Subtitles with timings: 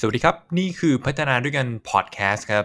[0.00, 2.64] สวัสดีครับ นี่คือพัฒนาด้วยกันพอดแคสต์ครับ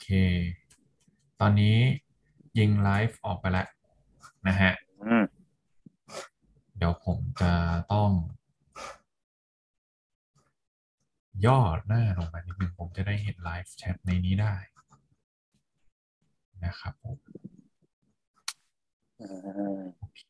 [0.00, 0.06] เค
[1.40, 1.76] ตอนนี้
[2.58, 3.68] ยิงไลฟ์ออกไปแล้ว
[4.48, 4.72] นะฮะ
[5.04, 5.24] อืม
[6.76, 7.52] เดี๋ยวผมจะ
[7.92, 8.10] ต้อง
[11.46, 14.54] ย่อหน้าลงมานิดนึงผมจะได้เห็นไลฟ์แชทในนี้ได้
[16.64, 17.16] นะครับผม
[19.20, 20.20] อ่า โอเค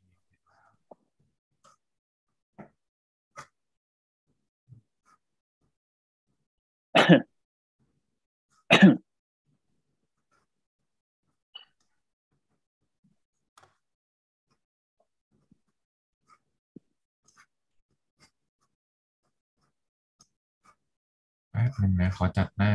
[21.53, 22.72] แป๊บนึงนะขอจัดหน้า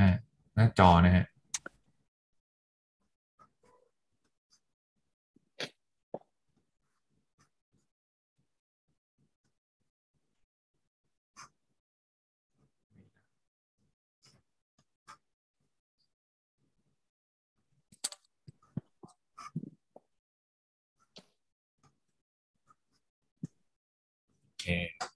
[0.56, 1.26] หน้าจอนะฮะ
[24.42, 25.13] โอเค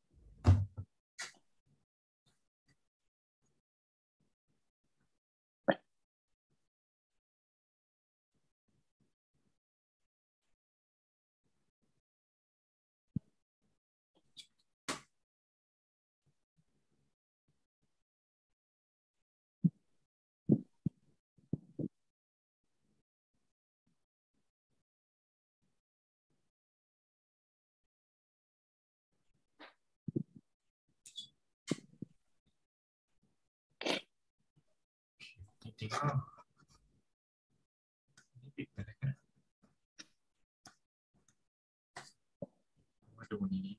[35.80, 36.08] จริงๆก็
[38.44, 38.98] นี่ปิดไปเลย
[43.18, 43.77] มาดูนี้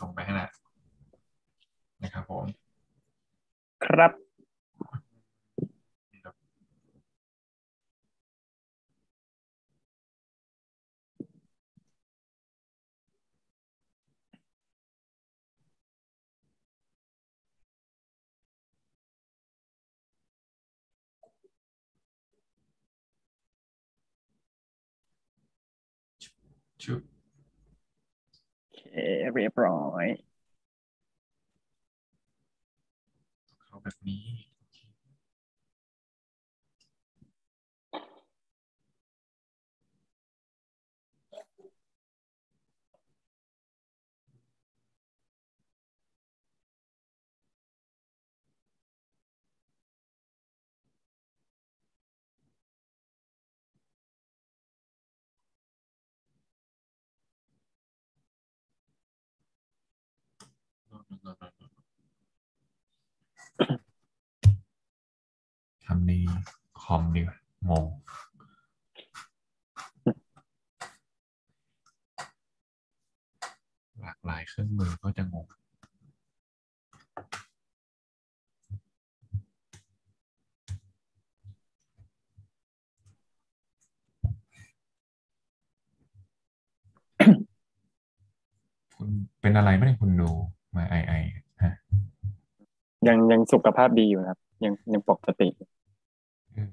[0.00, 0.50] ส่งไปให้ล้ว
[2.02, 2.44] นะครับผม
[3.84, 4.29] ครับ
[28.90, 28.96] เค
[29.34, 30.04] เรียบร้อย
[33.62, 34.24] เข้าแบบนี้
[61.30, 61.48] คโน่
[65.96, 66.20] นโน่
[66.82, 67.36] คอมดีกว่า
[67.68, 67.86] งง
[74.00, 75.46] หลากหลายเครื่องมือก็จะงง
[88.94, 89.08] คุณ
[89.40, 90.30] เป็นอะไรไม่ได้คุณดู
[90.76, 91.12] มาไอไอ
[91.62, 91.72] ฮะ
[93.08, 95.48] ยังยังสุขภาพดีอยู่ครับ ยังยังปกติ
[96.52, 96.68] เออ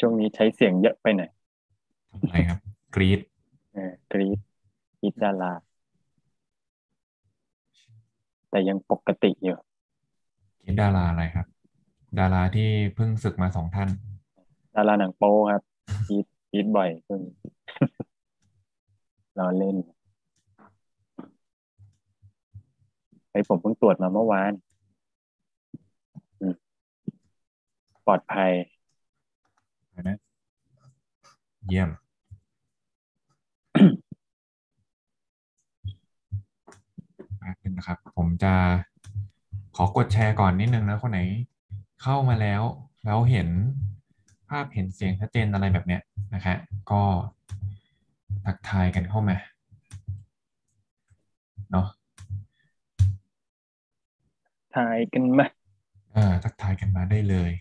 [0.00, 1.30] ช่วงนี้ใช้เสียงเยอะไปหน่อย
[2.10, 2.58] ทำอะไรครับ
[2.94, 3.20] กรีด
[3.74, 4.38] เออกรีด
[5.00, 5.52] กรีดดารา
[8.50, 9.56] แต่ยังปกติอยู่
[10.60, 11.46] กรีดดาราอะไรครับ
[12.18, 13.88] ดาราที่เพิ่งศึกมาสองท่าน
[14.76, 15.62] ดาราหนังโป๊ครับ
[16.08, 17.20] กรีดกรีดบ่อยขึ้น
[19.38, 19.76] รอเล่น
[23.34, 24.52] ไอผมเพิ่งตรวจมาเมื่อวาน
[28.06, 28.50] ปลอดภัย
[30.08, 30.18] นะ
[31.66, 31.90] เยี่ยม
[37.76, 38.52] นะครับ ผมจะ
[39.76, 41.20] ขอกดแชร์ก่อนนิดนึงนะ คนไหน
[42.02, 42.62] เข้ามาแล้ว
[43.04, 43.48] แล้วเห็น
[44.48, 46.02] ภาพเห็นเสียงชัดเจนอะไรแบบเนี้ย
[46.34, 46.56] นะฮะ
[46.90, 47.02] ก็
[48.44, 49.36] ทักทายกันเข้ามา
[51.70, 51.86] เนาะ
[54.76, 55.46] ทายกันมา
[56.14, 57.52] เออทักทายกันมาได้เลย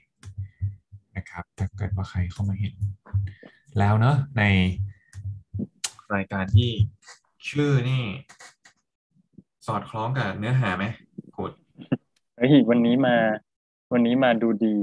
[1.15, 2.75] นะครับ ถ้าเกิดว่าใครเข้ามาเห็น
[3.79, 4.43] แล้วเนอะใน
[6.15, 6.69] รายการที่
[7.49, 8.03] ชื่อนี่
[9.67, 10.85] สอดคล้องกับเนื้อหาไหม
[11.35, 11.51] กูด
[12.37, 13.15] เฮ้ยวันนี้มา
[13.93, 14.77] วันนี้มาดูดี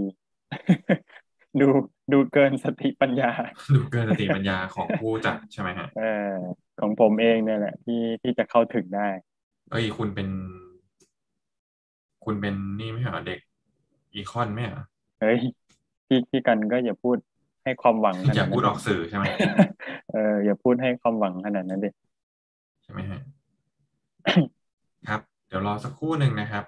[1.61, 1.69] ดู
[2.13, 3.31] ดูเกินสติปัญญา
[3.75, 6.35] ดูเกินสติปัญญาของผู้จัดใช่ไหมฮะเออ
[6.81, 9.09] ของผมเองเนี่ยแหละที่ที่จะเข้าถึงได้
[9.71, 10.29] เอ้ยคุณเป็น
[12.25, 13.39] คุณเป็นนี่ไม่ใช่เหรอเด็ก
[14.15, 14.85] อีคอนไหมเหรอ
[15.21, 15.39] เฮ้ย
[16.07, 17.17] พี่พี่กันก็อย่าพูด
[17.65, 19.25] ให้ความหวังขอนาย่าดนั้นพูดออกสื่อใช่ไหม
[20.13, 21.91] เอออย่าพูดให้ความหวังขนาดนั้นดิ
[22.83, 23.21] ใช่ไหมฮะ
[25.09, 26.65] ครับ เดี๋ยวรอสักครู่หนึ่งนะครับ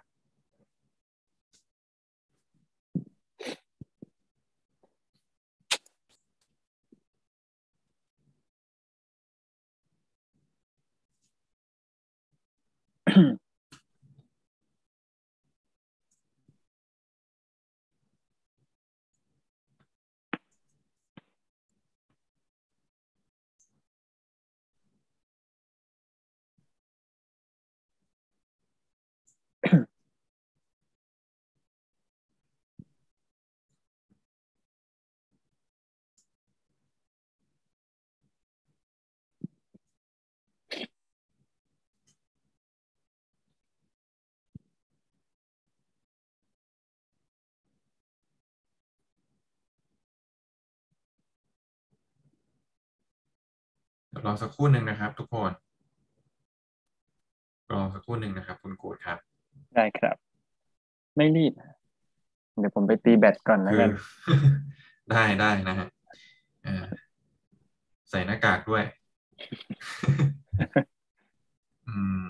[54.12, 55.53] เดี๋ยว รอสักครู่หนึ่งนะครับ ทุกคน
[57.73, 59.19] รอสักครู่หนึ่งนะครับ คุณกูดครับ
[59.75, 60.17] ได้ครับ
[61.17, 61.53] ไม่รีบ
[62.59, 63.91] เดี๋ยวผมไปตีแบตก่อนแล้วคืกัอน
[65.11, 65.89] ได้ได้นะฮะ
[66.67, 66.87] อ่า
[68.11, 68.85] ใส่หน้ากากด้วย
[71.89, 72.29] อืม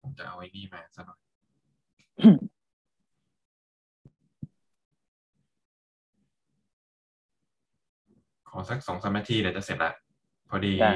[0.00, 1.20] ผมจะเอาไอ้นี่มาซะหน่อย
[8.48, 10.03] ขอสักสองสามนาทีเดี๋ยวจะเสร็จละพ
[10.54, 10.92] อดีได้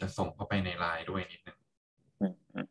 [0.00, 1.58] จะส่งเข้าไปในไลน์ด้วยนิดนึง
[2.20, 2.66] อืมอืม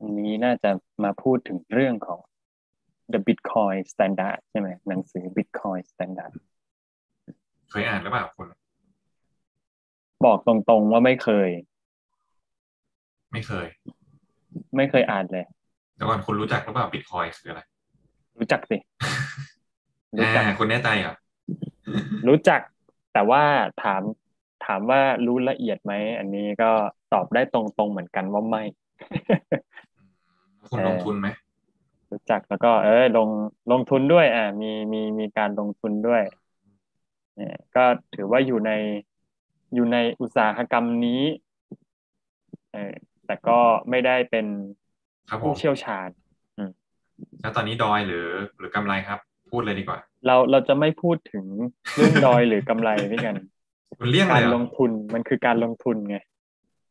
[0.00, 0.70] วันนี้น่าจะ
[1.04, 2.20] มาพูดถึงเรื่องของ
[3.12, 6.32] the Bitcoin Standard ใช่ไหมหนังสือ Bitcoin Standard
[7.70, 8.46] เคยอ่านหรือเปล่าคุณ
[10.26, 11.50] บอกตรงๆว่าไม่เคย
[13.32, 13.66] ไม่เคย
[14.76, 15.46] ไม่เคยอ่านเลย
[15.98, 17.60] แต่ก่อนคุณรู้จักหรือเปล่าบิตคอยคืออะไร
[18.38, 18.76] รู้จักสิ
[20.18, 21.14] รู้จักอ่าคุณแน่ใจเหรอ
[22.28, 22.60] รู้จัก
[23.12, 23.42] แต่ว่า
[23.82, 24.02] ถาม
[24.66, 26.70] ถามว่ารู้ละเอียดไหม อันนี้ก็
[27.12, 28.62] ตอบได้ตรงๆเหมือนกันว่าไม่
[30.70, 31.28] คุณเออลงทุนไหม
[32.12, 33.28] รู้จักแล้วก็เออลง
[33.72, 36.22] ลงทุนด้วย อ่ามีมีมีการลงทุนด้วย
[37.36, 37.84] เนี่ยก็
[38.14, 38.72] ถือว่าอยู่ใน
[39.74, 41.22] อยู่ในอุตสาหกรรมนี้
[42.72, 42.94] เออ
[43.26, 43.58] แต่ก็
[43.90, 44.46] ไม่ได้เป็น
[45.28, 46.08] ครับผผู้มเชี่ยวชาญ
[47.40, 48.28] แล้วตอนนี้ดอยหรือ
[48.58, 49.18] หรือกำไรครับ
[49.50, 51.44] พูดเลยดีกว่า เราเราจะไม่พูดถึง
[51.94, 53.36] เรื่องดอยหรือกำไรด้วยกัน
[53.98, 56.16] คุณเลี่ยงเลการยเหรลองทุนมันคือการลงทุนไง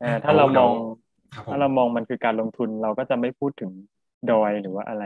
[0.04, 0.72] อ่าเอาถ้าเรามองเดี๋ยว
[1.34, 3.72] ครับผมถ้าเรามองมันคือการลงทุนเราก็จะไม่พูดถึง
[4.32, 5.04] ดอยหรือว่าอะไร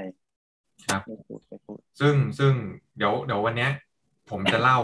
[0.87, 2.53] ครับไม่พูดไม่พูดซึ่งซึ่ง
[2.97, 3.71] เดี๋ยวเดี๋ยววันเนี้ย
[4.29, 4.79] ผมจะเล่า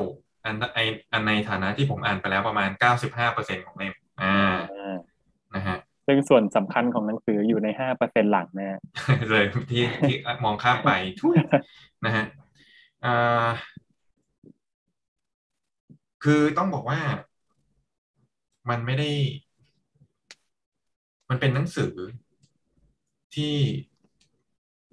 [0.45, 0.79] อันไอ
[1.11, 4.37] อันในฐานะที่ผมอ่านไปแล้วประมาณเก้าสิบห้าเปอร์เซ็นของเล่มอ่า
[4.73, 4.97] อ่า
[5.55, 8.79] นะฮะ ซึ่งส่วนสำคัญของหนังสืออยู่ในห้าเปอร์เซ็นหลังนะฮะ
[9.31, 11.35] เลยที่ที่มองข้ามไปทุย
[12.05, 12.25] นะฮะ
[13.05, 13.47] อ่า
[16.23, 16.99] คือต้องบอกว่า
[18.69, 19.09] มันไม่ได้
[21.29, 21.93] มันเป็นหนังสือ
[23.35, 23.55] ที่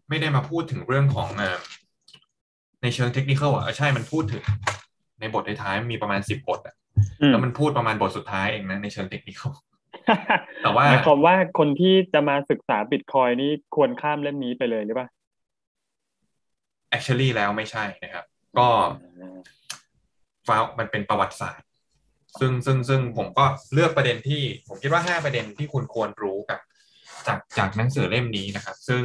[0.08, 1.58] ไม่ได้มาพูดถึงเรื่องของเอ่อ
[2.82, 4.42] ในเชิงเทคนิคอะเออใช่มันพูดถึง
[5.20, 6.74] ในบทท้ายๆมีประมาณสิบบทอะ
[7.20, 9.40] อืมแล้วมันพูดประมาณบทสุดท้ายเองนะในเชิงเทคนิค
[10.62, 15.08] แต่ว่าหมายความว่าคนที่จะมาศึกษาบิตคอยนี่ควรข้ามเล่มนี้ไปเลยหรือเปล่า
[16.94, 18.24] actually แล้วไม่ใช่นะครับ
[18.58, 18.68] ก็
[20.46, 21.68] ฟาวมันเป็นประวัติศาสตร์
[22.40, 26.60] ซึ่งซึ่งซึ่งผมก็เลือกประเด็นที่ ผมคิดว่าห้าประเด็นที่คุณควรรู้กับ
[27.26, 29.02] จากจากหนังสือเล่มนี้นะครับ ซึ่ง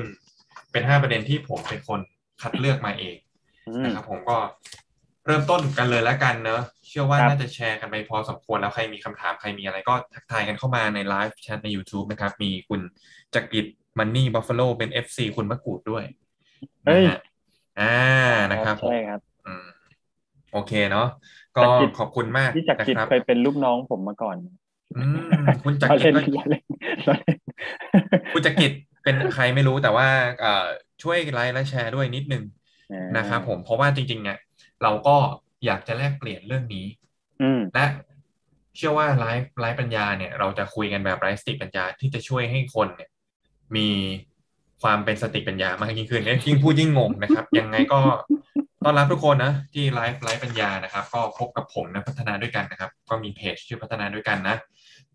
[0.71, 1.99] เป็นห้าประเด็นที่ผมเป็นคน
[2.41, 3.17] คัดเลือกมาเอง
[3.67, 4.37] อืมนะครับผมก็
[5.25, 12.81] เริ่มต้นกันเลยแล้วกันเนอะเชื่อว่าครับน่าจะแชร์กันไปพอสมควรแล้วใครมีคำถามใครมีอะไรก็ทักทายกันเข้ามาในไลฟ์แชทใน YouTube นะครับ มีคุณ
[13.33, 13.65] จักริด
[13.99, 16.03] มันนี่บัฟฟาโลเป็น FC คุณมะกรูดด้วย
[16.85, 17.19] เฮ้ยนะฮะ
[17.79, 17.95] อ่า
[18.51, 19.67] นะครับนะครับผมใช่ครับอืม
[20.53, 21.07] โอเคเนาะ
[21.57, 24.38] ก็จักริดขอบคุณมากพี่จักรนะกิจครับเคยเป็นลูกน้องผมมาก่อน
[24.97, 25.05] อื
[25.41, 26.63] มคุณจักเราริเล่ดนก็เราเล่น
[27.05, 27.38] เราเล่น
[28.33, 28.71] คุณจักริด
[29.03, 30.07] เป็นใครไม่รู้แต่ว่า
[30.41, 30.67] เอ่อ
[31.03, 32.43] ช่วยไลค์และแชร์ด้วยนิดนึง
[33.17, 34.38] นะครับผมเพราะว่าจริงๆเนี่ย
[34.83, 35.17] เราก็
[35.65, 36.86] อยากจะแลกเปลี่ยนเรื่องนี้
[37.41, 37.86] อืมและ
[38.77, 43.09] เชื่อว่าไลฟ์ไลฟ์ปัญญาเนี่ย เราจะคุยกันแบบไลฟ์สติปัญญาที่จะช่วยให้คนเนี่ย
[43.75, 43.88] มี
[44.81, 48.00] ความเป็นสติปัญญามากยิ่งขึ้นเนี่ยยิ่งพูดยิ่งงงนะครับ ยังไงก็
[48.83, 54.55] ต้อนรับทุกคนนะที่ไลฟ์ไร้ปัญญานะครับ ก็พบกับผมนะพัฒนาด้วยกันนะครับ ก็มีเพจชื่อพัฒนาด้วยกันนะ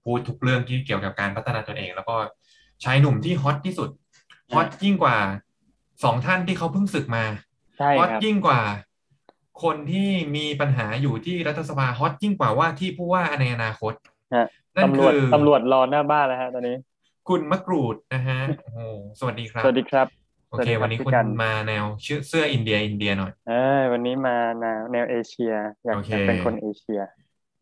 [0.03, 2.17] พูดทุกเรื่องที่เกี่ยวกับการพัฒนาตนเอง แล้วก็
[2.85, 3.91] ชายหนุ่มที่ฮอตที่สุด
[4.55, 5.17] ฮอตยิ่งกว่า
[6.05, 7.25] สองท่านที่เขาเพิ่งสึกมา
[7.79, 8.61] ใช่ฮอตครับยิ่งกว่า
[9.63, 13.93] คนที่มีปัญหาอยู่ที่รัฐสภาฮอตยิ่งกว่าว่าที่ผู้ว่าในอนาคต
[14.35, 16.77] ฮะนั่นตำรวจคือตำรวจรอหน้าบ้านแล้วฮะตอนนี้
[17.29, 18.81] คุณมะกรูดนะฮะโอ้โห
[19.19, 20.07] สวัสดีครับ สวัสดีครับ
[20.49, 27.01] โอสวัสเคดีครับวันนี้พี่คุณกันมาแนวชื่อเสื้ออินเดียอินเดียหน่อยเออวันนี้มาแนวแนวเอเชียอยากโอเคอยากเป็นคนเอเชีย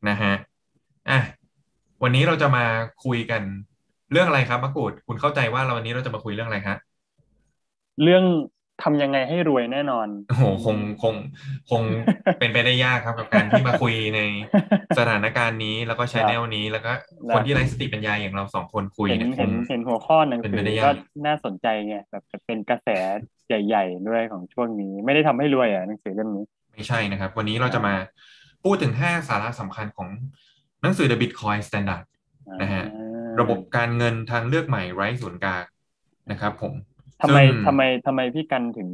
[0.08, 0.32] นะฮะ
[1.11, 1.20] อะ
[2.02, 2.64] วันนี้เราจะมา
[3.04, 3.42] คุยกัน
[4.12, 6.78] เรื่องอะไรครับมะกรูด คุณเข้าใจว่าเราวันนี้เราจะมาคุยเรื่องอะไรครับ
[8.02, 8.25] เรื่อง
[8.82, 11.14] ทำยังไงให้รวยแน่นอน โอ้โหคงคง
[11.70, 11.82] คง
[12.38, 14.20] เป็นไปได้ยากครับกับการที่มาคุยใน
[14.98, 16.92] สถานการณ์นี้แล้วก็ชแนลนี้แล้วก็
[17.34, 20.90] คนที่ไร้สติปัญญาอย่างเราสองคนคุยเห็นเนี่ยคเห็งนเห็นหัวข้อหนังเป็นสืไปอได้ยากก็
[21.26, 22.88] น่าสนใจไงแบบจะเป็นกระแส
[23.48, 27.94] ใหญ่ๆด้วยของช่วงนี้ ไม่ได้ทำให้รวยอะหนังสือเล่มนี้ ไม่ใช่นะครับ วันนี้เราจะมา
[28.64, 30.08] พูดถึง5สาระสำคัญของ
[30.82, 32.04] หนังสือ The Bitcoin Standard
[32.62, 35.64] นะฮะอ่าระบบการเงินทางเลือกใหม่ไร้ศูนย์กลาง
[36.30, 36.72] นะครับผม
[37.22, 38.88] ทำไมซึ่งทำไมทำไมพี่กันถึง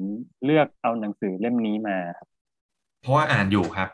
[0.45, 2.29] เลือกเอาหนังสือเล่มนี้มาครับ
[3.01, 3.89] เพราะว่าอ่านอยู่ครับ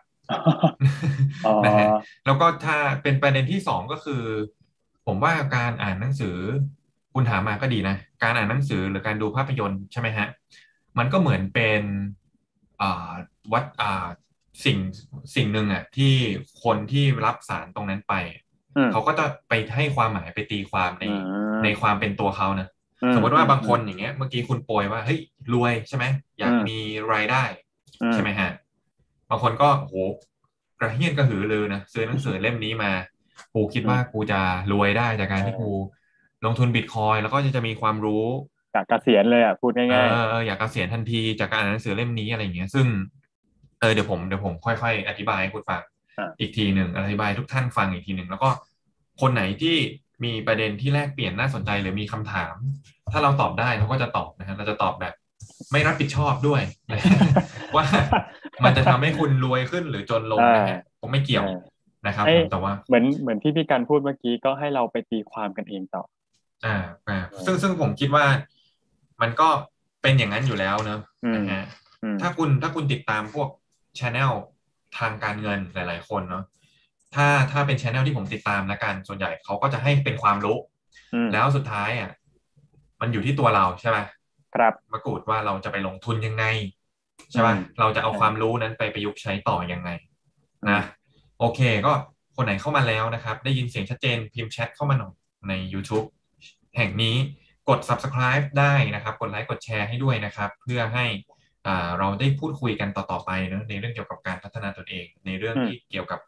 [1.46, 1.86] อ๋อนะฮะ
[2.26, 4.22] แล้วก็ถ้าเป็นประเด็นที่สองก็คือ
[5.06, 6.36] ผมว่าการอ่านหนังสือ
[7.14, 10.26] คุณถามมาก็ดีนะ การอ่านหนังสือหรือการดูภาพยนตร์ใช่ไหมฮะ
[10.98, 11.82] มันก็เหมือนเป็น
[12.80, 13.12] อ่า
[13.52, 14.06] วัดอ่า
[14.64, 14.78] สิ่ง
[15.36, 16.14] สิ่งหนึ่งอะที่
[16.64, 18.14] คนที่รับสารตรงนั้นไป
[18.76, 21.12] อืมเขาก็จะไปให้ความหมายไปตีความในอื
[21.52, 22.73] มในความเป็นตัวเขานะอื
[23.14, 25.20] สมมติว่าบางคนอย่างเงี้ย เมื่อกี้คุณโปรยว่าเฮ้ย
[25.54, 26.04] รวยใช่ไหม
[26.38, 26.78] อยากอืมมี
[27.12, 27.42] รายได้
[28.02, 28.50] อืใช่ไหมฮะ
[29.30, 29.94] บางคนก็โห
[30.80, 32.90] กระเฮี้ยนกระหือรือนะซื้อหนังสือเล่มนี้มา
[33.54, 34.40] กูคิดว่ากูจะ
[34.72, 35.70] รวยได้จากการที่กู
[36.44, 38.24] ลงทุนบิตคอยแล้วก็จะมีความรู้
[38.74, 42.86] จากเกษียณเลยอะพูดเอง่ายอเอออยากเกษียณทันทีจากการอ่านหนังสือเล่มนี้อะไรอย่างเงี้ย ซึ่ง
[43.80, 45.82] เออเดี๋ยวผมเดี๋ยวผมค่อยๆ อธิบายให้คุณฟัง
[46.18, 48.50] อะอีกทีหนึ่งอธิบายทุกท่านฟังอีกทีหนึ่งแล้วก็
[49.20, 49.76] คนไหนที่
[50.24, 52.54] มีประเด็นที่แลกเปลี่ยนน่าสนใจหรือมีคำถาม
[53.14, 55.14] ถ้าเราตอบได้เราก็จะตอบนะฮะเราจะตอบแบบ
[55.72, 57.00] ไม่รับผิดชอบด้วยนะ
[57.76, 57.84] ว่า
[58.64, 61.60] มันจะทำให้คุณรวยขึ้นหรือจนลงนะฮะผมไม่ๆเกี่ยวเออ
[62.06, 66.02] นะครับไอ้ผมแต่ว่าเหมือนเหมือนที่พี่กันพูดเมื่อกี้ก็ให้เราไปตีความกันเองต่อ
[66.64, 66.76] อ่า
[67.08, 68.24] อ่าซึ่งซึ่งผมคิดว่า
[69.22, 69.48] มันก็
[70.02, 71.64] เป็นอย่างนั้นอยู่แล้วเนอะอืมนะฮะ
[72.02, 73.48] อืมถ้าคุณถ้าคุณติดตามพวก
[73.98, 74.32] ช anel
[74.98, 76.44] ทางการเงินหลาย ๆ คนเนาะ
[77.14, 80.56] ถ้าถ้าเป็นช anel ที่ผมติดตามละกันส่วนใหญ่เขาก็จะให้เป็นความรู้
[81.14, 82.10] อืมแล้วสุดท้ายอะ
[83.04, 83.98] มันอยู่ที่ตัวเราใช่ไหม
[84.54, 86.44] ครับมากรูดว่าเราจะไปลงทุนยังไง
[87.30, 89.90] ใช่ป่ะอืมเราจะเอาใช่ความรู้นั้นไปประยุกต์ใช้ต่อยังไง
[90.70, 90.80] นะ
[91.38, 91.92] โอเค ก็
[92.36, 95.12] คนไหนเข้ามาแล้วนะครับ ได้ยินเสียงชัดเจนพิมพ์แชทเข้ามาหน่อย
[95.48, 96.06] ใน YouTube
[96.76, 97.16] แห่งนี้
[97.68, 101.06] กด subscribe ได้นะครับ กดไลค์กดแชร์ให้ด้วยนะครับ เพื่อให้
[101.66, 106.20] อ่าเราได้พูดคุยกันต่อๆไปเนอะในเรื่องเกี่ยวกับการพัฒนาตนเอง ในเรื่องอืมที่เกี่ยวกับ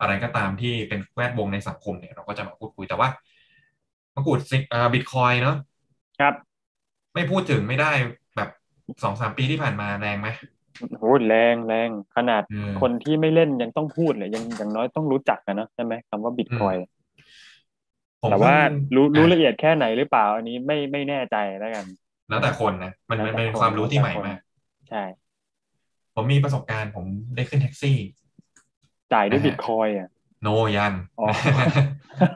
[0.00, 3.08] อะไรก็ตามที่เป็นแวดวงในสังคมเนี่ยเราก็จะมาพูดคุยแต่ว่า
[4.16, 5.56] มากรูดสิอ่าบิตคอยเนาะ
[6.18, 6.34] ครับ
[7.14, 7.90] ไม่พูดถึงไม่ได้
[8.36, 8.48] แบบ
[9.02, 10.28] สองสามปีที่ผ่านมาแรงไหม
[10.98, 16.74] โหแรงแรงขนาดอืมคนที่ไม่เล่นยังต้องพูดเลยยังอย่างน้อยต้องรู้จักนะเนอะใช่ไหมคำว่าบิตคอย
[18.22, 18.60] ผมแต่ว่าเพิ่ง
[18.94, 21.86] รู้รู้อะละเอียดแค่ไหนหรือเปล่า อันนี้ไม่ไม่แน่ใจแล้วกัน
[22.28, 24.38] แล้วแต่คนนะมันมันแล้วแต่เป็นคนความรู้ที่ใหม่แล้วแต่คนมาก
[24.88, 24.98] ใช่
[26.14, 27.06] ผมมีประสบการณ์ผม
[27.36, 27.96] ได้ขึ้นแท็กซี่
[29.12, 30.08] จ่ายด้วยนะฮะบิตคอยอะ
[30.46, 31.26] โนยังอ๋อ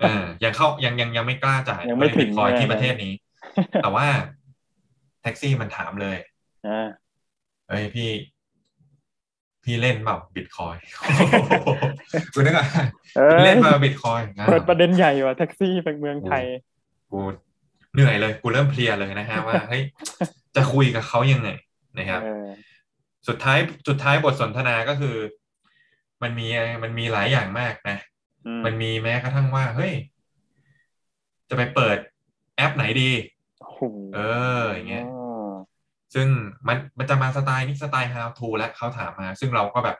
[0.03, 3.13] เออยังเข้ายังยังยังไม่กล้าจ่ายยังไม่ถึงบิตคอยใช่ไหมที่ประเทศนี้
[3.83, 4.07] แต่ว่า
[5.23, 6.17] แท็กซี่มันถามเลย
[6.67, 6.89] อ่า
[7.69, 8.11] เอ้ยพี่
[9.65, 10.77] พี่เล่นเปล่าบิตคอย
[12.35, 12.67] คุณนึกอะ
[13.17, 16.45] เอ้ยเล่นมาบิตคอยเปิดประเด็นใหญ่ว่ะแท็กซี่เป็นเมืองไทย
[17.11, 17.19] กู
[17.95, 19.83] เหนื่อยเลย กูเริ่มเพลียเลยนะฮะว่าเฮ้ย
[20.57, 21.49] จะคุยกับเขายังไง
[21.99, 22.47] นะครับเออ
[23.29, 25.15] สุดท้ายสุดท้ายบทสนทนาก็คือ
[26.23, 26.47] มันมี
[26.83, 27.99] มันมีหลายอย่างมากนะ
[28.47, 29.93] อืมันมีแม้กระทั่งว่า เฮ้ย
[31.49, 31.99] จะไปเปิด
[32.57, 33.11] แอปไหนดี
[33.61, 33.81] โอ้โห
[34.15, 34.21] เอ
[34.61, 35.51] อ อย่างเงี้ยอ๋อ
[36.15, 36.29] ซึ่ง
[36.69, 39.97] มันมันจะมาสไตล์นี้สไตล์ how to แล้วเขาถามมา ซึ่งเราก็แบบ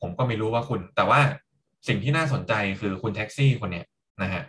[0.00, 1.20] ผมก็ไม่รู้ว่าคุณ แต่ว่า
[1.88, 3.86] สิ่งที่น่าสนใจคือคุณแท็กซี่คนเนี้ย
[4.22, 4.42] นะฮะ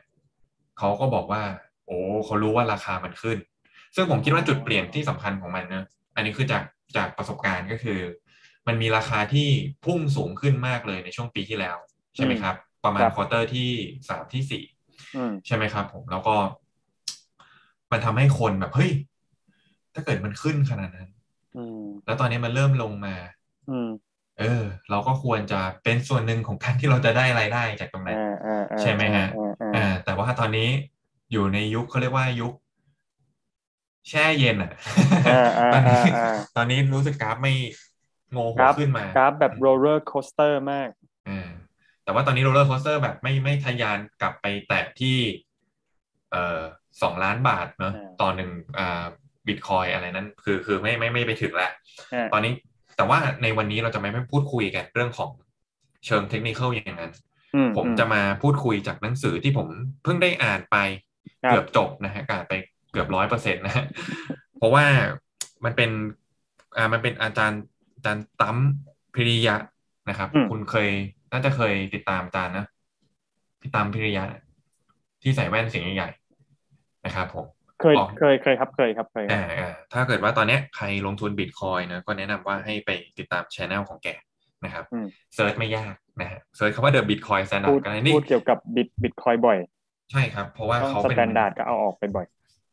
[0.77, 1.41] เขาก็บอกว่า
[1.85, 3.37] โอ้เขารู้ว่าราคามันขึ้น
[3.95, 6.63] ซึ่งผมคิดว่าจุดเปลี่ยนที่สำคัญของมันนะ อันนี้คือจาก
[6.95, 7.99] จากประสบการณ์ก็คือ
[8.67, 9.47] มันมีราคาที่
[9.85, 11.77] พุ่งสูงขึ้นมากเลยในช่วงปีที่แล้ว
[12.15, 13.69] ใช่ไหมครับ ประมาณครับ quarter ที่
[14.09, 14.63] สามที่สี่
[15.15, 16.35] อืมใช่ไหมครับ ผมแล้วก็
[17.91, 18.91] มันทำให้คนแบบเฮ้ย
[19.93, 21.09] ถ้าเกิดมันขึ้นขนาดนั้น
[21.57, 23.15] อืมแล้วตอนนี้มันเริ่มลงมา
[23.69, 23.89] อืม
[24.39, 30.69] เออ เราก็ควรจะเป็นส่วนหนึ่งของการที่เราจะได้รายได้จากตรงนั้นอ่าอ่าอ่าใช่ไหมฮะอ่าอ่าอ่าแต่ว่าตอนนี้
[31.31, 32.53] อยู่ในยุคเขาเรียกว่ายุค
[34.09, 34.71] แช่เย็นอะ
[35.27, 37.53] อ่าอ่าตอนนี้อ่าอ่าตอนนี้รู้สึกกราฟไม่
[38.33, 40.89] โงหัวขึ้นมากราฟแบบ roller coaster มาก
[41.29, 41.49] อ่า
[42.03, 45.17] แต่ว่าตอนนี้ roller coaster แบบไม่ไม่ทะยานกลับไปแตะที่
[46.31, 46.61] เอ่อ
[47.01, 49.03] สองล้านบาทเนอะอ่าต่อหนึ่งอ่า
[49.47, 51.71] บิตคอยอะไรนั้น คือคือไม่ไม่ไม่ไปถึงแล้ว
[52.13, 52.53] อ่าตอนนี้
[52.95, 55.31] แต่ว่าในวันนี้เราจะไม่ไม่พูดคุยกันเรื่องของ
[56.05, 57.13] เชิงเทคนิคอย่างนั้น
[57.55, 59.67] อืผมจะมาพูดคุยจากหนังสือที่ผม
[60.03, 60.77] เพิ่งได้อ่านไป
[61.43, 62.53] ครับเกือบจบนะฮะอ่านไป
[62.91, 63.85] เกือบร้อยเปอร์เซ็นต์นะฮะ
[64.57, 64.85] เพราะว่า
[65.65, 65.91] มันเป็น
[66.77, 67.61] อ่ามันเป็นอาจารย์
[67.99, 68.57] อาจารย์ตั้ม
[69.15, 69.55] พิริยะ
[70.09, 70.89] นะครับอืมคุณเคย
[71.31, 72.65] น่าจะเคยติดตามอาจารย์นะ
[73.61, 74.23] พี่ตั้มพิริยะ
[75.21, 77.45] ที่ใส่แว่นเสียงใหญ่ๆนะครับผม
[77.81, 84.07] เคยอ๋อเคยเคยครับเคยครับเคยครับอ่าอ่าถ้าเกิดว่าตอนเนี้ยใครลงทุนบิตคอยน์นะก็แนะนำว่าให้ไปติดตามช anel ของแก
[84.65, 89.57] นะครับอืม search ไม่ยากนะฮะเซิร์ชคำว่า The Bitcoin พู Standard ดกันเลยนี่พูดเกี่ยวกับบิตบิตคอยน์บ่อย
[90.11, 92.25] ใช่ครับ เพราะว่าต้องเขาเป็น standard ก็เอาออกไปบ่อย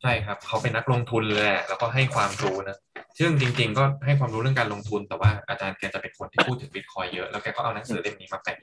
[0.02, 2.76] ใช่ครับ เขาเป็นนักลงทุนเลยแหละแล้วก็ให้ความรู้นะ
[3.18, 8.58] ซึ่งจริง ๆ ก็ให้ความรู้เรื่องการลงทุน แต่ว่าอาจารย์แกจะเป็นคนที่พูดถึงบิตคอยน์เยอะแล้วแกก็เอาหนังสือเล่มนี้มาแปะ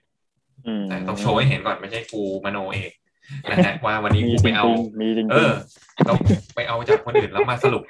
[0.67, 2.91] อืมแต่ต้องโชว์ให้เห็นก่อนไม่ใช่กูมโนเอง
[3.51, 5.53] นะฮะว่าวันนี้มีกูจไปริงเอาๆมีจริงเออ
[6.05, 6.13] เรา
[6.55, 7.83] ไปเอาจากคนอื่นแล้วมาสรุป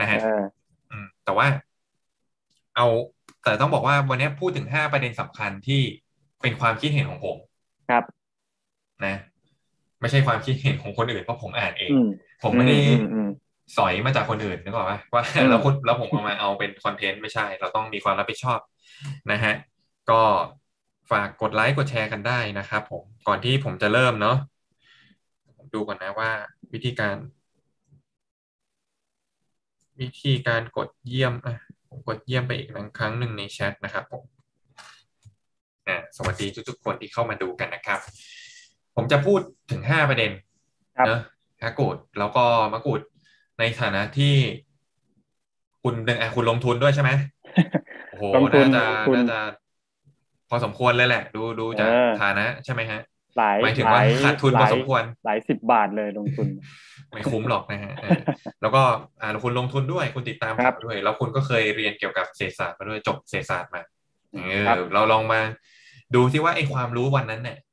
[0.00, 0.42] นะฮะเออ
[0.90, 1.46] อืมแต่ว่า
[2.76, 2.86] เอา
[3.42, 5.82] แต่ต้องบอกว่าวันนี้พูดถึงห้าประเด็นสำคัญที่
[6.42, 7.36] เป็นความคิดเห็นของผม
[7.90, 8.04] ครับ
[9.06, 9.16] นะ
[10.00, 12.08] ไม่ใช่ความคิดเห็นของคนอื่นเพราะผมอ่านเองอืม
[12.42, 13.28] ผมไม่ได้อืมอืม
[13.76, 18.60] สอยมาจากคนอื่นนึกออกไหมว่าอืมแล้วคุณแล้วผมเอามาเอาเป็นคอนเทนต์ไม่ใช่ เราต้องมีความรับผิดชอบ
[19.32, 19.54] นะฮะ
[20.10, 20.20] ก็
[21.10, 24.36] ฝากกดไลค์กดแชร์กันได้นะครับผมก่อนที่ผมจะเริ่มเนาะ
[25.56, 26.30] ผมดูก่อนนะว่า
[26.72, 27.16] วิธีการ
[30.00, 31.56] วิธีการกดเยี่ยมอะ
[31.88, 34.24] ผมกดเยี่ยมไปอีกครั้งหนึ่งในแชทนะครับผม
[35.88, 38.00] อ่าสวัสดีทุกๆคนที่เข้ามาดูกันนะครับ
[38.96, 40.30] ผมจะพูดถึงห้าประเด็น
[40.96, 41.20] ครับเนอะ
[41.62, 43.00] ฮากูดแล้วก็มะกูด
[43.58, 44.34] ในฐานะที่
[45.82, 47.10] คุณหนึ่งอะคุณลงทุนด้วยใช่ไหม
[48.10, 49.40] โอ้โหลงทุนน่าจะคุณน่าจะ
[50.48, 53.00] พอสมควรเลยแหละ ดูดูจากเออฐานะใช่ไหมฮะ
[53.38, 56.46] หลายหมายถึงหว่าลายขาดทุนหพอลายสมควรหลายสิบบาทเลยลงทุน
[57.10, 58.20] ไม่คุ้มหรอกนะฮะเออ
[58.62, 58.82] แล้วก็
[59.20, 63.82] อ่าคุณลงทุนด้วยคุณติดตามครับข่าวด้วย แล้วคุณก็เคยเรียนเกี่ยวกับเศรษฐศาสตร์มาด้วยจบเศรษฐศาสตร์มา
[64.32, 65.40] เออครับเราลองมา
[66.14, 67.71] ดูซิว่าไอ้ความรู้วันนั้นเนี่ยโอ้โห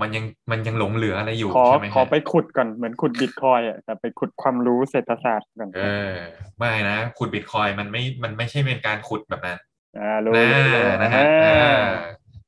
[0.00, 6.12] มันยังมันยังหลงเหลืออะไรอยู่ขอใช่ไหมขอฮะไปขุดก่อนเหมือนขุดบิตคอยอะแต่ไปขุดความรู้เศรษฐศาสตร์ก่อนเออ
[6.58, 9.58] ไม่นะขุดบิตคอยมันไม่มันไม่ใช่เป็นการขุดแบบนั้น
[9.98, 11.84] อ่ารู้นะรู้นะฮะอ่าอ่า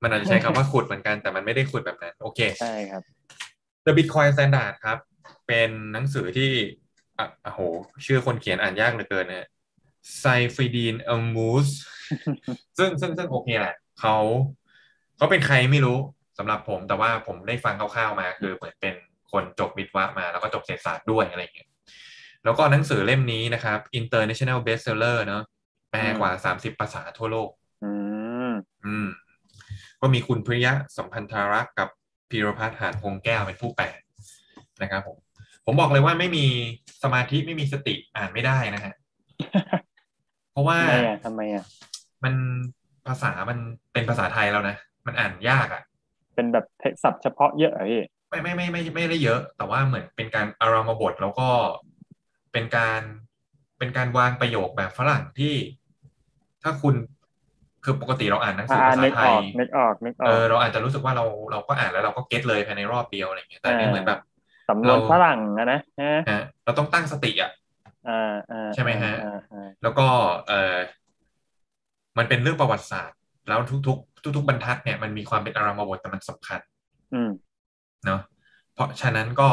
[0.03, 3.03] มันอาจจะใช้คำว่าขุดเหมือนกันแต่มันไม่ได้ขุดแบบนั้น โอเคใช่ครับ
[3.85, 4.99] The Bitcoin Standard ครับ
[5.47, 6.51] เป็นหนังสือที่
[7.19, 7.61] อะโอ้โห
[8.07, 9.49] ชื่อคนเขียนอ่านยากเหลือเกินนะ
[10.19, 11.69] ไซฟิดีนเอลมูส
[12.79, 14.17] ซึ่งซึ่งซึ่งโอเคแหละเขา
[15.17, 15.99] เขาเป็นใครไม่รู้
[16.39, 18.95] สำหรับผมแต่ว่าผมได้ฟังคร่าวๆมาคือเหมือนเป็น
[19.33, 21.69] คนจบวิทย์วะมา แล้วก็จบเศรษฐศาสตร์ด้วยอะไรอย่างเงี้ย
[22.45, 25.43] แล้วก็หนังสือเล่มนี้นะครับ international bestseller เนอะ
[25.91, 27.51] แปลกว่าสามสิบภาษาทั่วโลก
[27.85, 27.93] อื
[28.51, 28.53] ม
[28.85, 29.09] อืม
[30.01, 31.89] ก็มีคุณพริยะสัมพันธารักษ์กับ
[32.31, 33.87] พีรพัฒน์หานพงแก้วเป็นผู้แปล
[34.83, 35.17] นะครับผม
[35.67, 36.45] ผมบอกเลยว่าไม่มี
[37.03, 38.95] สมาธิไม่มีสติอ่านไม่ได้นะฮะ
[40.53, 41.65] เพราะว่าทำไมอะทำไมอะ
[42.25, 42.35] มัน
[43.07, 43.59] ภาษามัน
[43.93, 45.83] เป็นภาษาไทยแล้วนะ มันอ่านยากอะ่ะ
[46.37, 51.49] เป็นแบบเทคศัพท์เฉพาะเยอะเหรอพี่ไม่ไม่ไม่ไม่ไม่ได้เยอะ แต่ว่าเหมือนเป็นการอารามบทแล้วก็
[52.53, 53.01] เป็นการ
[53.79, 55.55] เป็นการวางประโยคแบบฝรั่งที่
[56.63, 56.95] ถ้าคุณ
[57.85, 64.21] คือปกติเราอ่านหนังสืออ่าภาษานึกไทอยอกนึกออกนึกอเออกอเราอาจจะรู้สึกว่าเราเราก็อ่านแล้วเราก็เก็ตเลยภายในรอบเดียวอะไรอย่างเงี้ยแต่อันนี่อ่าเหมือนแบบ
[64.69, 67.51] สำนวนเราฝรั่งอะนะฮะฮะเราต้องตั้งสติอะ
[68.09, 68.13] อ่า
[68.51, 70.07] อ่าใช่ไหมฮะอ่าอ่าแล้วก็
[70.49, 70.77] เออ
[72.19, 73.19] มันเป็นเรื่องประวัติศาสตร์
[73.49, 76.61] แล้วทุกๆ ทุกๆบรรทัดเนี่ยมันมีความเป็นอารามบทแต่มันสำคัญ
[77.15, 77.31] อืม
[78.07, 78.21] เนาะ
[78.75, 79.49] เพราะฉะนั้นก็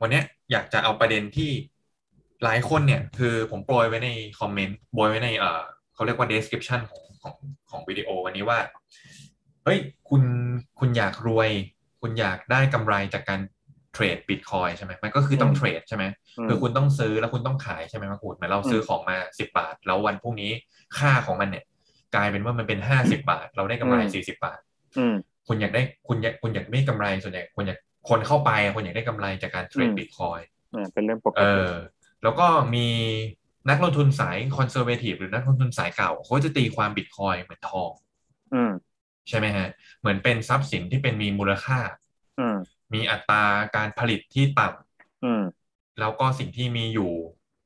[0.00, 1.50] วันเนี้ยอยากจะเอาประเด็นที่
[2.44, 5.62] หลายคนเนี่ย คือผมโปรยไว้ในคอมเมนต์โปรยไว้ในเออ
[5.94, 7.34] เขาเรียกว่า description ของของ
[7.70, 8.58] ของวิดีโอวันนี้ว่า
[9.64, 10.22] เฮ้ยคุณ
[10.78, 11.50] คุณอยากรวย
[12.00, 13.40] คุณอยากได้กำไรจากการ
[13.92, 16.04] เทรดบิตคอยใช่ไหมมันก็คือต้องอืมเทรดใช่ไหม
[16.38, 20.50] อืมคือคุณต้องซื้อแล้วคุณต้องขายใช่ไหมมะกรูดเหมือนเราซื้อของมาสิบบาท แล้ววันพรุ่งนี้
[20.98, 21.64] ค่าของมันเนี่ย
[22.14, 24.60] กลายเป็นว่ามันเป็นห้าสิบบาท เราได้กำไรอืมสี่สิบบาท
[24.98, 25.14] อืม
[25.48, 30.40] คุณอยากได้คุณอยากคุณอยากได้กำไรส่วนใหญ่คุณอยากคนเข้าไปอะคุณอยากได้กำไรจากการเทรดอืมบิตคอยน์
[30.74, 31.72] อ่าเป็นเรื่องปกติเออ
[32.22, 32.88] แล้วก็มี
[33.70, 37.92] นักลงทุนสาย conservative หรือนักลงทุนสายเก่าเขาจะตีความบิตคอยน์เหมือนทอง
[38.54, 38.72] อืม
[39.28, 39.68] ใช่ไหมฮะ
[40.00, 41.78] เหมือนเป็นทรัพย์สินที่เป็นมีมูลค่า
[42.38, 42.56] อืม
[42.94, 43.44] มีอัตรา
[43.76, 45.42] การผลิตที่ต่ำอืม
[46.00, 47.12] แล้วก็สิ่งที่มีอยู่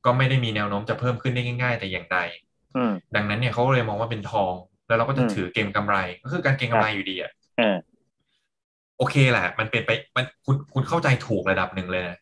[0.05, 2.46] ก็ไม่ได้มีแนวโน้มจะเพิ่มขึ้นได้ง่าย ๆ แต่อย่างใดอืม
[3.15, 4.53] ดังนั้นเนี่ยเขาก็เลยมองว่าเป็นทอง
[4.87, 7.75] แล้วเราก็จะอืมถือเกมกำไร ก็คือการเก็งกำไรอยู่ดีอะเออ
[8.97, 12.17] โอเคแหละ มันเป็นไปมันคุณคุณเข้าใจถูกระดับหนึ่งเลยนะ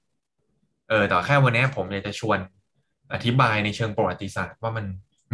[0.89, 2.39] เออแต่แค่วันนี้ผมอยากจะชวน
[3.13, 4.85] อธิบายในเชิงประวัติศาสตร์ว่ามัน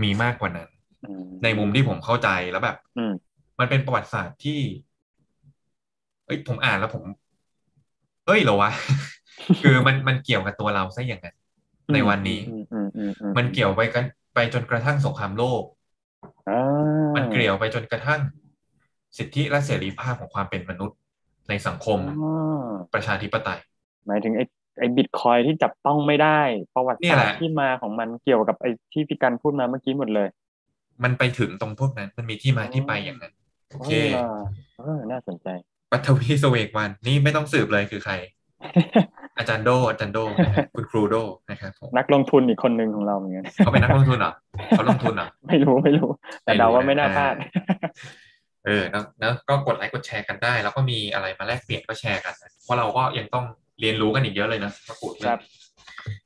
[0.03, 0.69] มีมากกว่านั้น
[1.03, 3.13] อืมในมุมที่ผมเข้าใจแล้วแบบอืม
[3.59, 4.59] มันเป็นประวัติศาสตร์ที่
[6.25, 7.03] เอ้ยผมอ่านแล้วผม
[8.25, 8.71] เอ้ยเหรอวะ
[9.61, 11.35] คือมันมันเกี่ยวกับตัวเราซะอย่างนั้น
[11.93, 15.63] ในวันนี้อืมอืมอืมอืมันเกี่ยวไปกัน ไปจนกระทั่งสงครามโลก
[16.47, 16.53] อ่า
[17.15, 18.19] มันเกี่ยวไปจนกระทั่ง
[19.17, 20.97] สิทธิและเสรีภาพของความเป็นมนุษย์
[21.49, 23.59] ในสังคมอ่าประชาธิปไตย
[24.07, 24.45] หมายถึงไอ้
[24.79, 26.39] ไอ้บิตคอยที่จับต้องไม่ได้
[26.75, 30.27] ประวัติเนี่ศายสแหตละร์ที่มาของมันเกี่ยวกับไอ้ที่พี่กันพูดมาเมื่อกี้หมดเลย
[31.03, 33.33] มันไปถึงตรงพวกนั้น มันมีที่มาที่ไปอย่างนั้น
[33.69, 34.37] โอเคเออ
[34.77, 35.47] เออน่าสนใจ
[35.91, 38.13] ปัทวีสเวกวันนี่ไม่ต้องสืบเลยคือใคร
[39.37, 41.15] อาจารย์โดอาจารย์โดนะฮะคุณครูโด
[41.49, 44.33] นะครับผมนักลงทุนอีกคนหนึ่งของเราเหมือนกันเขาเป็นนักลงทุนเหรอ
[44.69, 46.09] เขาลงทุนเหรอไม่รู้ไม่รู้
[46.43, 47.35] แต่เดาว่าไม่น่าพลาด
[48.65, 53.45] เออเนอะเนอะก็กดไลค์กดแชร์กันได้ แล้วก็มีอะไรมาแลกเปลี่ยนก็แชร์กันนะเพราะเราก็ยังต้อง
[53.81, 55.49] เรียนรู้กันอีกเยอะเลยนะมาปูดเรื่องนี้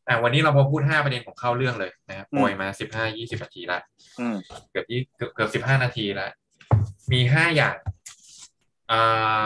[0.07, 3.79] อะวันนี้เราพอพูดห้าประเด็นของเข้าเรื่องเลยนะครับโปรยมาสิบห้ายี่สิบนาทีละ
[4.19, 4.35] อืม
[4.71, 6.31] เกือบยี่เกือบเกือบสิบห้านาทีแล้ว
[7.11, 7.75] มีห้าอย่าง
[8.91, 9.43] อ่า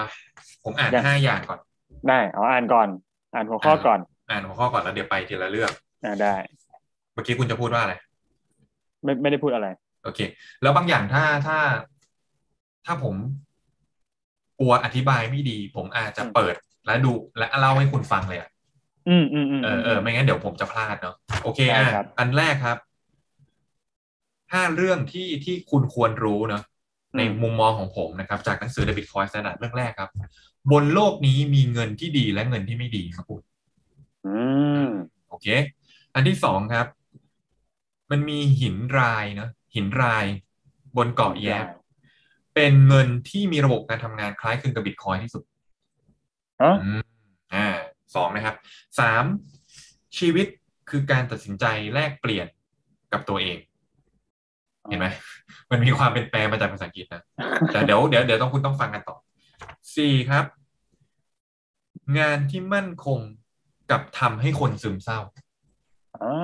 [0.63, 1.59] ผมอ่านห้าอย่างก่อน
[2.07, 2.87] ได้เอาอ่านก่อน
[3.33, 5.71] อ่านหัวข้อก่อน อ่านหัวข้อก่อนแล้วเดี๋ยวไปทีละเรื่อง
[6.05, 6.35] อ่าได้
[7.13, 7.93] เมื่อกี้คุณจะพูดว่าอะไร
[9.03, 9.67] ไม่ไม่ได้พูดอะไร
[10.03, 10.19] โอเค
[10.61, 11.57] แล้วบางอย่างถ้าถ้า
[12.85, 13.15] ถ้าผม
[14.59, 18.49] กลัวอธิบายไม่ดี ผมอาจจะเปิดและดูและเล่าให้คุณฟังเลยอะ
[19.09, 22.77] อืมอืมอืมเออเออไม่งั้นเดี๋ยวผมจะพลาดเนาะโอเคได้อะครับอันแรกครับ
[24.53, 26.63] ห้าเรื่องที่ที่คุณควรรู้เนาะ
[27.17, 30.09] ในมุมมองของผมนะครับ จากหนังสือ The Bitcoin Standard เรื่องแรกครับ
[30.71, 33.41] บนโลกนี้มีเงินที่ดีและเงินที่ไม่ดีครับคุณ
[34.27, 34.37] อื
[34.83, 34.87] ม
[35.29, 35.47] โอเค
[36.13, 36.87] อันที่สองครับ
[38.11, 40.25] มันมีหินรายเนาะหินราย
[40.97, 41.65] บนเกาะแยบ
[42.55, 45.43] เป็นเงินที่มีระบบการทำงานคล้ายคลึงกับบิตคอยที่สุด
[46.61, 47.01] ฮะอืม
[47.53, 47.67] อ่า
[48.15, 48.55] สองนะครับ
[48.99, 49.23] สาม
[50.17, 50.47] ชีวิต
[50.89, 52.47] คือการตัดสินใจแลกเปลี่ยน
[53.13, 53.57] กับตัวเอง
[54.89, 55.07] เห็นไหม
[55.71, 57.21] มันมีความเป็นแปลมาจากภาษาอังกฤษนะ
[57.71, 59.15] แต่เดี๋ยวเดี๋ยวเดี๋ยวต้องคุณต้องฟังกันต่อ
[59.95, 60.45] สี่ครับ
[62.19, 63.19] งานที่มั่นคง
[63.91, 65.19] กับทำให้คนซึมเศร้า
[66.21, 66.35] อ่า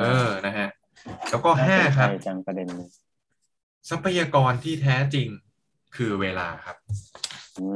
[0.00, 0.68] เออนะฮะ
[1.30, 2.88] แล้วก็ห้าครับน่สนใจจังประเด็นนี้
[3.88, 5.28] ทรัพยากรที่แท้จริง
[5.96, 6.76] คือเวลาครับ
[7.58, 7.66] อื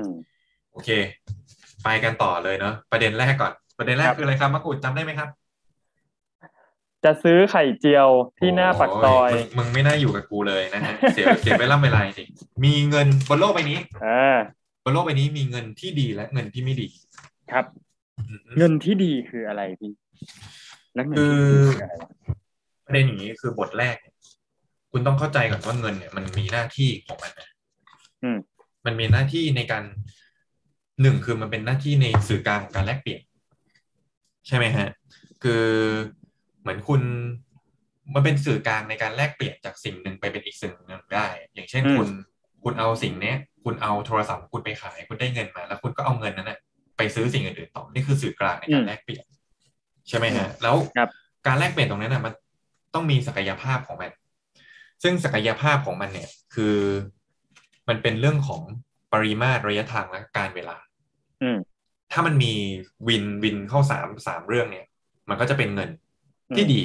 [0.00, 0.02] ม
[0.72, 0.90] โอเค
[1.84, 5.28] ไปกันต่อเลยเนาะประเด็นแรกก่อน ประเด็นแรกครับคืออะไรครับมะกรูดจำได้ไหมครับ
[7.04, 12.28] จะซื้อไข่เจียวที่หน้าปากซอยโมึงมึงไม่น่าอยู่กับกูเลยนะฮะเสียเสียเวลาเวลาจริง
[12.64, 14.36] มีเงินบนโลกใบนี้อ่า
[14.84, 16.88] บนโลกใบนี้มีเงินที่ดีและเงินที่ไม่ดี
[17.52, 17.64] ครับ
[18.18, 19.92] อืมเงินที่ดีคืออะไรพี่
[20.94, 22.10] แล้วเงินคืที่อดีคืออะไรวะ
[22.84, 24.14] ประเด็นอย่างนี้คือบทแรกเนี่ย
[24.90, 27.48] คุณต้องเข้าใจก่อนว่าเงินเนี่ย มันมีหน้าที่ของมันนะ
[28.22, 28.38] อืม
[28.86, 29.84] มันมีหน้าที่ในการ
[31.02, 33.20] หนึ่งคือมันเป็นหน้าที่ในสื่อกลางของการแลกเปลี่ยน
[34.46, 34.88] ใช่ไหมฮะ
[35.42, 35.64] คือ
[36.64, 37.02] เหมือนคุณ
[38.14, 42.08] มันเป็นสื่อกลางในการแลกเปลี่ยนจากสิ่งหนึ่งไปเป็นอีกสิ่งหนึ่งได้ อย่างเช่นอืมคุณ
[42.64, 46.58] คุณเอาสิ่งเนี้ยคุณเอาโทรศัพท์ของคุณไปขาย คุณได้เงินมา แล้วคุณก็เอาเงินนั้นนะ
[46.96, 49.24] ไปซื้อสิ่งอื่นๆต่อนี่คือสื่อกลางในการแลกเปลี่ยน
[50.08, 51.10] ใช่ไหมฮะ แล้วครับ
[51.46, 52.32] การแลกเปลี่ยนตรงนั้นนะมัน
[52.94, 54.10] ต้องมีศักยภาพของมัน
[55.02, 56.76] ซึ่งศักยภาพของมันเนี่ย คือ
[57.88, 58.62] มันเป็นเรื่องของ
[59.12, 60.76] ปริมาตรระยะทางและการเวลา
[61.42, 61.58] อืม
[62.12, 62.52] ถ้ามันมี
[63.08, 64.86] วินวินเข้าสามสามเรื่องเนี่ย
[65.28, 65.90] มันก็จะเป็นเงิน
[66.56, 66.82] ที่ดี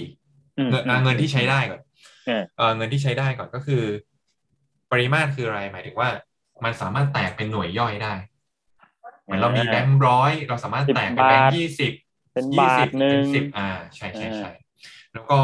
[0.58, 1.82] อืมเงินอะเงินที่ใช้ได้ก่อน
[2.26, 3.84] เออเออเงินที่ใช้ได้ก่อนก็คือ
[4.92, 6.10] ปริมาตรคืออะไรหมายถึงว่า
[6.64, 8.14] มันสามารถแตกเป็นหน่วยย่อยได้
[9.24, 11.94] เหมือนเรามีแบงค์ร้อยเราสามารถแตกเป็นแบงค์ยี่สิบ
[12.34, 14.52] เป็นยี่บาสิทบหนึ่งเป็นสิบอ่าใช่ใช่ใช่
[15.14, 15.40] แล้วก็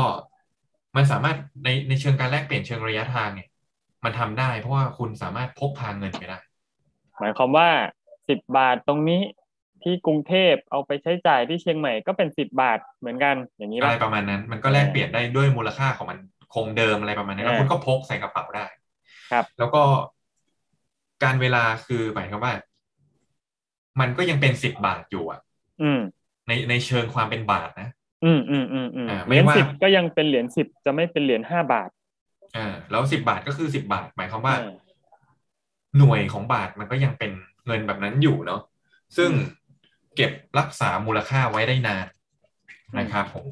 [0.95, 3.49] มันสามารถในในเชิงการแลกเปลี่ยนเชิงระยะทางเนี่ย
[4.03, 6.39] มันทำได้เพราะว่าคุณสามารถพกพาเงินไปได้
[7.19, 7.69] หมายความว่า
[8.29, 9.21] สิบบาทตรงนี้
[9.85, 16.19] ที่กรุงเทพเอาไปใช้จ่ายที่เชียงใหม่ก็เป็นสิบบาทเหมือนกันอย่างนี้อะไรป่ะประมาณนั้น มันก็แลกเปลี่ยนได้ด้วยมูลค่าของมัน
[16.53, 18.65] คงเดิมอะไรประมาณนั้นแล้วเออคุณก็พกใส่กระเป๋าได้
[19.31, 19.83] ครับ แล้วก็
[21.23, 22.53] การเวลาคือหมายความว่า
[23.99, 25.39] มันก็ยังเป็นสิบบาทอยู่อะ
[25.81, 26.01] อืม
[26.47, 27.89] ในในเชิงความเป็นบาทนะ
[28.25, 31.89] อืมอืมอืมอืมอ่าเหไม่รียญว่าสิบก็ยังเป็นเหรียญสิบจะไม่เป็นเหรียญห้าบาท
[32.57, 34.73] อ่าแล้วสิบบาทก็คือสิบบาท หมายความว่าเออ
[35.97, 37.31] หน่วยของบาทมันก็ยังเป็น
[37.65, 38.61] เงินแบบนั้นอยู่เนาะ
[39.17, 39.31] ซึ่ง
[40.15, 42.05] เก็บรักษามูลค่าไว้ได้นาน
[42.99, 43.45] นะครับผม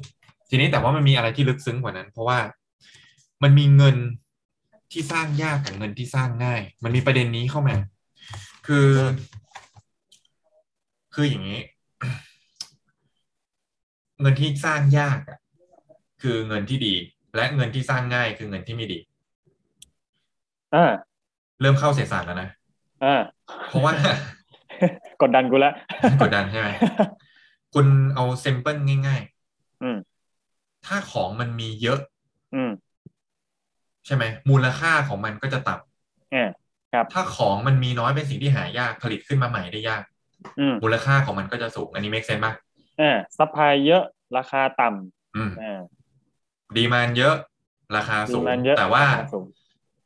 [0.48, 2.38] ทีนี้แต่ว่ามันมีอะไรที่ลึกซึ้งกว่านั้น เพราะว่า
[3.42, 3.96] มันมีเงิน
[4.92, 7.76] ที่สร้างยากกับเงินที่สร้างง่าย มันมีประเด็นนี้เข้ามา
[8.66, 8.88] คือ
[11.14, 11.60] คืออย่างนี้
[14.20, 15.38] เงินที่สร้างยากอะ
[16.22, 16.94] คือเงินที่ดี
[17.36, 18.98] และเงินที่สร้างง่ายคือเงินที่ไม่ดี
[20.74, 20.92] อ่า
[21.60, 22.48] เริ่มเข้าเศรษฐศาสตร์แล้วนะ
[23.04, 23.22] อ่า
[23.68, 23.92] เพราะว่า
[25.22, 25.74] กดดันกูแล้ว
[26.22, 26.68] กดดันใช่ไหม
[27.74, 29.20] คุณเอา example ง่าย
[29.82, 32.00] อืมๆถ้าของมันมีเยอะ
[32.54, 32.70] อืม
[34.06, 36.48] ใช่ไหมมูลค่าของมันก็จะต่ำอ่า
[36.92, 40.02] ครับถ้าของมันมีน้อยเป็นสิ่งที่หายากผลิตขึ้นมาใหม่ได้ยาก
[40.58, 42.52] อืมมูลค่าของมันก็จะสูง อันนี้ make sense ป่ะ
[43.00, 44.02] อ่า supply เยอะ
[44.36, 44.88] ราคาต่ำ
[45.36, 45.80] อืมอ่า
[46.76, 47.34] demand เยอะ
[47.96, 49.44] ราคาสูง demand เยอะแต่ว่าราคาสูง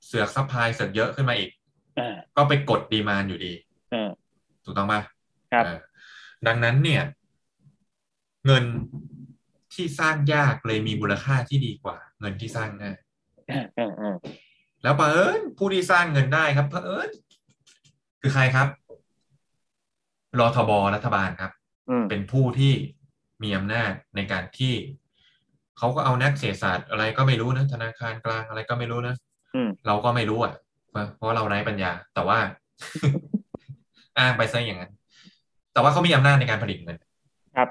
[0.07, 1.51] เสือก supply เสือกเยอะขึ้นมาอีก
[1.99, 3.53] อ่าก็ไปกดดีมานอยู่ดี
[3.93, 4.11] อ่า
[4.69, 5.01] ถูกต้องป่ะ
[5.53, 5.79] ครับเออ
[6.47, 7.03] ดังนั้นเนี่ย
[8.47, 8.65] เงิน
[9.75, 12.97] ที่สร้างยากเลยมีมูลค่าที่ดีกว่า เงินที่สร้างง่าย
[13.51, 14.17] อ่าอ่าอ่า
[14.83, 17.11] แล้วเผอิญผู้ที่สร้างเงินได้ครับเผอิญ
[18.21, 18.69] คือใครครับ
[20.39, 21.53] รทบรัฐบาลครับ
[21.91, 22.73] อืมเป็นผู้ที่
[23.43, 24.75] มีอำนาจในการที่
[25.79, 29.15] เขาก็เอานักเศรษฐศาสตร์อะไรก็ไม่รู้นะธนาคารกลางอะไรก็ไม่รู้นะ
[29.55, 30.55] อืมเราก็ไม่รู้อะ
[30.91, 32.39] เพราะเพราะเราไร้ปัญญา แต่ว่า
[34.19, 34.93] อ้างไปซะอย่างนั้น
[35.73, 36.97] แต่ว่าเขามีอำนาจในการผลิตเงิน
[37.57, 37.69] ครับ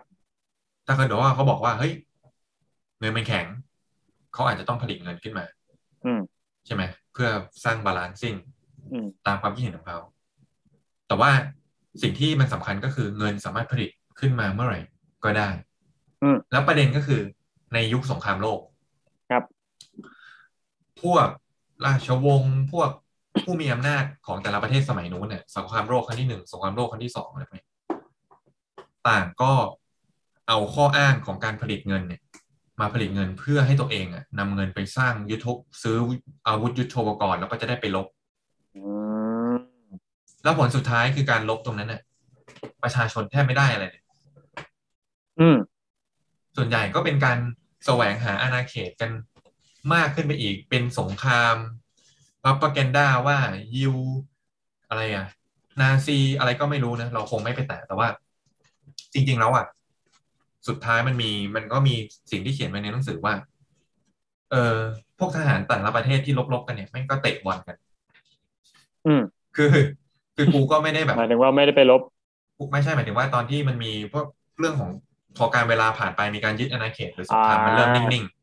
[0.86, 1.94] ถ้าเกิดว่าเขาบอกว่าเฮ้ย
[3.00, 3.46] เงินมันแข็ง
[4.34, 5.46] เขาอาจจะต้องผลิตเงินขึ้นมา
[6.06, 6.22] อืม
[6.66, 6.84] ใช่ไหม
[7.14, 7.30] เพื่อ
[7.64, 8.36] สร้างบาลานซิ่ง
[8.92, 10.00] อืมตามความคิดเห็นของเขา
[11.08, 11.32] แต่ว่า
[12.02, 14.80] สิ่งที่มันสำคัญก็คือเงินสามารถผลิตขึ้นมาเมื่อไหร่
[15.24, 15.50] ก็ได้
[16.24, 17.22] อืมแล้วประเด็นก็คือ
[17.74, 18.60] ในยุคสงครามโลก
[19.30, 19.44] ครับ
[21.02, 21.28] พวก
[21.86, 22.90] ราชวงศ์พวก
[23.46, 27.68] ผู้มีอำนาจของแต่ละประเทศสมัยนู้นเนี่ยสงครามโลกครั้งที่หนึ่งสงครามโลกครั้งที่สองอะไรพวกนี้
[29.08, 29.54] ต่างก็
[30.48, 32.22] เอาข้ออ้างของการผลิตเงินเนี่ย
[32.80, 35.48] มาผลิตเงินเพื่อให้ตัวเองอะนำเงินไปสร้างยุทธ
[35.84, 35.98] ซื้อ
[36.48, 38.08] อาวุธยุทโธปกรณ์แล้วก็จะได้ไปลบ
[38.76, 38.82] อื
[39.54, 39.56] ม
[40.44, 42.02] แล้วผลสุดท้ายคือการลบตรงนั้นน่ะ
[42.84, 44.04] ประชาชนแทบไม่ได้อะไรเลย
[45.40, 45.58] อืม
[46.58, 47.38] ส่วนใหญ่ก็เป็นการ
[47.86, 49.12] แสวงหาอาณาเขตกัน
[49.94, 51.56] มากขึ้นไปอีก เป็นสงคราม
[52.48, 53.38] พับป a แกนดาว่า
[53.76, 53.96] ยิว
[54.90, 55.26] อะไรอะ
[55.80, 58.08] นาซีอะไรก็ไม่รู้นะ เราคงไม่ไปแตะแต่ว่า
[59.14, 59.66] จริง ๆ แล้วอะ
[60.68, 61.96] สุดท้ายมันมีมันก็มี
[62.32, 63.34] สิ่งที่เขียนไว้ในหนังสือว่า
[64.52, 64.78] เออ
[65.20, 67.76] พวกทหารแต่ละประเทศที่ลบๆกันเนี่ยแม่งก็เตะบอลกัน
[69.08, 69.22] อืม
[69.56, 69.72] คือ
[70.36, 72.02] คือกูก็ไม่ได้แบบหมายถึงว่าไม่ได้ไปลบ
[72.72, 74.26] ไม่ใช่หมายถึงว่าตอนที่มันมีพวก
[74.60, 74.92] เรื่องของ
[75.38, 78.37] พอการเวลาผ่านไปมีการยึดอาณาเขตหรือสงครามอ่ามัมันเริ่มนิ่งอ่าๆอ่า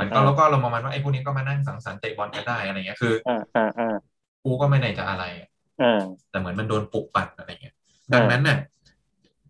[0.00, 3.96] มันก็แล้วก็เราประมาณว่าไอ้พวกนี้ก็มานั่งสังสรรค์เตะบอลกันได้อะไรเงี้ยคืออ่าอ่าอ่า
[4.44, 5.48] กูก็ไม่ได้จะอะไรอะ
[5.82, 7.74] อ่าแต่เหมือนมันโดนปลุกปั่นอะไรเงี้ย
[8.14, 8.58] ดังนั้นน่ะ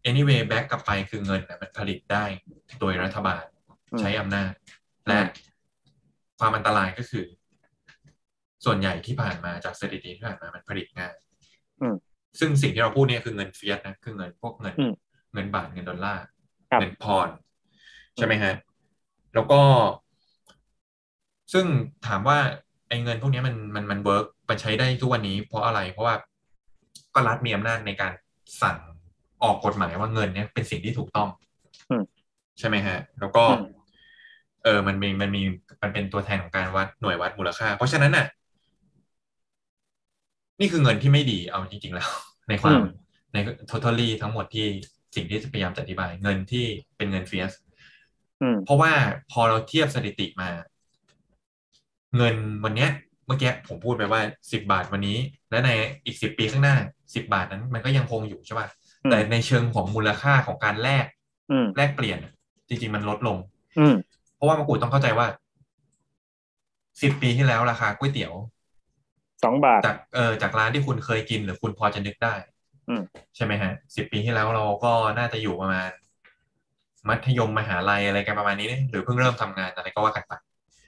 [0.08, 2.24] anyway back กลับไปคือเงินน่ะมันผลิตได้
[2.80, 3.44] โดยรัฐบาล
[3.92, 4.52] อืมใช้อำนาจ
[5.08, 5.20] และ
[6.38, 7.24] ความอันตรายก็คือ
[8.64, 11.14] ส่วนใหญ่ที่ผ่านมาจากสถิติที่ผ่านมามันผลิตง่าย
[11.82, 11.96] อืม
[12.40, 14.92] ซึ่งสิ่งที่เราพูดเนี่ยคือเงิน fiat นะคือเงินพวกเงินอืม
[15.34, 16.24] เงินบาทเงินดอลลาร์
[16.70, 17.28] ครับเงินปอนด์
[18.16, 18.54] ใช่ไหมฮะ
[19.34, 19.60] แล้วก็
[21.52, 21.66] ซึ่ง
[22.06, 22.38] ถามว่า
[22.88, 26.14] ไอ้เงินพวกนี้มันมันมัน work มันใช้ได้ทุกวันนี้ เพราะอะไรเพราะว่า
[27.14, 28.12] ก็รัฐมีอำนาจในการ
[28.62, 28.76] สั่ง
[29.42, 31.28] ออกกฎหมายว่าเงินเนี้ยเป็นสิ่งที่ถูกต้อง
[31.90, 32.04] อืม
[32.58, 33.64] ใช่ไหมฮะ แล้วก็อืม
[34.64, 35.42] เออมันมีมันมี
[35.82, 38.26] มันเป็นตัวแทนของการวัดหน่วยวัดมูลค่า เพราะฉะนั้นน่ะ
[40.60, 42.08] นี่คือเงินที่ไม่ดีเอาจริง ๆ แล้ว
[42.48, 42.86] ในความอืม
[43.32, 43.36] ใน
[43.70, 44.66] totally ทั้งหมดที่
[45.14, 46.64] สิ่งที่พยายามจะอธิบาย เงินที่
[46.96, 47.63] เป็นเงินเฟียสอืม
[48.64, 48.92] เพราะว่า
[49.32, 50.48] พอเราเทียบสถิติมา
[52.16, 52.90] เงินวันเนี้ย
[53.26, 54.20] เมื่อกี้ผมพูดไปว่า
[54.52, 55.18] สิบบาทวันนี้
[55.50, 55.70] และใน
[56.04, 56.76] อีกสิบปีข้างหน้า
[57.14, 58.68] สิบบาทนั้นมันก็ยังคงอยู่ใช่ป่ะ
[59.04, 61.06] อืมแต่ในเชิงของมูลค่าของการแลก
[61.50, 62.32] อืมแลกเปลี่ยนอะ
[62.68, 63.38] จริง ๆ มันลดลง
[63.78, 63.94] อืม
[64.36, 65.26] เพราะว่ามากูต้องเข้าใจว่า
[67.02, 68.34] สิบปีที่แล้วราคาก๋วยเตี๋ยว
[69.44, 72.34] สองบาทจากเออจากร้านที่คุณเคยกินหรือคุณพอจะนึกได้
[72.88, 73.02] อืม
[73.36, 75.90] ใช่ไหมฮะสิบปีที่แล้วเราก็น่าจะอยู่ประมาณ
[77.08, 80.32] มัธยมมหาลัยอะไรกันประมาณนี้หรือเพิ่งเริ่มทำงานอะไรก็ว่ากันไป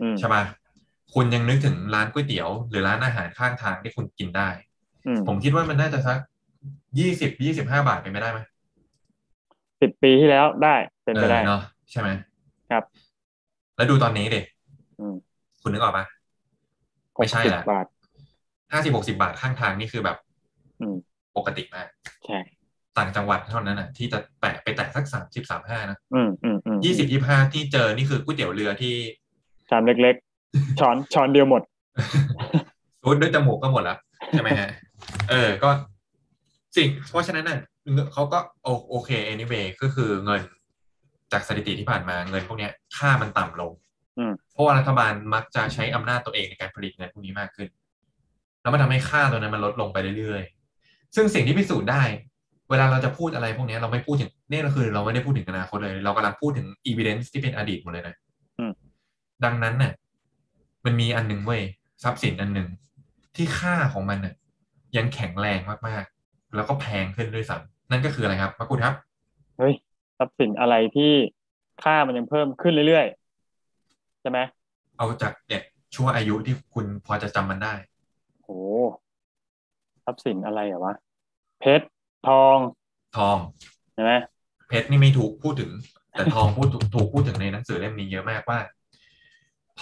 [0.00, 0.42] อืมใช่ป่ะ
[1.14, 4.48] คุณยังนึกถึงร้านก๋วยเตี๋ยว หรือร้านอาหารข้างทางที่คุณกินได้
[5.07, 6.18] อืมผมคิดว่ามันน่าจะสัก
[6.98, 8.40] ยี่สิบยี่สิบห้าบาทเป็นไปได้ไหม
[9.81, 10.74] สิบปีที่แล้วได้
[11.05, 12.09] เป็นไปได้ออเนาะใช่ไหม
[12.70, 12.85] ครับ
[13.76, 14.40] แล้วดูตอนนี้ดิ
[15.00, 15.14] อืม
[15.62, 16.05] คุณนึกออกปะ
[17.14, 17.87] ไม่ใช่หกสิบละบาท
[18.72, 20.16] ห้าสิบหกสิบาทข้างทางนี่คือแบบ
[20.81, 20.96] อืม
[21.37, 21.87] ปกติมาก
[22.26, 22.38] ใช่
[22.98, 28.94] ต่างจังหวัดเท่านั้นนะที่จะแตะไปแตะสักสามสิบสามห้านะอืมอืมอืมยี่สิบยี่ห้าที่เจอนี่คือก๋วยเตี๋ยวเรือที่
[29.70, 31.62] ชามเล็กๆ ช้อนช้อนเดียวหมด
[33.04, 33.98] รูดด้วยจมูกก็หมดแล้ว
[34.30, 34.70] ใช่ไหมฮะ
[35.30, 35.70] เออ ก็
[36.76, 37.59] สิ่งเพราะฉะนั้นน่ะ
[37.92, 40.42] เงินเขาก็โอโอเค anyway ก็คือเงิน
[41.32, 43.72] จากสถิติที่ผ่านมาเงินพวกเนี้ยค่ามันต่ำลง
[44.18, 47.68] อืมเพราะว่ารัฐบาลมักจะใช้อำนาจตัวเองในการผลิตเงินพวกนี้มากขึ้น
[48.62, 52.02] แล้วมันทำให้ค่าตัวนั้นมันลดลงไปเรื่อยๆ ซึ่งสิ่งที่พิสูจน์ได้
[52.70, 58.16] เวลาเราจะพูดอะไรพวกเนี้ยเราไม่พูดถึงนี่ก็คือเราไม่ได้พูดถึงอนาคตเลย เรากำลังพูดถึง evidence ที่เป็นอดีตหมดเลยนะ
[58.59, 58.72] อืม
[59.44, 59.92] ดังนั้นเนี่ย
[60.85, 61.62] มันมีอันหนึ่งเว้ย
[62.02, 62.68] ทรัพย์สินอันหนึ่ง
[63.37, 64.35] ที่ค่าของมันเนี่ย
[64.96, 68.94] ยังแข็งแรงมากๆ แล้วก็แพงขึ้นด้วยซ้ำนั่นก็คืออะไรครับมะกุฎครับ
[69.59, 69.74] เฮ้ย
[70.18, 71.12] ทรัพย์สินอะไรที่
[71.83, 74.38] ค่ามันยังเพิ่มขึ้นเรื่อยๆใช่ไหม
[74.98, 75.62] เอาจากเนี่ย
[75.94, 77.74] ชั่วอายุที่คุณพอจะจำมันได้
[78.42, 78.61] โอ้
[80.05, 80.94] ทรัพย์สินอะไรอะวะ
[81.61, 81.87] เพชร
[82.26, 82.58] ทอง
[83.16, 83.38] ทอง
[83.94, 84.12] ใช่ไหม
[84.68, 85.70] เพชรนี่ไม่ถูกพูดถึง
[86.12, 88.58] แต่ทองพูดถูกถูกพูดถึงในหนังสือเล่มนี้เยอะมากว่า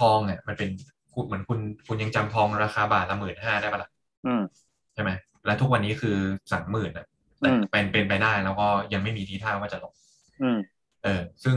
[0.00, 0.68] ทองเนี่ย มันเป็น
[1.14, 3.90] คุณเหมือนคุณคุณยังจำทองราคาบาทละหมื่นห้าได้ปะล่ะ
[4.26, 4.42] อืม
[4.94, 5.10] ใช่ไหม
[5.46, 6.16] และทุกวันนี้คือ
[6.52, 7.06] สามหมื่นอะ
[7.40, 9.92] แต่อืมเป็นเป็นไปได้แล้วก็ยังไม่มีทีท่าว่าจะลง
[10.42, 10.58] อืม
[11.04, 11.56] เออ ซึ่ง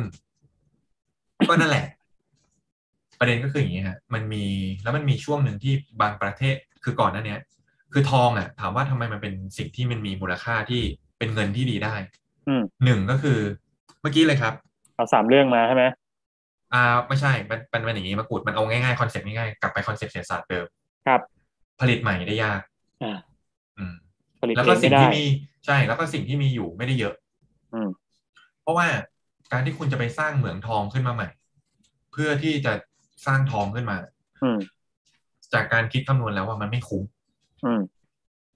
[1.50, 1.86] ก็นั่นแหละ
[3.19, 4.45] ประเด็นก็คืออย่างนี้ฮะ มันมี
[4.84, 7.39] แล้วมันมีช่วงหนึ่งที่บางประเทศคือก่อนหน้าเนี้ย
[7.93, 10.82] คือทองอะถามว่าทำไมมันเป็นสิ่งที่มันมีมูลค่าที่
[11.17, 11.95] เป็นเงินที่ดีได้
[12.47, 13.39] อืมหนึ่งก็คือ
[14.02, 14.54] เมื่อกี้เลยครับ
[14.95, 15.84] เอาสามเรื่องมาใช่ไหม
[16.73, 20.65] อ่า ไม่ใช่มันมันเป็นอย่างนี้มากูดมันเอาง่ายๆ concept ง่ายๆกลับไป concept เศรษฐศาสตร์เดิม
[21.08, 21.21] ครับ
[21.82, 22.62] ผลิตใหม่ได้ยาก
[23.04, 23.17] อ่า
[23.78, 23.93] อืม
[24.41, 25.23] ผลิตแล้วเอก็งสิ่ไม่งได้ที่มี
[25.65, 27.15] ใช่ แล้วก็สิ่งที่มีอยู่ไม่ได้เยอะ
[27.73, 27.89] อืม
[28.62, 28.88] เพราะว่า
[29.52, 31.28] การที่คุณจะไปสร้างเหมืองทองขึ้นมาใหม่
[32.12, 32.73] เพื่อที่จะ
[33.26, 33.97] สร้างทองขึ้นมา
[34.43, 34.60] อืม
[35.54, 37.15] จากการคิดคำนวณแล้วว่ามันไม่คุ้มอืม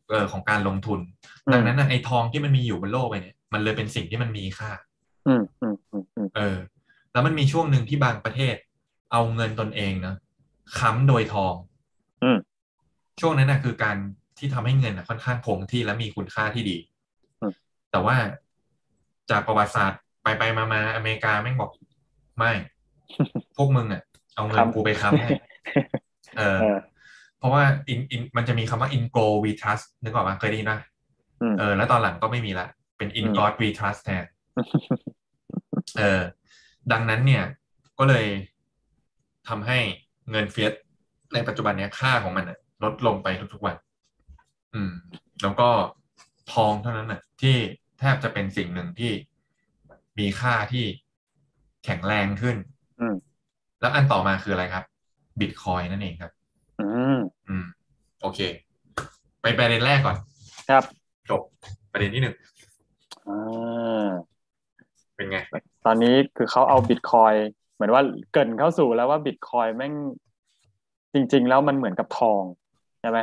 [0.09, 0.99] เออของการลงทุน
[1.47, 4.71] อืมดังนั้นนะไอ้ทองที่มันมีอยู่บนโลกไปเนี่ย มันเลยเป็นสิ่งที่มันมีค่า
[5.27, 6.57] อืมอืมอืมอืมเออ
[7.11, 8.55] แล้วมันมีช่วงหนึ่งที่บางประเทศ
[9.11, 10.15] เอาเงินตนเองนะ
[10.79, 11.53] ค้ำโดยทอง
[12.23, 12.37] อืม
[13.19, 13.97] ช่วงนั้นนะคือการ
[14.37, 16.77] ที่ทำให้เงินนะค่อนข้างคงที่และมีคุณค่าที่ดี
[17.41, 17.53] อืม
[17.91, 18.15] แต่ว่า
[19.29, 21.71] จากประวัติศาสตร์ไปไปมามาอเมริกาแม่งบอก
[22.37, 22.51] ไม่
[23.57, 24.01] พวกมึงอะ
[24.35, 25.31] เอาเงินค้ำกูไปค้ำให้
[26.37, 26.57] เออ
[27.41, 30.79] เออเพราะว่า in in มันจะมีคำว่า in go we trust นึกออกปะเคยได้ยินปะ
[31.41, 34.25] อืมเออ แล้วตอนหลังก็ไม่มีละ เป็น in อืม God we trust แทน
[35.97, 36.21] เออ
[36.91, 37.43] ดังนั้นเนี่ย
[37.99, 38.25] ก็เลย
[39.47, 39.77] ทำให้
[40.31, 40.73] เงินเฟียส
[41.33, 43.75] ในปัจจุบันเนี้ยค่าของมันน่ะลดลงไปทุกๆวัน
[44.73, 44.91] อืม
[45.41, 45.69] แล้วก็
[46.53, 47.55] ทองเท่านั้นน่ะที่
[47.99, 49.11] แทบจะเป็นสิ่งหนึ่งที่
[50.19, 50.85] มีค่าที่
[51.85, 52.57] แข็งแรงขึ้น
[53.01, 53.15] อืม
[53.81, 54.85] แล้วอันต่อมาคืออะไรครับ
[55.39, 56.40] บิตคอยนั่นเองครับอื
[57.17, 57.19] ม
[57.49, 57.65] อืม
[58.21, 58.39] โอเค
[59.41, 60.17] ไปประเด็นแรกก่อน
[60.69, 60.83] ครับ
[61.29, 61.41] จบ
[61.91, 62.35] ประเด็นที่หนึ่ง
[63.27, 64.07] อ่า
[65.15, 65.37] เป็นไง
[65.85, 67.33] ตอนนี้คือเขาเอาบิตคอย
[67.73, 69.93] เหมือนว่าเกรินเข้าสู่แล้วว่าบิตคอยแม่ง
[71.13, 72.43] จริง ๆ แล้วมันเหมือนกับทอง
[73.01, 73.19] ใช่ไหม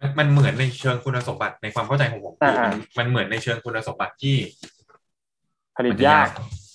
[0.00, 4.36] มันมันเหมือนในเชิงคุณสมบัติในความเข้าใจของผมคืออ่ามันมันเหมือนในเชิงคุณสมบัติที่
[5.76, 6.28] ผลิตมันจะยาก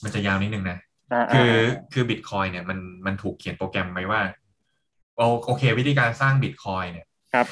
[0.04, 0.78] มันจะยาวนิดนึงนะ
[1.14, 4.22] อ่าคืออ่าคือบิตคอยเนี่ยมันมันถูกเขียนโปรแกรมไว้ว่า
[5.22, 7.46] โอโอเค วิธีการสร้างบิตคอยเนี่ยครับ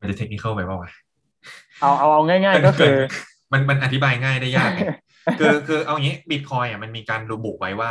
[0.00, 0.90] มันจะเทคนิคไปเปล่าวะ
[1.80, 2.94] เอาเอาเอาง่าย ๆ ก็คือ
[3.52, 4.80] มันมันอธิบายง่ายได้ยากไง
[5.38, 7.90] คือคือเอางี้บิตคอยอะมันมีการระบุไว้ว่า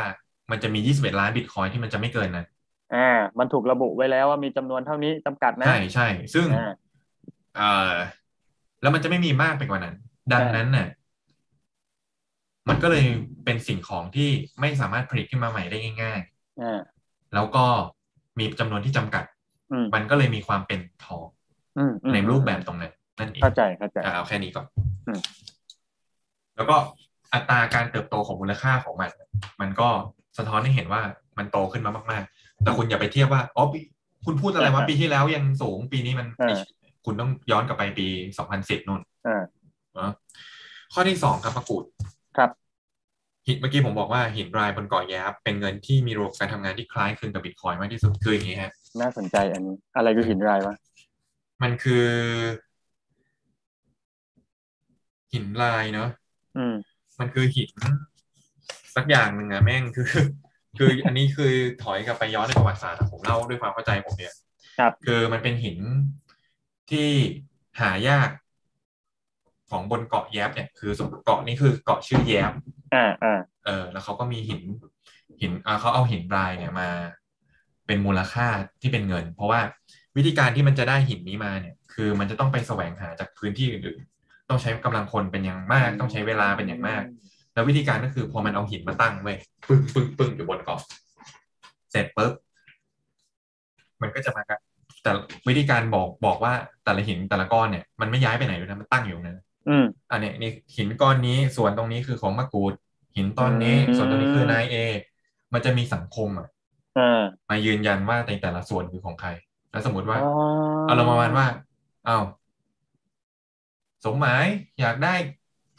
[0.52, 2.48] มันจะมี 21 ล้านบิตคอยที่มันจะไม่เกินนั้น
[2.96, 6.72] อ่า มันถูกระบุไว้แล้วว่ามีจำนวนเท่านี้จำกัดนะ ใช่ใช่ซึ่งอ่า
[7.58, 7.94] เอ่อ
[8.82, 9.96] แล้วมันจะไม่มีมากไปกว่านั้น
[10.34, 10.88] ดังนั้นน่ะ
[12.70, 13.06] มันก็เลย
[13.46, 14.30] เป็นสิ่งของที่
[14.60, 16.20] ไม่สามารถผลิตขึ้นมาใหม่ได้ง่าย
[16.62, 17.66] อ่าๆแล้วก็
[18.40, 19.24] มีจำนวนที่จำกัด
[19.72, 21.26] อืมมันก็เลยมีความเป็นทอง
[21.78, 24.66] อืมอืมในรูปแบบตรงนั้นนั่นเองเข้าใจเข้าใจอะเอาแค่นี้ก่อน
[25.08, 25.20] อืม
[26.56, 26.76] แล้วก็
[27.34, 29.12] อัตราการเติบโตของมูลค่าของมัน
[29.62, 29.88] มันก็
[30.38, 31.02] สะท้อนให้เห็นว่า
[31.38, 33.80] มันโตขึ้นมามาก ๆ แต่คุณอย่าไปเทียบว่าอ๋อปี
[34.26, 36.62] คุณพูดอะไรวะปีที่แล้วยังสูงปีนี้มันอ่า
[37.06, 38.08] คุณต้องย้อนกลับไปปี
[38.48, 39.44] 2010นู่นอ่า
[39.96, 40.12] เนอะ
[40.94, 41.84] ข้อที่สองครับประกูด
[42.38, 42.65] ครับหิน
[43.60, 50.76] เมื่อกี้ผมบอกว่าหินรายบนเกาะแยบเป็นเงินที่มีระบบการทำงานที่คล้ายคลึงกับบิตคอยน์มากที่สุดคืออย่างนี้ฮะน่าสนใจอันนี้อะไรคือหินรายวะ
[51.64, 52.08] มันคือ
[55.34, 56.10] หินลายเนาะ
[56.58, 56.76] อืม
[57.20, 57.72] มันคือหิน
[58.96, 60.08] สักอย่างหนึ่งอะแม่งคือ
[60.78, 64.34] คืออันนี้คือถอยกลับไปย้อนในประวัติศาสตร์อะผมเล่าด้วยความเข้าใจผมเนี่ย
[64.80, 65.78] ครับ คือมันเป็นหิน
[66.92, 67.10] ที่
[67.80, 68.30] หายาก
[69.70, 72.52] ของบนเกาะแยบเนี่ยคือสมเกาะนี้คือเกาะชื่อแยบ
[72.96, 74.62] อ่าอ่าเออ แล้วเขาก็มีหิน
[75.42, 76.90] หินอ่าเขาเอาหินรายเนี่ยมา
[77.88, 78.48] เป็นมูลค่า
[78.82, 79.60] ที่เป็นเงิน เพราะว่า
[80.18, 87.04] วิธีการที่มันจะได้หินนี้มาเนี่ย คือมันจะต้องไปแสวงหาจากพื้นที่อื่นๆต้องใช้กำลังคนเป็นอย่างมาก ต้องใช้เวลาเป็นอย่างมาก
[87.54, 89.38] แล้ววิธีการก็คือพอมันเอาหินมาตั้งไว้ย
[89.68, 90.80] ปึ้งปึ้งปึ้งอยู่บนเกาะ
[91.92, 92.34] เสร็จปุ๊บ
[94.02, 94.60] มันก็จะมากัน
[95.04, 95.12] แต่
[95.48, 99.40] วิธีการบอกบอกว่าแต่ละหินแต่ละก้อนเนี่ยมันไม่ย้ายไปไหนเลยนะมันตั้งอยู่ตรงนั้น
[99.70, 102.74] อืมอันเนี้ยนี่หินก้อนนี้ส่วนตรงนี้คือของมะกรูด
[103.16, 104.76] หินตอนนี้อืมส่วนตัวนี้คือนายเอ
[105.54, 106.48] มันจะมีสังคมอะ
[106.98, 109.30] อ่ามายืนยันว่าในแต่ละส่วนคือของใคร
[109.72, 110.32] แล้วสมมติว่าอ๋อ
[110.86, 111.48] เอาเราประมาณว่า
[112.06, 112.18] เอา
[114.06, 114.46] สมหมาย
[114.80, 115.16] อยากได้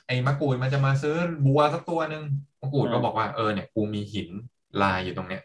[0.07, 1.17] ไอ้มะกรูดมันจะมาซื้อ
[1.47, 2.23] บัวสักตัวหนึ่ง
[2.61, 4.29] มะกรูดก็บอกว่าเออเนี่ยกูมีหิน
[4.83, 5.43] ลายอยู่ตรงเนี้ย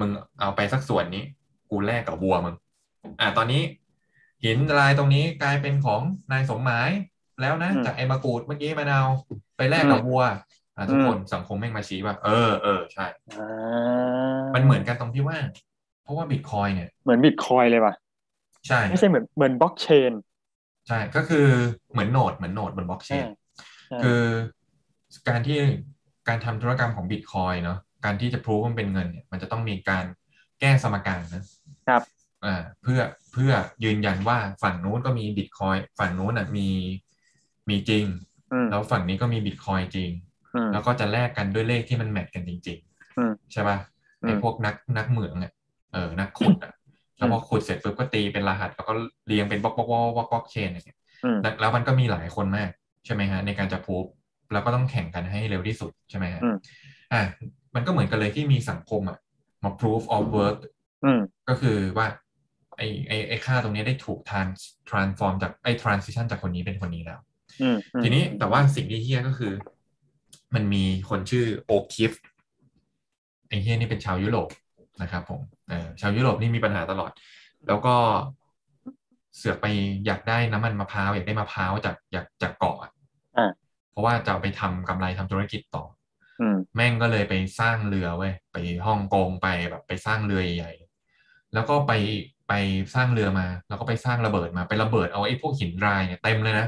[0.00, 0.10] มึง
[0.40, 1.24] เอาไปสักส่วนนี้
[1.70, 2.54] กูแลกกับบัวมึง
[3.20, 3.62] อ่าตอนนี้
[4.44, 6.00] หินลายตรงนี้กลายเป็นของ
[6.32, 6.90] นายสมหมาย
[7.40, 9.06] แล้วนะอืมจากไอ้มะกรูดเมื่อกี้มะนาว
[9.56, 10.34] ไปแลกกับอืมบัวอ่า
[10.88, 13.06] ทุกอืมคนสังคมแม่งมาชี้ว่า เออเออใช่
[13.38, 15.38] อ่ามันเหมือนกันตรงที่ว่า
[16.02, 17.94] เพราะว่าบิตคอยเนี่ย เหมือนบิตคอยเลยว่ะ
[18.68, 20.12] ใช่ ไม่ใช่เหมือนเหมือนบล็อกเชน
[20.88, 21.46] ใช่ก็คือ
[21.92, 23.26] เหมือนโนดเหมือนโนดบนบล็อกเชน
[24.02, 24.22] คือ
[25.28, 25.58] การที่
[26.28, 30.04] การทำธุรกรรมของบิตคอยเนาะการที่จะพรูฟว่ามันเป็นเงินเนี่ยมันจะต้องมีการ
[30.60, 31.42] แก้สมการนะ
[31.88, 32.02] ครับ
[32.44, 33.00] อ่าเพื่อ
[33.32, 33.52] เพื่อ
[33.84, 36.68] ยืนยันว่าฝั่งนู้นก็มีบิตคอยฝั่งนู้นอะมี
[37.68, 38.04] มีจริง
[38.52, 40.29] อืมแล้วฝั่งนี้ก็มีบิตคอยจริงอืม
[40.72, 42.78] แล้วก็จะแลกกันด้วยเลขที่มันแมทกันจริง
[43.18, 43.78] อืมๆใช่ป่ะ
[44.22, 45.52] อืมไอ้พวกนักนักเหมืองอะ
[45.92, 46.72] เออนักขุดอะ
[47.16, 48.92] แล้วพอขุดเสร็จปุ๊บก็ตีเป็นรหัส แล้วก็
[49.26, 52.70] เรียงเป็นบล็อกบล็อกบล็อกบล็อกบล็อกเชนเนี่ยอืมแล้วแล้วมันก็มีหลายคนมาก
[53.04, 54.04] ใช่ไหมฮะในการจะพูฟ
[54.52, 56.56] แล้วก็ต้องแข่งกันให้เร็วที่สุดใช่ไหมฮะอืม
[57.12, 57.22] อะ
[57.74, 59.18] มันก็เหมือนกันเลยที่มีสังคมอะ
[59.62, 60.58] มา proof of work
[61.04, 62.06] อืมก็คือว่า
[62.76, 67.20] ไอไอไอค่าตรงนี้ได้ถูก trans transform จากไอ transition จากคนนี้เป็นคนนี้แล้ว
[67.62, 69.52] อืมอืมทีนี้แต่ว่าสิ่งที่เฮี้ยก็คือ
[70.54, 72.12] มันมีคนชื่อโอคิฟ
[73.48, 74.48] ไอเฮี้ยนี่เป็นชาวยุโรป
[75.02, 77.10] นะครับผมเออชาวยุโรปนี่มีปัญหาตลอด
[77.68, 77.94] แล้วก็
[79.36, 79.66] เสือกไป
[80.06, 82.90] อยากได้น้ำมันมะพร้าวอยากได้มะพร้าวจากจากจากเกาะอะ
[83.38, 83.50] อ่า
[83.90, 85.84] เพราะว่าจะเอาไปทำกำไรทำธุรกิจต่อ
[86.40, 91.92] อืมแม่งก็เลยไปสร้างเรือเว้ยไปฮ่องกงไปแบบไปสร้างเรือใหญ่ๆแล้วก็ไป
[92.48, 92.52] ไป
[92.94, 96.66] สร้างเรือมา แล้วก็ไปสร้างระเบิดมาไประเบิดเอาไอ้พวกหินรายเนี่ยเต็มเลยนะ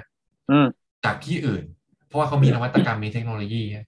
[0.51, 0.67] อืม
[1.05, 1.65] จากที่อื่น
[2.13, 3.79] เพราะว่าเขามีนวัตกรรมมีเทคโนโลยีไง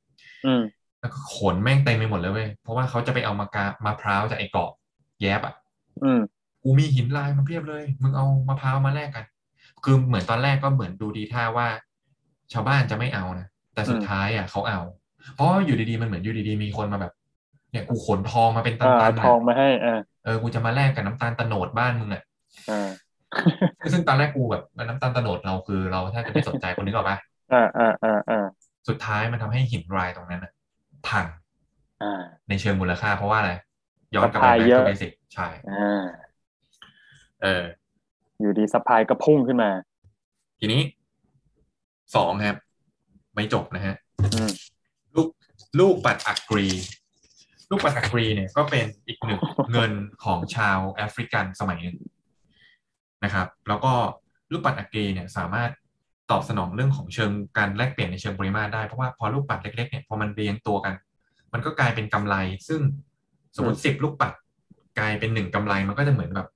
[0.45, 0.63] อืม
[1.01, 4.71] แล้วก็ขนแม่งเต็มไปหมดเลยเว้ยเพราะว่าเขาจะไปเอามากามะพร้าวจากไอ้เกาะ
[5.23, 5.55] แยบอะ
[6.05, 6.21] อืม
[6.63, 9.25] กูมีหินลายมาเพียบเลย มึงเอามะพร้าวมาแลกกัน
[9.85, 11.69] คือเหมือนตอนแรกก็เหมือนดูดีท่าว่า
[12.53, 14.81] ชาวบ้านจะไม่เอานะแต่สุดอืมท้ายอะเขาเอา
[15.35, 17.13] เพราะว่าอยู่ดีๆมันเหมือนอยู่ดีๆมีคนมาแบบ
[17.71, 19.95] เนี่ยกูขนทองมาเป็นตัอ่านๆทองอะมาให้อ่า
[20.25, 22.23] เออกูจะมาแลกกับน้ำตาลตะโนดบ้านมึงอะ
[22.69, 22.91] อ่า
[23.93, 27.19] ซึ่งตอนแรกกูแบบน้ำตาลตะโนดเราคือเราแทบจะไม่สนใจคนนึกออกปะ
[27.55, 28.47] อ่าอ่าอ่าอ่า
[28.89, 30.53] สุดท้ายมันทำให้หินรายตรงนั้นอะ
[31.09, 31.27] พัง
[32.03, 33.53] อ่า ในเชิงมูลค่าเพราะว่าอะไร
[34.15, 36.05] ย้อนกลับไป Supply แบ็คเยทูอะเบสิกใช่อ่า
[37.43, 37.63] เออ
[38.41, 39.71] อยู่ดีสปายก็พุ่งขึ้นมา
[40.61, 40.81] ทีนี้
[42.17, 42.59] สองครับ
[43.35, 43.95] ไม่จบนะฮะ
[44.35, 44.51] อืม
[45.17, 45.29] ลูก
[45.81, 46.69] ลูกปัดอักรี
[47.71, 49.41] ลูกปัดอักรีเนี่ยก็เป็นอีกหนึ่ง
[49.73, 49.93] เงิน
[50.25, 51.99] ของชาวแอฟริกันสมัยหนึ่ง
[53.25, 53.93] นะครับ แล้วก็
[54.53, 55.71] ลูกปัดอักรีเนี่ยสามารถ
[56.31, 60.95] ตอบสนองเรื่องของเชิงการแลกเปลี่ยนในเชิงปริมาตรได้เพราะว่าพอลูกปัดเล็กๆเนี่ยพอมันเรียงตัวกัน
[61.53, 62.37] มันก็กลายเป็นกำไร
[62.69, 62.81] ซึ่ง
[63.57, 64.33] สมมติสิบลูกปัด
[64.99, 66.49] กลายเป็นหนึ่งกำไรมันก็จะเหมือนแบบ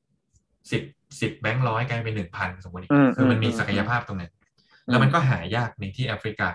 [0.70, 0.82] สิบ
[1.20, 4.32] สิบแบงค์ร้อยกลายเป็นหนึ่งพันสมมติอืมคือมันมีอืมศักยภาพตรงนั้น
[4.86, 6.48] แล้วมันก็หายากในที่แอฟริกา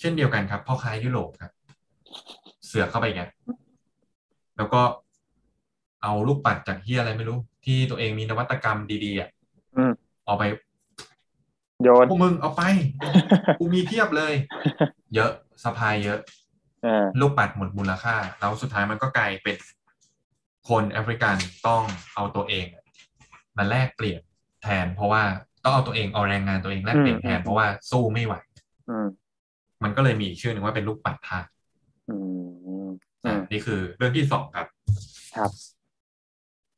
[0.00, 1.52] เช่นเดียวกันครับพ่อค้ายุโรปครับ
[2.66, 3.30] เสือกเข้าไปอีกแล้ว
[4.56, 4.82] แล้วก็
[6.02, 9.28] เอาลูกปัดจากเฮียอะไรไม่รู้ ที่ตัวเองมีนวัตกรรมดีๆอะ
[9.76, 9.92] อืม
[10.26, 10.42] เอาไป
[11.84, 12.62] โยนพวกมึงเอาไป
[13.58, 14.32] กูมีเพียบเลย
[15.14, 15.30] เยอะ
[15.64, 16.20] สะพายเยอะ
[16.86, 19.56] อ่าลูกปัดหมดมูลค่า แล้วสุดท้ายมันก็กลายเป็น
[20.68, 21.82] คนแอฟริกันต้อง
[22.14, 22.66] เอาตัวเอง
[23.56, 24.20] มาแลกเปลี่ยน
[24.62, 25.22] แทน เพราะว่า
[25.64, 28.34] ต้องเอาตัวเองเอาแรงงานตัวเองแลกเปลี่ยนแทนเพราะว่าสู้ไม่ไหว
[28.90, 29.06] อืม
[29.84, 31.44] มันก็เลยมีอีกชื่อหนึ่งว่าเป็นลูกปัดทาส
[32.10, 32.88] อืมอืม
[33.26, 34.66] อะนี่คือเรื่องที่สองครับ
[35.36, 35.50] ครับ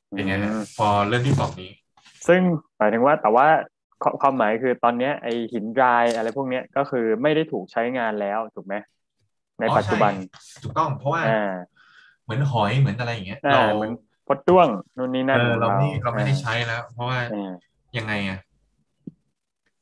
[0.09, 1.71] เป็นไงฮะอืมพอเรื่องที่สองนี้
[2.27, 2.41] ซึ่ง
[2.77, 3.47] หมายถึงว่าแต่ว่า
[4.01, 8.75] ความความหมายคือตอนเนี้ยไอหินรายอะไรพวกเนี้ยก็คือไม่ได้ถูกใช้งานแล้วถูกไหม
[9.59, 10.13] ในอ๋อปัจจุบัน
[10.51, 11.51] ใช่ถูกต้องเพราะว่าอ่า
[12.23, 13.91] เหมือนหอยเหมือนอะไรอย่างเงี้ยอ่าเราเหมือน
[14.27, 18.39] พดด้วงนู่นนี่นั่นเออของเราไม่เราไม่ได้อ่ใช้แล้ว เพราะว่าอ่ายังไงอะ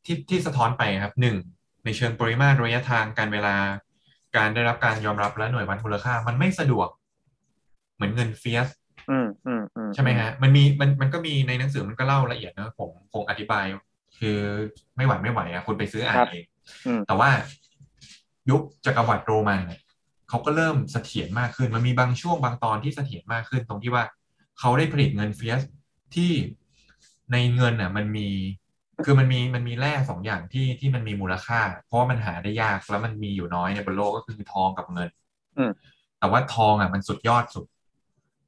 [0.05, 1.35] ที่ที่สะท้อนไปครับหนึ่ง
[1.85, 3.55] ในเชิงปริมาตรระยะทางการเวลา
[4.37, 6.87] การได้รับการยอมรับและหน่วยวัดมูลค่า มันไม่สะดวก
[7.95, 8.69] เหมือนเงินเฟียส
[9.09, 13.65] อืมอืมอืมใช่ไหมฮะ มันมีมันมันก็มีในหนังสือมันก็เล่าละเอียดนะผมคงอธิบาย
[14.19, 14.37] คือ
[14.95, 16.45] ไม่ไหวไม่ไหวอะคุณไปซื้ออ่านเอง
[16.85, 17.29] อืมแต่ว่า
[18.49, 19.81] ยุคจักรวรรดิโรมันเนี่ย
[20.29, 24.03] เขาก็เริ่มเสถียรมากขึ้นมันมีบางช่วงบางตอนที่เสถียรมากขึ้นตรงที่ว่า
[24.59, 25.61] เขาได้ผลิตเงินเฟียส
[26.15, 26.31] ที่
[27.31, 28.27] ในเงินอะมันมี
[29.05, 35.09] คือมันมีมันมีแร่สองอย่างที่ที่มันมีมูลค่า เพราะว่ามันหาได้ยากแล้วมันมีอยู่น้อยในบนโลกก็คือทองกับเงิน
[35.57, 35.71] อืม
[36.19, 37.65] แต่ว่าทองอะมันสุดยอดสุด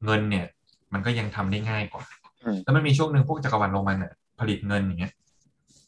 [0.05, 0.45] เงินเนี่ย
[0.93, 2.03] มันก็ยังทำได้ง่ายกว่า
[2.43, 5.13] อืมแล้วมันมีช่วงหนึ่งพวกจักรวรรดิโรมันอะผลิตเงินอย่างเงี้ย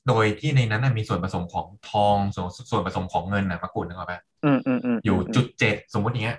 [0.08, 6.38] โดยที่ในนั้นนะมีส่วนผสมของทองส่วนส่วนผสมของเงินนะมะกรูดนึกออกปะอืมอืมอืมอยู่จุดเจ็ดสมมติอย่างเงี้ย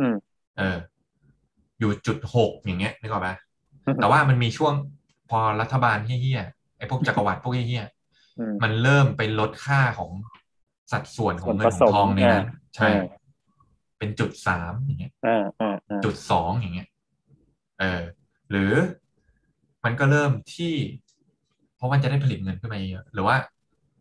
[0.00, 0.14] อืม
[0.58, 0.76] เออ
[1.80, 3.34] อยู่จุดหกอย่างเงี้ยนึกออกปะ
[3.86, 4.74] อืมแต่ว่ามันมีช่วง
[5.30, 7.86] พอรัฐบาลเฮี้ยๆไอ้พวกจักรวรรดิพวกเฮี้ย
[8.38, 10.10] อืมๆมันเริ่มไปลดค่าของ
[10.92, 13.22] สัดส่วนของเงินส่วนผสมของทองในนั้นอ่าใช่อ่า
[13.98, 16.88] เป็นจุดสามอย่างเงี้ยอ่าอ่าอ่าจุดสองอย่างเงี้ย
[17.80, 18.02] เออ
[18.50, 18.72] หรือ
[19.84, 20.74] มันก็เริ่มที่
[21.08, 21.11] เพ
[21.82, 23.36] ราะมันจะได้ผลิตเงินขึ้นมาเยอะหรือว่า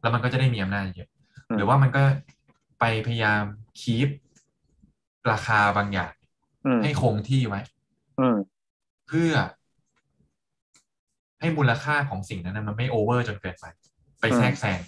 [0.02, 1.10] แล้วมันก็จะได้มีอำนาจเยอะ
[1.58, 2.04] หรือว่ามันก็
[2.80, 3.44] ไปพยายาม
[3.80, 4.10] คีป
[5.32, 6.14] ราคาบางอย่าง
[6.66, 7.62] อืมให้คงที่ไว้
[8.20, 8.38] อืม
[9.08, 9.34] เพื่อ
[11.40, 13.66] ให้มูลค่าของสิ่งนั้นนะมันไม่โอเวอร์จนเกินไป
[14.22, 14.80] ไปแทรกแซง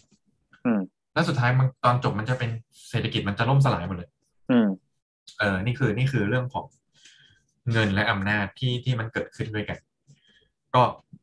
[0.66, 0.82] อืม
[1.14, 2.50] แล้วสุดท้ายมันตอนจบมันจะเป็น
[2.90, 4.10] เศรษฐกิจมันจะล่มสลายหมดเลย
[4.52, 4.68] อืม
[5.40, 6.66] เออ นี่คือ นี่คือเรื่องของ
[7.72, 9.78] เงินและอำนาจที่ที่มันเกิดขึ้นด้วยกัน
[10.74, 11.23] ก็นะฮะ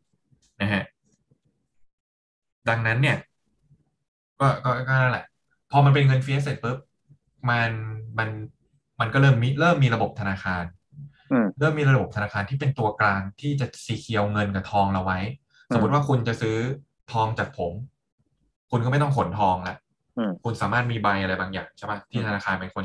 [2.69, 3.17] ดังนั้นเนี่ย
[4.41, 5.27] ก็ก็ก็นั่นแหละ
[5.71, 6.79] พอมันเป็นเงินเฟ้ยเสร็จปุ๊บ
[7.51, 7.71] มัน
[8.19, 8.29] มัน
[9.01, 10.65] มันก็เริ่มมีเริ่มมีระบบธนาคาร
[11.33, 15.21] อืมเริ่มมีระบบธนาคารที่เป็นตัวกลางที่จะซีเคียวเงินกับทองเราไว้
[15.75, 16.57] สมมติว่าคุณจะซื้อ
[17.13, 17.73] ทองจากผม
[18.71, 19.77] คุณก็ไม่ต้องขนทองละ
[20.19, 22.85] อืมคุณสามารถมีใบอะไรบางอย่างใช่ปะที่ธนาคารเป็นคน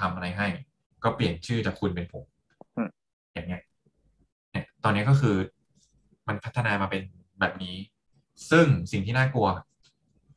[0.00, 0.46] ทำอะไรให้
[1.04, 2.24] ก็เปลี่ยนชื่อจากคุณเป็นผม
[2.76, 2.88] อืม
[3.34, 3.62] อย่างเงี้ย
[4.52, 5.36] เนี่ย ตอนนี้ก็คือ
[6.28, 7.02] มันพัฒนามาเป็น
[7.40, 7.76] แบบนี้
[8.50, 9.48] ซึ่งสิ่งที่น่ากลัว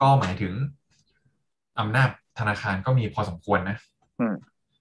[0.01, 0.53] ก็หมายถึง
[1.79, 3.77] อำนาจธนาคารก็มีพอสมควรนะ
[4.19, 4.35] อืม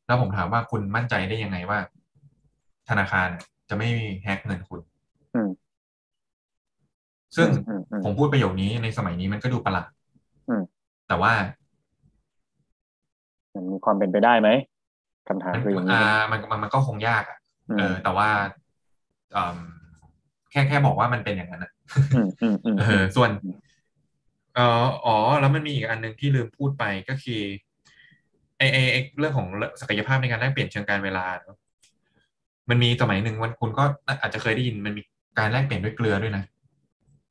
[0.07, 1.79] แล้วผมถามว่าคุณมั่นใจได้ยังไงว่า
[2.89, 3.29] ธนาคาร
[3.68, 3.89] จะไม่
[4.22, 4.81] แฮกเงินคุณ
[5.35, 5.51] อืม
[7.37, 9.89] ซึ่งอืมอืมผมพูดประโยคนี้ในสมัยนี้มันก็ดูประหลาด
[10.49, 10.62] อืม
[11.09, 11.33] แต่ว่า
[13.55, 14.49] มันมีความเป็นไปได้ไหม
[15.29, 17.39] คำถามมันคืออย่างนี้อ่ามันมันมันก็คงยากอะ
[17.70, 18.29] อืมเออ แต่ว่า
[19.37, 19.59] อืม
[20.51, 21.74] แค่แค่บอกว่ามันเป็นอย่างนั้นนะอืมอืมอืม
[22.78, 23.57] เออส่วนอืม
[24.55, 27.43] เอ่ออ๋อ แล้วมันมีอีกอันหนึ่งที่ลืมพูดไปก็คือ
[28.59, 29.49] ไอไอไอเรื่องของ
[29.80, 31.57] ศักยภาพในการแลกเปลี่ยนเชิงการเวลาเนอะ
[32.70, 33.85] มันมีสมัยหนึ่งวันคุณก็
[34.20, 35.03] อาจจะเคยได้ยินมันมี
[35.39, 36.45] การแลกเปลี่ยนด้วยเกลือด้วยนะ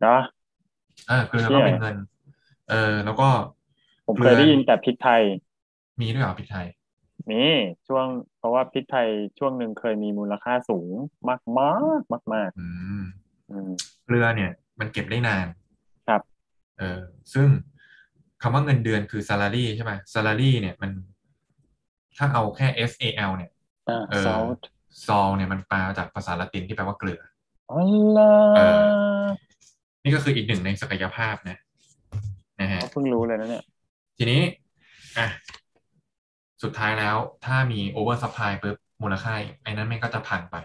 [0.02, 0.22] เนาะ
[1.08, 1.96] เออเกลือเชี่ก็ยเป็นเงิน
[2.70, 3.30] เออ แล้วก็
[4.08, 5.24] ผมเคยได้ยินแต่พริกไทย
[6.00, 6.68] มีด้วยเหรอพริกไทย
[7.32, 7.52] นี่
[7.88, 10.92] ช่วง เพราะว่าพริกไทยช่วงหนึ่งเคยมีมูลค่าสูง
[11.30, 12.66] มากมากมากมากอื
[13.02, 13.72] มๆอืม
[14.06, 15.48] เกลือเนี่ย มันเก็บได้นาน
[16.08, 16.22] ครับ
[16.80, 17.02] เออ
[17.34, 17.48] ซึ่ง
[18.42, 20.92] คำว่าเงินเดือนคือ salary ใช่ไหม salary เนี่ยมัน
[22.18, 23.52] ถ้าเอาแค่ S A L เนี่ย
[23.90, 24.62] อ่าเออ salt
[25.06, 27.22] sol เนี่ยมันแปลมาจากภาษาละตินที่แปลว่าเกลือ
[27.72, 27.80] อ๋อ
[28.18, 28.62] ล่ะเอ
[30.04, 31.58] นี่ก็คืออีกหนึ่งในศักยภาพนะ
[32.62, 33.64] นะฮะเพิ่งรู้เลยนะเนี่ย
[34.18, 34.42] ทีนี้
[35.18, 35.28] อะ
[36.64, 39.34] สุดท้ายแล้วถ้ามี over supply ปุ๊บมูลค่า
[39.64, 40.56] ไอ้นั้นมันก็จะพังไป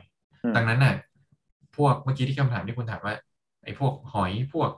[0.44, 0.94] อืมดังนั้นน่ะ
[1.76, 4.70] พวกเมื่อกี้ที่คำถามที่คุณถามว่าไอ้พวกหอยพวก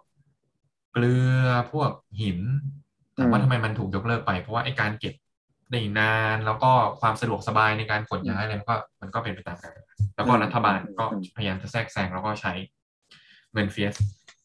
[0.92, 2.40] เกลือพวกหิน
[3.16, 5.14] ถามว่าทำไมมันถูกยกเลิกไป เพราะว่าไอ้การเก็บ
[5.70, 6.70] ได้นานแล้วก็
[7.00, 9.72] ความสะดวกสบายในการขนย้ายอะไรมันก็มันก็เป็นไปตามกัน
[10.16, 11.04] แล้วก็รัฐบาลก็
[11.36, 12.52] พยายามจะแทรกแซงแล้วก็ใช้
[13.52, 13.94] เงินเฟียส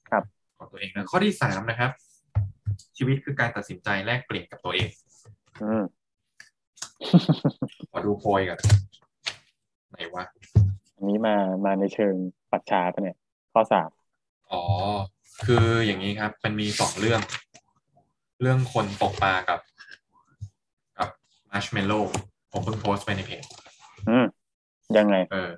[0.09, 0.23] ครับ
[0.57, 1.91] ของตัวเองนะข้อที่สามนะครับ
[2.97, 4.89] ชีวิตคือการตัดสินใจแลกเปลี่ยนกับตัวเอง
[5.61, 5.83] อืม
[7.91, 8.59] ขอดูโพยก่อน
[9.91, 10.23] ไหนวะ
[10.95, 11.35] อันนี้มา
[11.65, 12.15] มาในเชิง
[12.51, 13.17] ปัจฉาปะเนี่ย
[13.53, 13.89] ข้อสาม
[14.51, 14.63] อ๋อ
[15.45, 17.21] คืออย่างนี้ครับ มันมีสองเรื่อง
[18.41, 19.59] เรื่องคนตกปลากับ
[20.97, 21.09] กับ
[21.49, 21.99] มาร์ชเมลโล่
[22.51, 23.43] ผมเพิ่งโพสต์ไปในเพจ
[24.09, 24.25] อืม
[24.97, 25.51] ยังไง เออ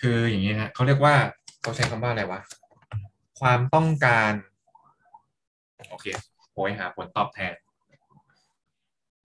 [0.00, 1.14] คืออย่างนี้ฮะเขาเรียกว่า
[1.62, 2.40] เขาใช้คำว่าอะไรวะ
[3.40, 4.32] ความต้องการ
[5.90, 6.06] โอเค
[6.52, 7.54] โหยหาผลตอบแทน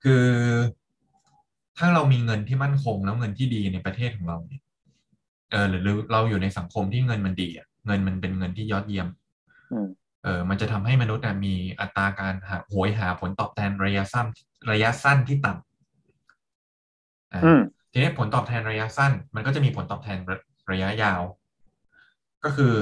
[0.03, 0.25] คือ
[1.77, 4.63] ถ้าเรามีเงินที่มั่นคงแล้วเงินที่ดีในประเทศของเราเนี่ย
[5.51, 9.07] เออหรือเราอยู่ในสังคมที่เงินมันดีอะ เงินมันเป็นเงินที่ยอดเยี่ยม
[9.73, 9.87] อืม
[10.23, 14.27] เออมันจะทำให้มนุษย์น่ะมีอัตราการหาโหยหาผลตอบแทนระยะสั้น
[14.71, 17.61] ระยะสั้นที่ต่ำอ่าอืม
[17.91, 20.37] ทีนี้ผลตอบแทนระยะสั้น มันก็จะมีผลตอบแทนระ
[20.71, 21.21] ระยะยาว
[22.43, 22.73] ก็คือ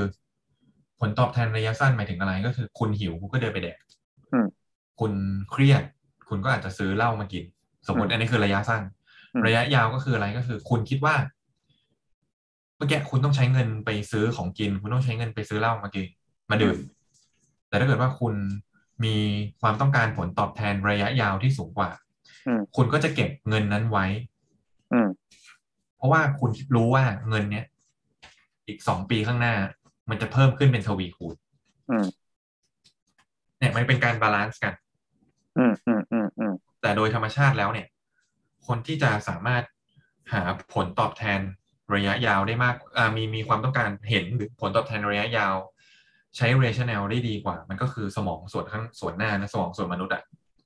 [0.99, 3.77] ผลตอบแทนระยะสั้นหมายถึงอะไรก็คือ คุณหิวคุณก็เดินไปแดก
[4.33, 4.47] อืม
[4.99, 5.13] คุณ
[5.51, 5.83] เครียด
[6.29, 7.43] คุณก็อาจจะซื้อเหล้ามากิน
[7.87, 8.81] สมมติอืมอันนี้คือระยะสั้น
[9.33, 11.15] อืมระยะยาวก็คืออะไรก็คือ คุณคิดว่า
[12.79, 16.05] เมื่อกี้คุณต้องใช้เงินไปซื้อของกิน คุณต้องใช้เงินไปซื้อเหล้ามากิน
[16.49, 16.77] มาดื่ม
[17.67, 18.33] แต่ถ้าเกิดว่าคุณ
[19.03, 19.15] มี
[19.61, 21.89] ความต้องการผลตอบแทนระยะยาวที่สูงกว่า
[22.47, 24.05] อืมคุณก็จะเก็บเงินนั้นไว้
[24.93, 25.09] อืม
[25.97, 27.65] เพราะว่าคุณรู้ว่าเงินเนี้ย
[28.67, 29.55] อีกสองปีข้างหน้า
[30.09, 31.35] มันจะเพิ่มขึ้นเป็นทวีคูณ
[31.89, 32.05] อืม
[33.59, 34.73] เนี่ยมันเป็นการ balance กัน
[35.57, 37.87] อืมอืมอืมอืมแต่โดยธรรมชาติแล้วเนี่ย
[38.67, 39.63] คนที่จะสามารถ
[40.33, 40.41] หา
[40.73, 41.39] ผลตอบแทน
[41.95, 45.55] ระยะยาวได้มากอ่ามีมีความต้องการเห็นหรือผลตอบแทนระยะยาว
[46.37, 50.23] ใช้ rationale ได้ดีกว่า มันก็คือสมองส่วนข้างส่วนหน้านะสมองส่วนมนุษย์อะ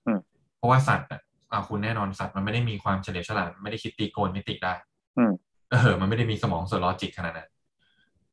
[0.07, 0.19] อืม
[0.57, 1.21] เพราะว่าสัตว์อะ
[1.51, 4.73] อ่าคุณแน่นอนสัตว์มันไม่ได้มีความเฉลียวฉลาดไม่ได้คิดตรีโกณมิติได้
[5.17, 5.33] อืม
[5.71, 7.49] เออ มันไม่ได้มีสมองส่วน logic ขนาดนั้น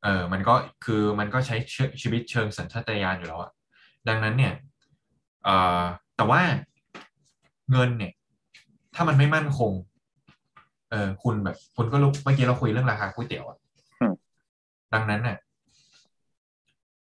[0.04, 3.50] เออ มันก็คือมันก็ใช้เชชีวิตเชิงสัญชาตญาณอยู่แล้วอะ
[4.08, 4.54] ดังนั้นเนี่ย
[5.44, 5.82] เอ่อ
[6.16, 6.40] แต่ว่า
[7.70, 8.12] เงินเนี่ย
[8.94, 9.72] ถ้ามันไม่มั่นคง
[10.90, 13.58] เออคุณแบบ คุณก็รู้เมื่อกี้เราคุยเรื่องราคาก๋วยเตี๋ยวอะ
[14.00, 14.12] อืม
[14.94, 15.36] ดังนั้นเนี่ย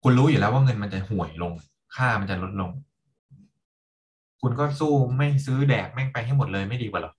[0.03, 1.53] คุณรู้อยู่แล้วว่าเงินมันจะห่วยลง
[1.97, 2.71] ค่ามันจะลดลง
[4.43, 7.13] คุณก็สู้ไม่ซื้อแดกแม่งไปให้หมดเลยไม่ดีกว่าเหรอ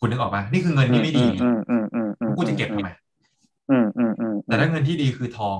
[0.00, 2.88] คุณนึกออกปะนี่คือเงินที่ไม่ดีไงอืมอืมอืมอืมกูจะเก็บทำไม
[3.70, 5.58] อืมอืมอืมแต่ถ้าเงินที่ดีคือทอง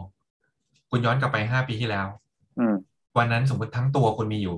[0.91, 2.07] คุณย้อนกลับไปห้าปีที่แล้ว
[2.61, 2.75] อืม
[3.17, 4.57] วันนั้นสมมติทั้งตัวคุณมีอยู่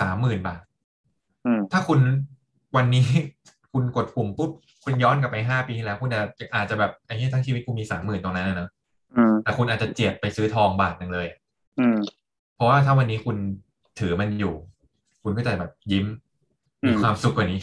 [0.00, 0.62] สามหมื่นบาท
[1.46, 2.00] อืมถ้าคุณ
[2.76, 3.04] วันนี้
[3.72, 4.50] คุณกดปุ่มปุ๊บ
[4.84, 8.70] คุณย้อนกลับไปห้าปีที่แล้วคุณอาจจะอาจจะแบบไอ้ที่ทั้งชีวิตกูมีสามหมื่นตรงนั้นนะเนอะ
[9.16, 11.26] อืมแต่คุณอาจจะเจียดไปซื้อทองบาทหนึ่งเลย
[11.80, 11.96] อืม
[12.54, 13.36] เพราะว่าถ้าวันนี้คุณ
[14.00, 14.54] ถือมันอยู่
[15.22, 16.06] คุณก็จะแบบยิ้ม
[16.82, 17.60] อืมมีความสุขกว่านี้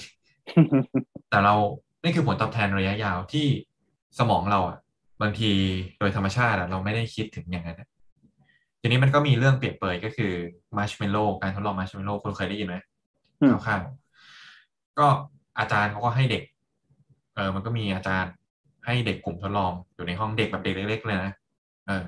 [1.29, 1.55] แต่เรา
[2.03, 3.45] นี่คือผลตอบแทนระยะยาวที่
[4.19, 4.77] สมองเราอะ
[5.21, 5.51] บางที
[5.99, 7.87] โดยธรรมชาติอะเราไม่ได้คิดถึงอย่างนั้นอะ
[8.81, 10.31] ทีนี้มันก็มีเรื่องเปรียบเปรยก็คือ
[10.77, 12.75] มาร์ชเมลโล่การทดลองมาร์ชเมลโล่คุณเคยได้ยินไหม
[13.41, 15.07] อืมคร่าวๆก็
[15.59, 16.43] อาจารย์เขาก็ให้เด็ก
[17.35, 18.33] เออมันก็มีอาจารย์
[18.85, 21.31] ให้เด็กกลุ่มทดลองอยู่ในห้องเด็กแบบเด็กเล็กๆเลยนะ
[21.87, 22.07] เออ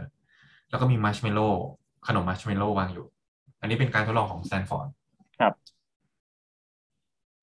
[0.69, 1.47] แล้วก็มีมาร์ชเมลโล่
[2.07, 3.05] ขนมมาร์ชเมลโล่วางอยู่
[3.61, 4.87] อันนี้เป็นการทดลองของสแตนฟอร์ด
[5.39, 5.53] ครับ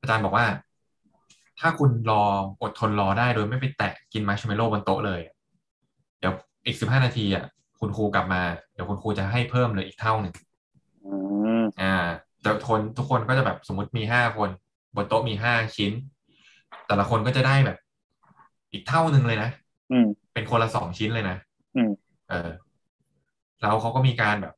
[0.00, 0.46] อาจารย์บอกว่า
[1.60, 2.22] ถ้าคุณรอ
[2.62, 5.20] อดทนรอได้โดยไม่ไปแตะกินมาร์ชเมลโล่บนโต๊ะเลย
[6.18, 6.32] เดี๋ยว
[6.66, 7.44] อีกสิบห้านาทีอะ
[7.80, 10.34] คุณครูกลับมา เดี๋ยวคุณครูจะให้เพิ่มเลยอีกเท่าหนึ่ง
[11.06, 11.14] อื
[11.60, 11.94] มอ่า
[12.42, 14.50] แต่คนทุกคนก็จะแบบสมมติมีห้าคน
[14.96, 15.92] บนโต๊ะมีห้าชิ้น
[16.88, 17.78] แต่ละคนก็จะได้แบบ
[18.72, 19.50] อีกเท่าหนึ่งเลยนะ
[19.92, 21.36] อืมเป็นคนละสองชิ้นเลยนะ
[21.76, 21.90] อืม
[22.28, 22.50] เออ
[23.60, 24.54] แล้วเขาก็มีการแบบ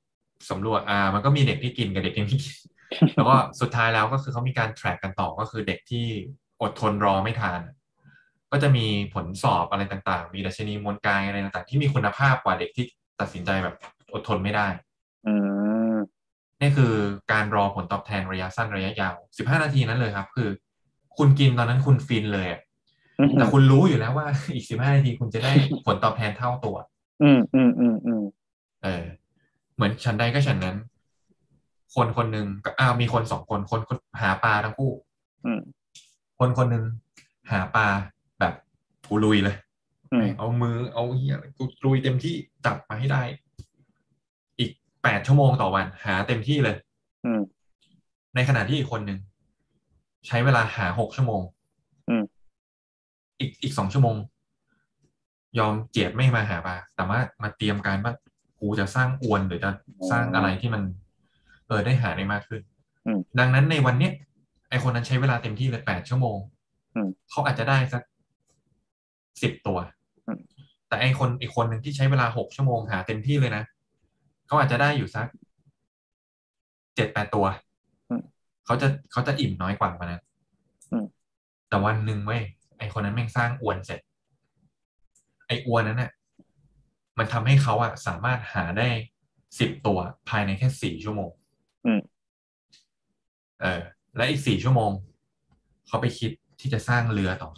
[0.50, 2.56] สำรวจอ่า มันก็มีเด็กที่กินกับเด็กที่ไม่กิน
[3.14, 6.06] แล้วก็สุดท้ายแล้วก็คือเขามีการ track กันต่อก็คือเด็กที่
[6.62, 7.60] อดทนรอไม่ทาน
[8.50, 12.84] ก็จะมีผลสอบอะไรต่างๆ มีดัชนีมวลกายอะไรต่างๆ ที่มีคุณภาพกว่าเด็กที่
[13.20, 13.76] ตัดสินใจแบบ
[14.14, 14.66] อดทนไม่ได้
[15.26, 15.34] อื
[15.94, 15.96] ม
[16.60, 16.92] นี่คือ
[17.32, 20.48] การรอผลตอบแทนระยะสั้นระยะยาว 15 นาทีนั้นเลยครับ คือ
[21.18, 22.60] คุณกินตอนนั้นคุณฟินเลยอะ
[23.38, 25.52] แต่คุณรู้อยู่แล้วว่า อีก15นาทีคุณจะได้
[25.86, 26.76] ผลตอบแทนเท่าตัว
[27.22, 28.22] อืมอืมอืมอืม
[28.84, 29.04] เออ
[29.74, 30.76] เหมือนฉันใดก็ฉันนั้น
[31.94, 34.92] คนคนหนึ่งก็อ้าวมีคนสองคนคนคนหาปลาทั้งคู่
[35.46, 35.60] อืม
[36.38, 36.84] คนคนหนึ่ง
[37.50, 37.86] หาปลา
[38.40, 38.54] แบบ
[39.08, 39.56] กูลุยเลย
[40.12, 42.34] อืมเอามือเอาเหี้ยกูลุยเต็มที่
[42.66, 43.22] จับมาให้ได้
[44.58, 44.70] อีก
[45.02, 46.76] แปดชั่วโมงต่อวัน หาเต็มที่เลย
[47.26, 47.40] อืม
[48.34, 49.18] ในขณะที่อีกคนหนึ่ง
[50.26, 51.42] ใช้เวลาหาหกชั่วโมง
[52.08, 52.24] อืม
[53.40, 54.16] อีกอีกสองชั่วโมง
[55.58, 58.12] ยอมเจียดไม่มาหาปลาแต่ว่ามาเตรียมการว่า
[58.60, 59.70] กูจะสร้างอวนหรือจะ
[60.10, 60.82] สร้างอะไรที่มัน
[61.66, 62.60] เออได้หาได้มากขึ้น
[63.06, 64.12] อืมดังนั้นในวันเนี้ย
[64.70, 66.38] ไอคนนั้นใช้เวลาเต็มที่เลยแปดชั่วโมง
[66.94, 68.02] อืมเขาอาจจะได้สัก
[69.42, 69.78] สิบตัว
[70.26, 70.38] อืม
[70.88, 73.64] แต่ไอคนอีกคนหนึ่งที่ใช้เวลาหกชั่วโมงหาเต็มที่เลยนะ
[74.46, 75.26] เขาอาจจะได้อยู่สัก
[76.96, 77.69] เจ็ดแปดตัวอืม
[78.66, 80.22] เขาจะเขาจะอิ่มน้อยกว่าวันนั้น
[80.92, 81.06] อืม
[81.68, 82.42] แต่วันหนึ่งเว้ย
[82.78, 84.00] ไอคนนั้นแม่งสร้างอวนเสร็จ
[85.46, 86.10] ไออวนนั้นน่ะ
[87.18, 88.88] มันทำให้เขาอะสามารถหาได้
[89.58, 89.98] สิบตัว
[90.28, 91.30] ภายในแค่สี่ชั่วโมง
[91.86, 92.00] อืม
[93.60, 93.80] เออ
[94.16, 94.90] และอีกสี่ชั่วโมง
[95.86, 96.30] เขาไปคิด
[96.60, 97.50] ที่จะสร้างเรือต่อ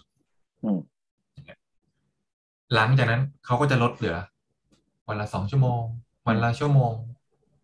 [0.64, 0.78] อืม
[2.74, 4.16] หลังจากนั้นเขาก็จะลดเหลือ
[5.08, 5.82] วันละสองชั่วโมง
[6.26, 6.92] วันละชั่วโมง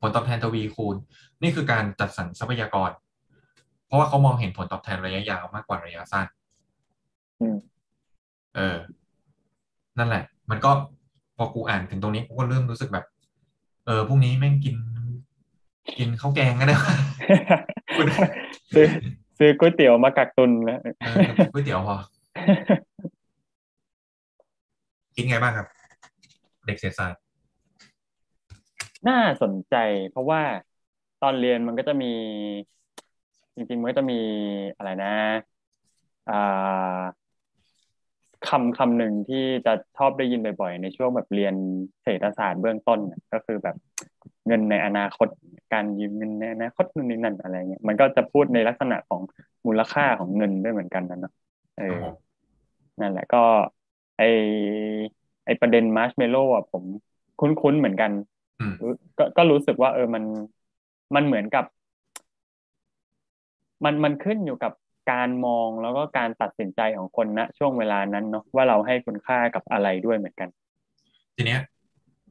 [0.00, 0.96] ผลตอบแทนทวีคูณ
[1.42, 2.90] นี่คือการจัดสรรทรัพยากร
[3.88, 6.26] เพราะว่าเขามองเห็นผลตอบแทนระยะยาวมากกว่าระยะสั้น
[7.40, 7.56] อืม
[8.56, 8.76] เออ
[9.98, 10.70] นั่นแหละ มันก็
[11.36, 13.04] พอกูอ่านถึงตรงนี้กูก็เริ่มรู้สึกแบบ
[13.86, 14.76] เออพรุ่งนี้แม่งกิน
[15.98, 16.94] กินข้าวแกงก็ได้วะ
[17.96, 18.06] คุณ
[18.74, 18.86] ซื้อ
[19.38, 21.16] ซื้อก๋วยเตี๋ยวมากักตุนแล้วเออ
[21.52, 21.96] ก๋วยเตี๋ยวพอ
[25.14, 25.66] คิดไงบ้างครับ
[26.66, 27.20] เด็กเศรษฐศาสตร์
[29.08, 29.76] น่าสนใจ
[30.10, 30.42] เพราะว่า
[31.22, 32.12] ตอนเรียนมันก็จะมี
[33.58, 34.20] จริงๆมันก็จะมี
[34.76, 35.14] อะไรนะ
[36.30, 37.00] อ่า
[38.48, 41.54] คำคำหนึ่งที่จะชอบได้ยินบ่อยๆ ในช่วงแบบเรียน
[42.02, 43.76] เศรษฐศาสตร์เบื้องต้นน่ะก็คือแบบ
[44.46, 45.28] เงินในอนาคต
[45.72, 49.20] การยืมเงินในอนาคตนู่นนี่นั่นอะไรเงี้ยมันก็จะพูดในลักษณะของ
[49.66, 51.32] มูลค่าของเงินด้วยเหมือนกันนะเนาะ
[51.78, 52.00] เออ
[53.00, 53.42] นั่นแหละก็
[54.18, 54.22] ไอ
[55.46, 56.82] ไอประเด็นมาร์ชเมลโล่อะผม
[57.40, 58.10] คุ้นๆเหมือนกัน
[58.60, 60.24] อืมรู้ก็ก็รู้สึกว่า เออมัน
[61.14, 61.64] มันเหมือนกับ
[63.84, 64.72] มันมันขึ้นอยู่กับ
[65.12, 70.48] การมองแล้วก็การตัดสินใจของคนณช่วงเวลานั้นเนาะว่าเราให้คุณค่ากับอะไรด้วยเหมือนกัน
[71.36, 71.60] ทีเนี้ย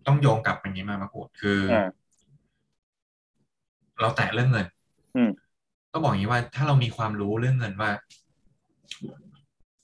[0.07, 1.87] ต้องโยงกลับอย่างนี้มามาพูดคือออ่า
[4.01, 4.65] เราแตะเรื่องเงิน
[5.15, 5.29] อืม
[5.91, 7.91] ต้องบอกอย่างนี้ว่าถ้าเรามีความรู้เรื่องเงินว่า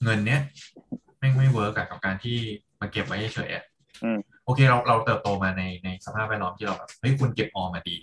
[0.03, 0.41] เงินเนี้ย
[1.19, 2.37] แม่งไม่เวิร์กอะกับการที่
[2.79, 3.63] มาเก็บไว้เฉยๆอะ
[4.03, 7.97] อืมโอเคเราเราเติบโตมาในในสภาพแวดล้อมที่เราแบบเฮ้ยคุณเก็บออมมาดี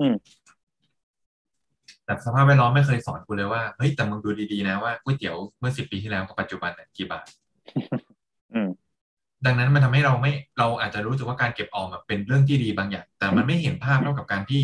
[0.00, 0.14] อืม
[2.10, 7.26] แต่สภาพแวดล้อมไม่เคยสอนคุณเลยว่าเฮ้ยแต่มึงดูดีๆนะว่าก๋วยเตี๋ยวเมื่อสิบปีที่แล้วกับปัจจุบันเนี่ยกี่บาท
[8.54, 8.68] อืม
[9.46, 14.62] ดังนั้นมันทำให้เราไม่เราอาจจะรู้สึกว่าการเก็บออมอะเป็นเรื่องที่ดีบางอย่าง แต่มันไม่เห็นภาพเท่ากับการที่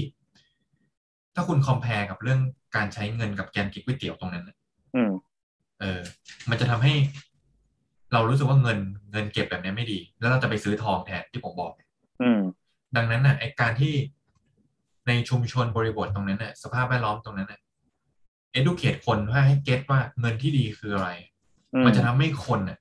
[1.35, 2.41] ถ้าคุณคอมเพลกับเรื่อง
[2.77, 4.57] การใช้เงินกับการกินก๋วยเตี๋ยวตรงนั้นน่ะ
[4.97, 5.13] อืม
[5.81, 6.01] เออ
[6.51, 6.95] มันจะทำให้
[8.13, 8.79] เรารู้สึกว่าเงิน
[9.13, 11.73] เงินเก็บแบบนี้ไม่ดี แล้วเราจะไปซื้อทองแทนที่ผมบอก
[12.23, 12.41] อืม
[12.97, 13.95] ดังนั้นน่ะไอการที่
[15.07, 17.61] ในชุมชนบริบทตรงนั้นน่ะสภาพแวดล้อมตรงนั้นน่ะ
[18.59, 21.11] educate คนว่าให้เก็ตว่าเงินที่ดีคืออะไร
[21.75, 22.79] อืมันจะทำให้คนน่ะ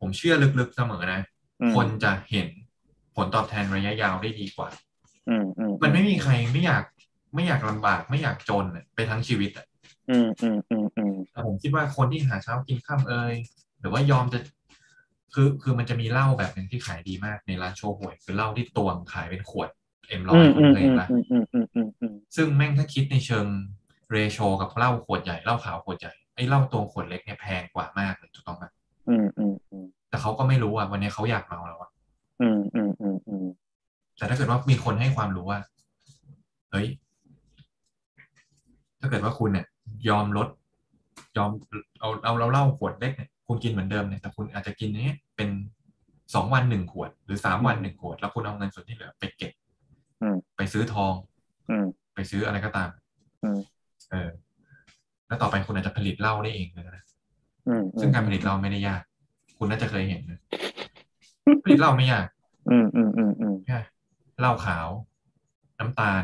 [0.00, 1.20] ผมเชื่อลึกๆเสมอนะ
[1.60, 2.48] อืมคนจะเห็น
[3.16, 4.68] ผลตอบแทนระยะยาวได้ดีกว่า
[5.28, 6.84] อืมอืมมันไม่มีใครไม่อยาก
[7.34, 9.66] ไม่อยากลำบาก ไม่อยากจนน่ะไปทั้งชีวิตอะ
[10.10, 13.34] อืมอืมอืมอืมแต่ผมคิดว่าคนที่หาเช้ากินข้ามเอย
[13.80, 14.38] หรือว่ายอมจะ
[15.34, 19.68] คือคือมันจะมีเหล้าแบบหนึ่งที่ขายดีมากในร้านโชว์หวย คือเหล้าที่ตวงขายเป็นขวด
[20.08, 23.46] เอ็มร้ออืยมคุอืณมเคยอืเห็มนปะอืมอืมอืมอืมอืมซึ่งแม่งถ้าคิดในเชิง
[24.10, 28.64] เรโชกับเหล้าขวดใหญ่เหล้าขาวขวดใหญ่ไอ้เหล้าตัวขวดเล็กเนี่ยแพงกว่ามากเลยถูกต้องไหม
[29.08, 31.90] อืมอืมอืมแต่เขาก็ไม่รู้อะวันนี้เขาอยากเมาแล้วอะ
[32.40, 33.46] อืมอืมอืมอืม
[34.16, 35.58] แต่ถ้าเกิดว่ามีคนให้ความรู้ว่า
[36.70, 36.86] เฮ้ย
[39.00, 39.66] ถ้าเกิดว่าคุณเนี่ย
[40.08, 40.48] ยอมลด
[41.36, 41.50] ยอม
[42.00, 45.48] เอาเอาเราเหล้าขวดเล็กเนี่ยคุณกินเหมือนเดิมเนี่ยแต่คุณอาจจะกินเนี้ยเป็น
[46.34, 49.63] สองวันหนึ่งขวด หรือสามวันหนึ่งขวด แล้วคุณเอาเงินส่วนที่เหลือไปเก็บอืม
[50.56, 51.14] ไปซื้อทอง
[51.70, 52.90] อืมไปซื้ออะไรก็ตาม
[53.42, 53.58] อืม
[54.10, 54.28] เออ
[55.26, 57.04] แล้วต่อไปคุณอาจจะผลิตเหล้าได้เองเลยนะ
[57.68, 59.02] อืมซึ่งการผลิตเหล้าไม่ได้ยาก
[59.58, 60.40] คุณน่าจะเคยเห็นนะ
[61.64, 62.26] ผลิตเหล้าไม่ยาก
[62.70, 63.78] อืมอืมอืมอืมแค่
[64.40, 64.88] เหล้าขาว
[65.78, 66.22] น้ำตาล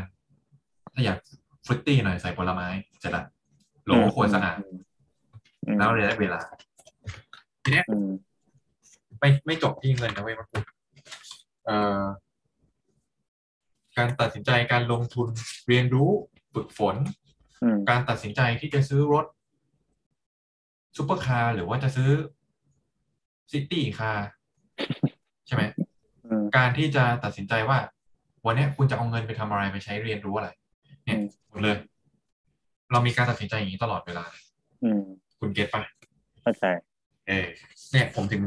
[0.93, 1.17] ถ้าอยาก
[1.65, 2.67] ฟรุตตี้หน่อยใส่ผลไม้
[2.99, 3.23] เสร็จละ
[3.85, 4.57] โหลขวดสะอาด
[5.65, 6.39] อืมแล้วระยะเวลา
[7.63, 8.09] ทีเนี้ยอืม
[9.19, 10.63] ไม่ไม่จบที่เงินนะเว้ยมันคุณ
[11.65, 12.01] เอ่อ
[13.97, 15.27] การตัดสินใจการลงทุน
[15.67, 16.09] เรียนรู้
[16.53, 16.95] ฝึกฝน
[17.63, 19.25] อืมการตัดสินใจที่จะซื้อรถ
[20.97, 22.09] ซูเปอร์คาร์หรือว่าจะซื้อ
[23.51, 24.27] city car
[25.47, 25.63] ใช่ไหม
[26.25, 27.79] อืมการที่จะตัดสินใจว่า
[28.45, 30.49] วันเนี้ยคุณจะเอาเงินไปทำอะไรไปใช้เรียนรู้อะไร
[31.05, 31.77] เนี่ยอืมหมดเลย
[32.91, 34.25] เรามีการตัดสินใจอย่างนี้ตลอดเวลา
[34.83, 35.03] อืม
[35.39, 35.83] คุณ get ปะ
[36.41, 36.65] เข้าใจ
[37.27, 37.47] เออ
[37.91, 38.41] เนี่ย ผมถึง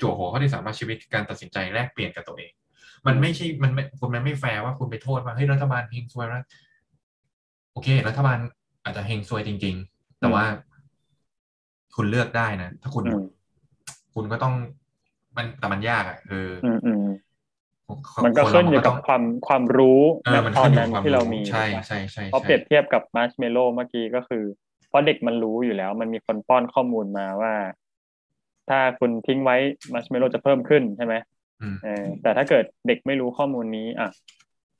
[0.00, 2.52] จั่วหัวข้อที่สามว่าชีวิตการตัดสินใจแลกเปลี่ยนกับตัวเอง
[3.06, 6.42] มันไม่ใช่มันไม่คุณมันไม่แฟร์ว่าคุณไปโทษว่าเฮ้ยรัฐบาลเฮงซวยนะ
[7.72, 8.38] โอเค รัฐบาล
[8.84, 10.44] อาจจะเฮงซวยจริง ๆ แต่ว่า
[11.94, 13.22] คุณเลือกได้นะถ้าคุณอืม
[14.14, 14.54] คุณก็ต้อง
[15.36, 17.02] มันแต่มันยากอะเอออืมอืม
[18.14, 24.44] คนมันก็คขึ้นอยู่ต้กับความความรู้เออมันตอขึ้นนอยู่นั้กับความนที่เรามีใช่ถูกปะใช่ใช่พอใช่เปรียบเทียบกับมาร์ชเมลโล่เมื่อกี้ก็คือ
[24.88, 27.54] เพราะเด็กมันรู้อยู่แล้ว มันมีคนป้อนข้อมูลมาว่า
[28.68, 29.56] ถ้าคุณทิ้งไว้
[29.92, 31.37] มาร์ชเมลโล่จะเพิ่มขึ้นใช่ไหมอืมเออ
[32.22, 34.10] แต่ถ้าเกิดเด็กไม่รู้ข้อมูลนี้ อะ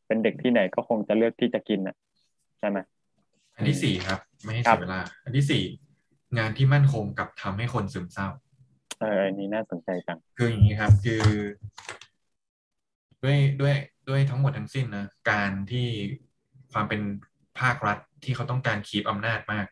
[0.06, 1.96] เป็นเด็กที่ไหนก็คงจะเลือกที่จะกินอะ
[2.58, 2.78] ใช่ไหม
[3.56, 5.64] อันที่สี่ครับ ไม่ให้ครัเสีบยเวลา อันที่สี่
[6.38, 8.28] งานที่มั่นคงกับทำให้คนซึมเศร้า
[9.00, 11.22] เอออันนี้น่าสนใจจัง คืออย่างนี้ครับ คือ
[13.24, 13.74] ด้วยด้วย
[14.08, 15.86] ด้วยทั้งหมดทั้งสิ้นนะการที่
[16.72, 17.00] ความเป็น
[17.60, 19.66] ภาครัฐที่เขาต้องการคีบอำนาจมาก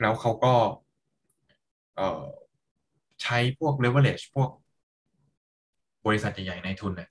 [0.00, 0.54] แล้วเขาก็
[1.96, 2.24] เอ่อ
[3.22, 4.50] ใช้พวก leverage พวก
[6.06, 7.08] บริษัทใหญ่ๆในทุนเนี่ย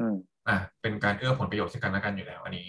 [0.00, 0.16] อืม
[0.48, 2.66] อะเป็นการเอื้อผลประโยชน์ซึ่งกันและกันอยู่แล้ว อันนี้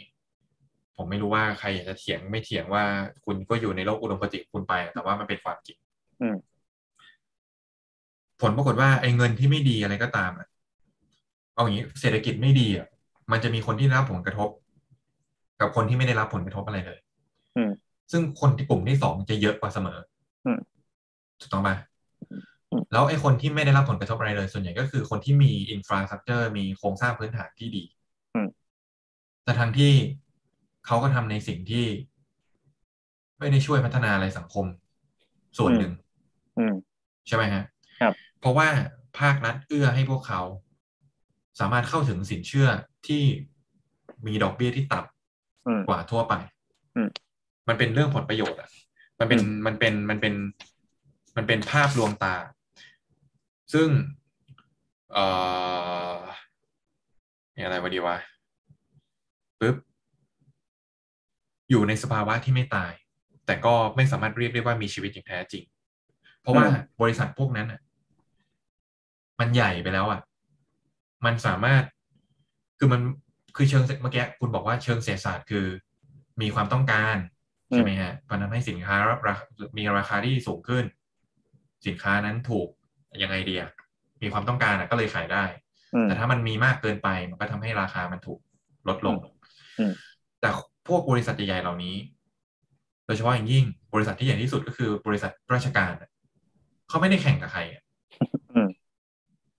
[0.95, 2.83] ผมไม่รู้ว่าใครอยากจะเถียงไม่เถียงว่า
[3.25, 5.77] คุณก็อยู่ในโลกอุดมคติของคุณไป แต่ว่ามันเป็นความจริง
[6.21, 6.35] อืม
[8.41, 10.47] ผลปรากฏว่าไอ้เงินที่ไม่ดีอะไรก็ตามอะ
[11.53, 12.87] เอาอย่างนี้เศรษฐกิจไม่ดีอะ
[13.31, 14.49] มันจะมีคนที่ได้รับผลกระทบ
[15.59, 16.99] กับคนที่ไม่ได้รับผลกระทบอะไรเลย
[17.57, 17.71] อืม
[18.11, 19.99] ซึ่งคนที่กลุ่มที่สองจะเยอะกว่าเสมอ
[20.45, 20.59] อม
[21.39, 21.96] ถูกต้องไหมอืม
[22.91, 27.83] แล้วไอ้คนที่ไม่ได้รับผลกระทบอะไรเลย ส่วนใหญ่ก็คือคนที่มีอินฟราสตรักเจอร์มีโครงสร้างพื้นฐานที่ดี
[28.35, 28.47] อืม
[29.43, 29.93] แต่ทั้งที่
[30.85, 31.85] เขาก็ทำในสิ่งที่
[33.39, 34.65] ไม่ได้ช่วยพัฒนาอะไรสังคม
[35.57, 35.93] ส่วนหนึ่ง
[36.57, 36.73] อืม
[37.27, 37.63] ใช่ไหมฮะ
[38.01, 38.67] ครับ เพราะว่า
[39.19, 40.41] ภาครัฐเอื้อให้พวกเขา
[41.59, 42.67] สามารถเข้าถึงสินเชื่อ
[43.07, 43.23] ที่
[44.27, 44.99] มีดอกเบี้ยที่ต่
[45.67, 46.33] อืมำกว่าทั่วไป
[46.95, 47.09] อืม
[47.67, 48.69] มันเป็นเรื่องผลประโยชน์อะ
[49.19, 50.33] มันเป็นอืมมันเป็นมันเป็น
[51.37, 52.35] มันเป็นภาพลวงตา
[53.73, 53.89] ซึ่ง
[55.13, 55.25] เอ่
[56.17, 56.19] อ
[57.55, 58.17] นี่อะไรวะดีวะ
[59.59, 59.75] ปึ๊บ
[61.69, 62.93] อยู่ในสภาวะที่ไม่ตาย
[63.45, 65.63] แต่ก็ไม่สามารถเรียกได้ว่ามีชีวิตอย่างแท้จริง
[66.41, 67.81] เพราะว่าอืมบริษัทพวกนั้นอะ
[69.39, 70.21] มันใหญ่ไปแล้วอะ
[71.25, 71.83] มันสามารถ
[72.79, 73.01] คือมัน
[73.55, 75.65] คือเชิงเมื่อกี้คุณบอกว่าเชิงเศรษฐศาสตร์คือ
[76.41, 77.17] มีความต้องการ
[77.73, 78.95] ใช่ไหมฮะมันทำให้สินค้า
[79.27, 79.35] รา
[79.77, 80.85] มีราคาที่สูงขึ้น
[81.87, 82.67] สินค้านั้นถูก
[83.21, 83.63] ยังไงเดีย
[84.21, 85.43] มีความต้องการอะก็เลยขายได้
[85.93, 88.39] อืมแต่ถ้ามันมีมากเกินไปมันก็ทำให้ราคามันถูก
[88.87, 89.15] ลดลง
[89.79, 89.93] อืม
[90.41, 90.49] แต่
[90.87, 91.95] พวกบริษัทใหญ่ๆเหล่านี้
[93.05, 96.09] โดยเฉพาะอย่างยิ่งบริษัทที่ใหญ่ที่สุดก็คือบริษัทราชการอะ
[96.89, 97.83] เขาไม่ได้แข่งกับใครอะ
[98.53, 98.69] อืม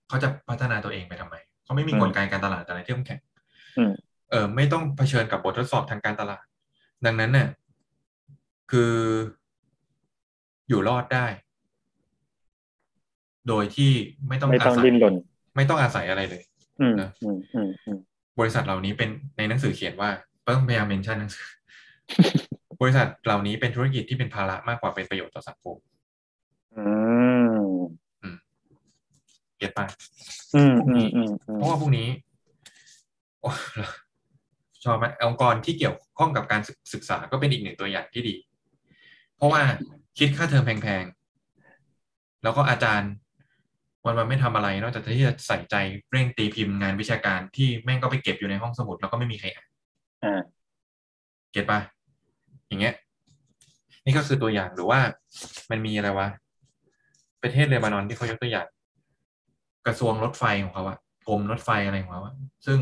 [0.09, 3.21] เขาจะพัฒนาตัวเองไปทำไมเขาไม่มีอืมกลไกการตลาดอะไรที่ต้องแข่ง
[3.79, 3.93] อืม
[4.31, 6.45] เออไม่ต้องเผชิญกับบททดสอบทางการตลาด
[7.05, 7.49] ดังนั้นเนี่ย
[8.71, 8.95] คือ
[10.69, 11.27] อยู่รอดได้
[13.49, 13.91] โดยที่
[14.29, 15.15] ไม่ต้องไม่ต้องอาศัยดิ้นรน
[15.57, 16.43] ไม่ต้องอาศัยอะไรเลย
[16.81, 17.99] อืมนะอืมอืมอืม
[18.41, 20.11] บริษัทเหล่านี้เป็นในหนังสือเขียนว่า
[20.47, 21.47] ต้องพยายามเมนชั่นหนังสือ
[22.81, 25.77] บริษัทเหล่านี้เป็นธุรกิจที่เป็นภาระมากกว่าเป็นประโยชน์ต่อสังคม
[26.77, 26.87] อื
[28.35, 28.37] ม
[29.59, 29.87] เก็ตปะ
[30.55, 32.09] อืมอืมอืมอืมเพราะว่าพวกนี้
[33.41, 33.51] โอ้
[34.85, 38.37] ชอบไหมองค์กรที่เกี่ยวข้องกับการศึกศึกษาก็เป็นอีกหนึ่งตัวอย่างที่ดี
[39.37, 39.63] เพราะว่า
[40.19, 43.11] คิดค่าเทอมแพงๆ แล้วก็อาจารย์
[44.05, 45.77] วันวันๆไม่ทำอะไรนอกจากที่จะใส่ใจ
[46.11, 49.69] เร่งตีพิมพ์งานวิชาการที่แม่งก็ไปเก็บอยู่ในห้องสมุดแล้วก็ไม่มีใครอ่าน
[50.25, 50.41] อ่า
[51.53, 51.81] เก็ตปะ
[52.69, 52.95] อย่างเงี้ย
[54.05, 55.01] นี่ก็คือตัวอย่างหรือว่า
[55.71, 56.29] มันมีอะไรวะ
[57.43, 58.67] ประเทศเลบานอนที่เขายกตัวอย่าง
[59.87, 62.35] กระทรวงรถไฟของเขาอะกรมรถไฟอะไรของเขาอะ
[62.67, 62.79] ซึ่ง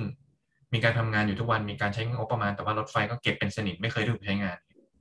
[0.72, 4.56] มีการทำงานอยู่ทุกวันมีการใช้งบประมาณแต่ว่ารถไฟก็เก็บเป็นสนิทไม่เคยถูกใช้งาน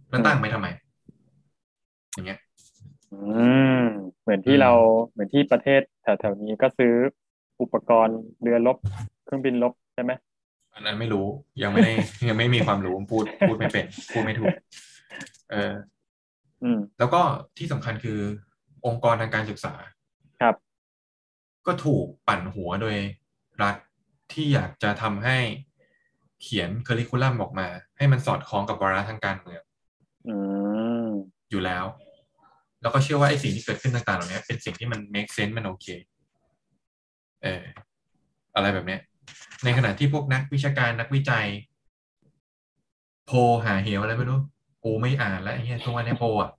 [0.09, 0.67] แล้วตั้งไปทำไม
[2.13, 2.39] อย่างเงี้ย
[3.13, 3.17] อื
[3.85, 3.87] ม
[4.25, 4.71] เหมือนที่อืมเรา
[5.11, 6.93] เหมือนที่ประเทศแถวๆนี้ก็ซื้อ
[7.61, 8.77] อุปกรณ์เรือรบ
[9.25, 10.11] เครื่องบินรบใช่ไหม
[10.73, 11.27] อันนั้นไม่รู้
[11.63, 11.93] ยังไม่ได้
[12.27, 14.53] ยังไม่มีความรู้พูดพูดไม่เป็นพูดไม่ถูก
[15.51, 15.73] เออ
[16.63, 17.21] อืมแล้วก็
[17.57, 18.19] ที่สำคัญคือ
[18.85, 19.73] องค์กรทางการศึกษา
[20.41, 20.55] ครับ
[21.67, 22.97] ก็ถูกปั่นหัวโดย
[23.61, 23.75] รัฐ
[24.33, 25.37] ที่อยากจะทำให้
[26.41, 27.67] เขียนเคอริคูลัมออกมา
[27.97, 29.61] ให้มันสอดคล้องกับวาระทางการเมือง
[30.27, 30.35] อื
[31.05, 31.07] ม
[31.49, 31.85] อยู่แล้ว
[32.85, 35.87] แล้วก็เชื่อว่าไอ้สิ่งที่เกิดขึ้นต่างๆเหล่านี้เป็นสิ่งที่มัน make sense มันโอเค
[37.43, 37.63] เออ
[38.55, 39.01] อะไรแบบเนี้ย
[39.63, 41.45] ในขณะที่พวกนักวิชาการนักวิจัย
[43.25, 44.39] โพลหาเหวอะไรไม่รู้
[44.83, 46.51] กูไม่อ่านแล้วไอ้เหี้ยทุกวันนี้โพลอะ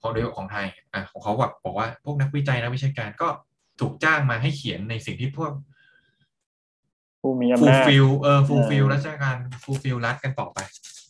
[0.00, 3.28] ของโดยของไทยอะของเขาแบบบอกว่าพวกนักวิจัยนักวิชาการก็
[3.80, 5.52] ถูกจ้างมาให้เขียนในสิ่งที่พวก
[7.20, 10.58] ผู้มีอำนาจ fulfill เออ fulfill เออราชการ fulfill รัฐกันต่อไป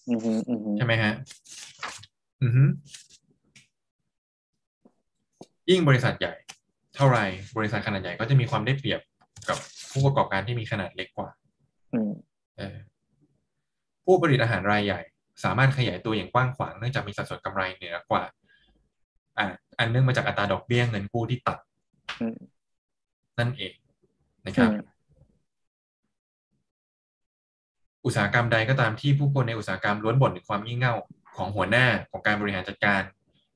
[0.08, 1.12] อืมฮึอืมฮึใช่ไหมฮะ
[2.42, 2.64] อือฮึ
[5.70, 6.34] ยิ่งบริษัทใหญ่
[6.96, 7.24] เท่าไหร่
[7.56, 9.00] บริษัทขนาดใหญ่ก็จะมีความได้เปรียบ
[9.48, 9.58] กับ
[9.90, 11.28] ผู้ประกอบการที่มีขนาดเล็กกว่า
[11.94, 12.12] อืม
[12.58, 12.76] เออ
[14.04, 15.00] ผู้ผลิตอาหารรายใหญ่
[15.44, 18.22] สามารถขยายตัวอย่างกว้างขวางเนื่องจากมีสัดส่วนกำไรเหนือกว่า
[19.38, 19.46] อ่า
[19.78, 21.54] อันเนื่องมาจากอัตราดอกเบี้ยเงินกู้ที่ต่ำ
[22.20, 23.72] อืมนั่นเอง
[24.46, 24.90] นะครับอืม
[28.04, 30.94] อุตสาหกรรมใดก็ตามที่ผู้คนในอุตสาหกรรมล้วนบ่นถึงความงี่เง่า
[31.36, 33.02] ของหัวหน้าของการบริหารจัดการ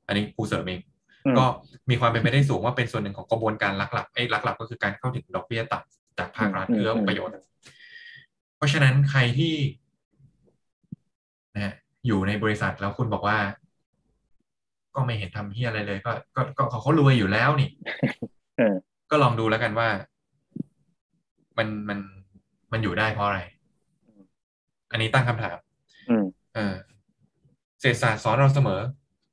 [0.07, 0.94] อันนี้กูเสริมเองอืม
[1.39, 1.47] ก็
[1.91, 7.35] มีความเป็นไปได้สูงว่าเป็นส่วนหนึ่งของกระบวนการลักหลับไอ้ยลักหลับก็คือการเข้าถึงดอกเบี้ยต่ำจากภาครัฐอืมเอื้ออืมประโยชน์
[8.57, 9.55] เพราะฉะนั้นใครที่
[11.55, 11.75] นะฮะ
[12.07, 13.39] อยู่ในบริษัทแล้วคุณบอกว่า
[14.95, 17.69] ก็ไม่เห็นทำเฮียอะไรเลย ก็ ก็ก็เขาเขารวยอยู่แล้วนี่
[18.59, 18.75] เออ
[19.11, 19.89] ก็ลองดูแล้วกันว่า
[21.59, 21.99] มันมัน
[22.73, 23.41] มันอยู่ได้เพราะอะไร
[24.91, 25.57] อันนี้ตั้งคำถาม
[26.11, 26.75] อืมเออ
[27.81, 28.81] เศรษฐศาสตร์สอนเราเสมอ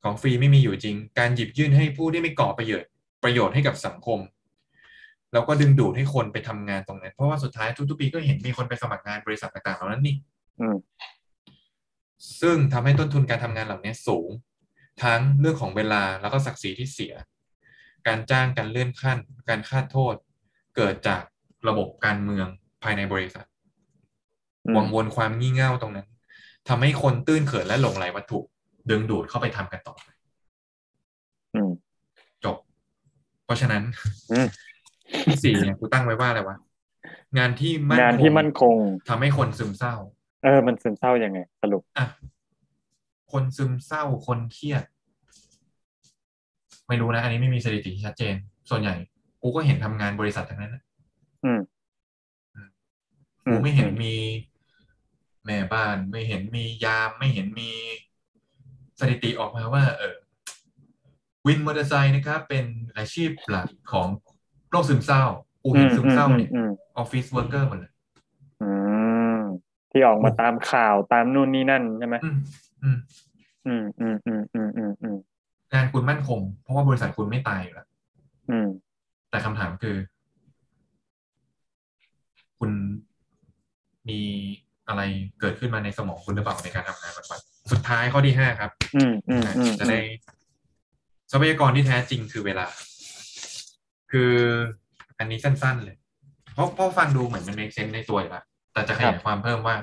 [0.04, 2.89] ของฟรีไม่มีอยู่จริง การหยิบยื่นให้ผู้ที่ไม่ก่อประโยชน์
[3.24, 4.20] ประโยชน์ให้กับสังคม
[5.34, 10.16] แล้วก็ดึงดูดให้คนไปทำงานตรงนั้น เพราะว่าสุดท้ายทุกๆปีก็เห็นมีคนไปสมัครงานบริษัทต่างๆเหล่านั้นนี่
[10.60, 10.78] อืม
[12.41, 14.30] ซึ่งทำให้ต้นทุนการทำงานเหล่านี้สูง
[15.04, 17.14] ทั้งเรื่องของเวลาแล้วก็ศักดิ์ศรีที่เสีย
[18.08, 20.16] การจ้างการเลื่อนขั้น การคาดโทษ
[20.76, 21.24] เกิดจาก
[21.68, 22.47] ระบบการเมือง
[22.84, 23.45] ภายในบริษัท
[24.66, 26.08] อืมวังวนความงี่เง่าตรงนั้น
[26.70, 28.39] ทำให้คนตื้นเขินและหลงไหลวัตถุ
[28.90, 29.96] ดึงดูดเข้าไปทำกันต่อ
[31.56, 31.72] อืม
[32.46, 32.58] จบ
[33.46, 33.84] เพราะฉะนั้น
[34.32, 34.48] อืม
[35.26, 36.58] ที่สี่เนี่ยกูตั้งไว้ว่าอะไรวะ
[37.38, 38.76] งานที่มั่นงานที่มั่นคง
[39.10, 39.96] ทำให้คนซึมเศร้า
[40.44, 42.06] เออ มันซึมเศร้ายังไง สรุปอะ
[43.32, 44.84] คนซึมเศร้าคนเครียด
[46.88, 48.36] ไม่รู้นะ อันนี้ไม่มีสถิติที่ชัดเจน
[48.70, 48.96] ส่วนใหญ่
[49.42, 50.84] กูก็เห็นทำงานบริษัททั้งนั้นนะ
[51.46, 51.60] อืม
[53.46, 54.16] กูไม่เห็นมี
[55.46, 57.70] แม่บ้าน ไม่เห็นมียาม ไม่เห็นมี
[59.02, 60.16] สถิติออกมาว่าเออ
[61.47, 62.66] วินมอเตอร์ไซค์นะครับ เป็น
[62.97, 64.08] อาชีพหลักของ
[64.70, 65.24] โรคซึมเศร้า
[65.64, 67.91] กูเห็นซึมเศร้าเนี่ยอืม office worker หมดเลย
[68.62, 68.70] อื
[69.38, 69.39] ม
[69.91, 72.38] ที่ออกมาตามข่าวตามนู่นนี่นั่นใช่ไหมอืม
[72.84, 72.97] อืม
[73.66, 75.18] อืมอืมอืมอืมอืมอืม
[75.74, 77.88] งานคุณมั่นคง เพราะว่าบริษัทคุณไม่ตายอยู่แล้ว
[78.52, 78.68] อืม
[79.30, 79.95] แต่คำถามคือ
[82.60, 82.72] คุณ
[84.10, 84.20] มี
[84.88, 85.02] อะไร
[85.39, 89.99] เกิดขึ้นมาในสมองคุณหรือเปล่าในการทำงานวันๆ สุดท้ายข้อที่ห้าครับอืมอืมอืมจะได้
[91.32, 92.66] ทรัพยากรที่แท้จริงคือเวลา
[94.12, 94.32] คือ
[95.20, 95.95] อันนี้สั้นๆเลย
[96.53, 99.76] เพราะเพราะฟังดูเหมือนมัน make sense ในตัวอยู่แล้วแต่จะขยายความเพิ่มว่า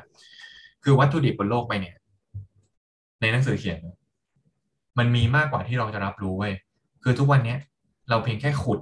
[0.84, 1.96] คือวัตถุดิบบนโลกไปเนี่ย
[3.20, 3.78] ในหนังสือเขียน
[4.98, 6.54] มันมีมากกว่าที่เราจะรับรู้เว้ย
[7.02, 7.58] คือทุกวันเนี้ย
[8.08, 8.80] เราเพียงแค่ขุด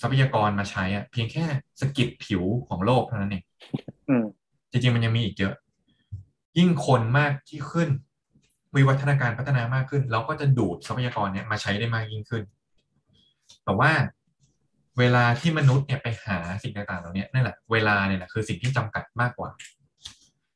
[0.00, 1.44] ทรัพยากรมาใช้อะเพียงแค่
[1.80, 3.44] สกิดผิวของโลกเท่านั้นเอง
[4.08, 4.24] อืม
[4.70, 5.54] จริงๆมันยังมีอีกเยอะ
[6.58, 7.88] ยิ่งคนมากที่ขึ้น
[8.76, 12.42] วิวัฒนาการพัฒนามากขึ้น เราก็จะดูดทรัพยากรเนี่ยมาใช้ได้มากยิ่งขึ้น
[13.64, 13.90] แต่ว่า
[14.98, 19.50] เวลาที่มนุษย์เนี่ยไปหาสิ่งต่างๆเหล่านี้นั่นแหละเวลาเนี่ยแหละคือสิ่งที่จำกัดมากกว่า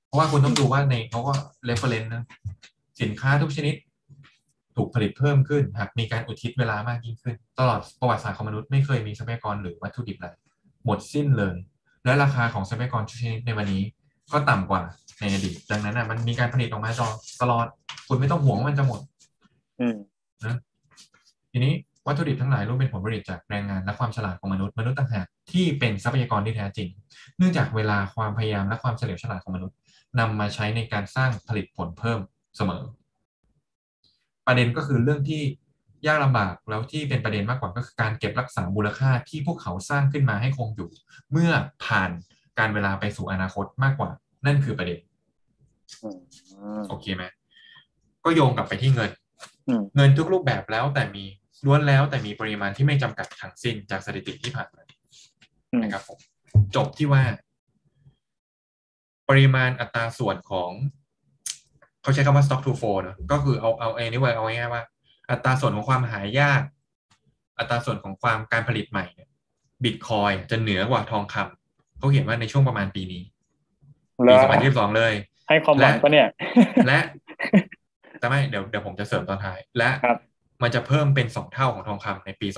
[0.06, 1.32] เพราะว่าคุณต้องดูว่าในเขาก็
[1.68, 2.24] reference นะ
[3.00, 3.74] สินค้าทุกชนิด
[4.76, 10.28] ถูกผลิตเพิ่มขึ้นหากมีการอุทิศเวลามากยิ่งขึ้น ตลอดประวัติศาสตร์ของมนุษย์ไม่เคยมีทรัพยากรหรือวัตถุดิบอะไร
[10.84, 11.56] หมดสิ้นเลย
[12.04, 13.82] และราคาของทรัพยากรทุกชนิดในวันนี้
[14.32, 14.82] ก็ต่ำกว่า
[15.20, 17.06] ในอดีตดังนั้นอะมันมีการผลิตออกมาจอ
[17.42, 17.66] ตลอด
[18.08, 19.00] คุณไม่ต้องห่วงว่ามันจะหมด
[19.80, 19.96] อืม
[20.44, 20.56] นะ
[21.52, 21.72] ทีนี้
[22.06, 26.88] วัตถุดิบทั้งหลายล้วนเป็นผลผลิตจากแรงงานและความฉลาดของมนุษย์มนุษย์ต่างหากที่เป็นทรัพยากรที่แท้จริง
[27.38, 29.76] เนื่องจากเวลาความพยายามและความเฉลียวฉลาดของมนุษย์
[30.18, 32.20] นำมาใช้ในการสร้างผลิตผลเพิ่ม
[32.56, 32.82] เสมอ
[34.46, 35.42] ประเด็นก็คือเรื่องที่
[36.06, 40.90] ยากลำบากแล้วที่เป็นประเด็นมากกว่าก็คือการเก็บรักษามูลค่าที่พวกเขาสร้างขึ้นมาให้คงอยู่
[41.30, 41.50] เมื่อ
[41.84, 42.10] ผ่าน
[42.58, 44.10] การเวลาไปสู่อนาคตมากกว่า
[44.46, 45.00] นั่นคือประเด็น
[46.02, 47.24] อืมโอเคไหม
[48.24, 49.10] ก็โยงกลับไปที่เงิน
[49.68, 51.24] อืมเงินทุกรูปแบบแล้วแต่มี
[51.66, 54.82] ล้วนแล้วแต่มีปริมาณที่ไม่จำกัดทั้งสิ้นจากสถิติที่ผ่านมา
[55.72, 56.18] อืมนะครับผม
[56.76, 57.22] จบที่ว่า
[59.28, 60.70] ปริมาณอัตราส่วนของ
[62.02, 64.82] เขาใช้คำว่า stock to flow เนอะก็คือเอาเอาเอนี่ไว้เอาง่ายๆว่า
[65.30, 66.62] อัตราส่วนของความหายาก
[67.58, 69.28] อัตราส่วนของความการผลิตใหม่เนี่ย
[69.84, 73.31] บิตคอยจะเหนือกว่าทองคำเขาเห็นว่าในช่วงประมาณปีนี้แล้
[74.16, 75.12] ปีวสองพันยี่สิบสองเลย
[75.48, 76.28] ให้ความหวังปะเนี่ย
[76.86, 76.98] และ
[78.18, 80.18] แต่ไม่เดี๋ยวเดี๋ยวผมจะเสริมตอนท้าย และครับ
[80.62, 82.48] มันจะเพิ่มเป็นสองเท่าของทองคำในปี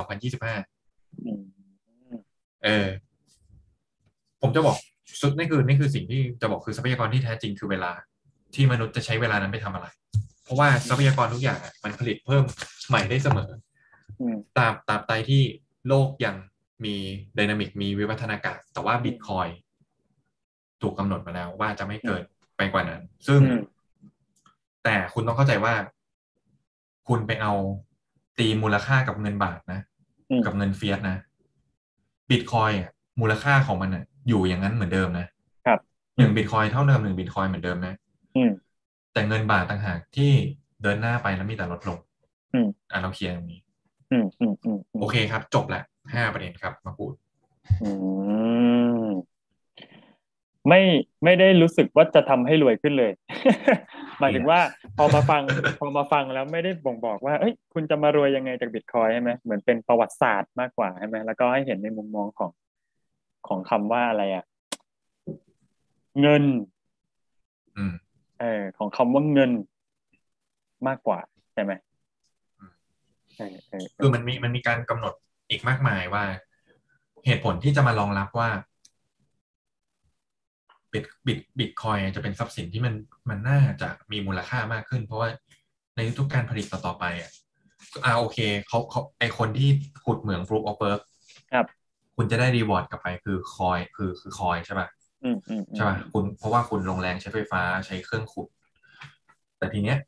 [0.56, 1.40] 2025อืม
[2.64, 2.86] เออ
[4.42, 4.76] ผมจะบอก
[5.20, 7.92] สุดนี่คือนี่คือสิ่งที่จะบอกคือทรัพยากรที่แท้จริงคือเวลา
[8.54, 9.86] ที่มนุษย์จะใช้เวลานั้นไปทำอะไร
[10.44, 12.44] เพราะว่าทรัพยากรทุกอย่างอะมันผลิตเพิ่ม
[12.88, 13.50] ใหม่ได้เสมอ
[14.20, 15.42] อืมตราบตราบใดที่
[15.88, 16.36] โลกยัง
[16.84, 16.96] มี
[17.38, 19.48] ดินามิกมีวิวัฒนาการแต่ว่าบิตคอย
[20.84, 22.22] ถูกกำหนดมาแล้วว่าจะไม่เกิน
[22.56, 23.62] ไปกว่านั้น ซึ่งอืม
[24.84, 25.74] แต่คุณต้องเข้าใจว่า
[27.08, 27.52] คุณไปเอา
[28.38, 29.80] ตีมูลค่ากับเงินบาทนะ
[30.30, 31.16] อืมกับเงินเฟียสนะ
[32.30, 35.26] บิตคอยอะมูลค่าของมันอะอยู่อย่างนั้นเหมือนเดิมนะ
[35.66, 35.78] ครับ
[36.18, 37.94] หนึ่งบิตคอยเท่าเดิมหนึ่งบิตคอยเหมือนเดิมนะ
[38.36, 38.50] อืม
[39.12, 40.32] แต่เงินบาทต่างหากที่
[40.82, 41.98] เดินหน้าไปแล้วมีแต่ลดลง
[42.54, 43.60] อืมอะเราเคลียร์ตรงนี้
[44.12, 45.82] อืมอืมอืมอืมโอเคครับ จบละ
[46.12, 47.12] ห้าประเด็นครับ มาพูด
[47.82, 47.90] อื
[49.06, 49.08] ม
[50.68, 50.80] ไม่
[51.24, 53.12] ไม่ได้รู้สึกว่าจะทำให้รวยขึ้นเลย
[54.20, 54.60] หมายถึงว่า
[54.96, 55.42] พอมาฟัง
[55.80, 62.50] พอมาฟังแล้วไม่ได้บ่งบอกว่าเอ้ย คุณจะมารวยยังไงจากบิตคอยใช่ไหมเหมือนเป็นประวัติศาสตร์มากกว่าใช่ไหมแล้วก็ให้เห็นในมุมมองของ
[63.48, 64.44] ของคำว่าอะไรอะ
[66.20, 66.44] เงิน
[67.76, 67.94] อืม
[68.40, 69.50] เออของคำว่าเงิน
[70.88, 71.18] มากกว่า
[71.54, 71.72] ใช่ไหม
[72.58, 72.72] อืม
[73.36, 75.14] เออเออเอคืออมันมีมันมีการกำหนด
[75.50, 76.24] อีกมากมายว่า
[77.26, 78.48] เหตุผลที่จะมารองรับว่า
[80.94, 82.94] บิตบิตบิตคอยจะเป็นทรัพย์สินที่มัน
[83.28, 85.28] มันน่าจะมีมูลค่ามากขึ้น เพราะว่า
[85.96, 87.30] ในทุกๆการผลิตต่อๆไปอะ
[88.04, 88.38] อ่าโอเค
[88.68, 89.70] เขาเขาไอคนที่
[90.04, 91.00] ขุดเหมือง proof of work
[91.52, 91.66] ครับ
[92.16, 94.88] คุณจะได้ reward กลับไปคือคอยคือคือคอยใช่ป่ะ
[95.24, 98.48] อืมอืมอืมใช่ป่ะคุณเพราะว่าคุณลงแรงใช้ไฟฟ้าใช้เครื่องขุด
[99.58, 99.98] แต่ทีเนี้ย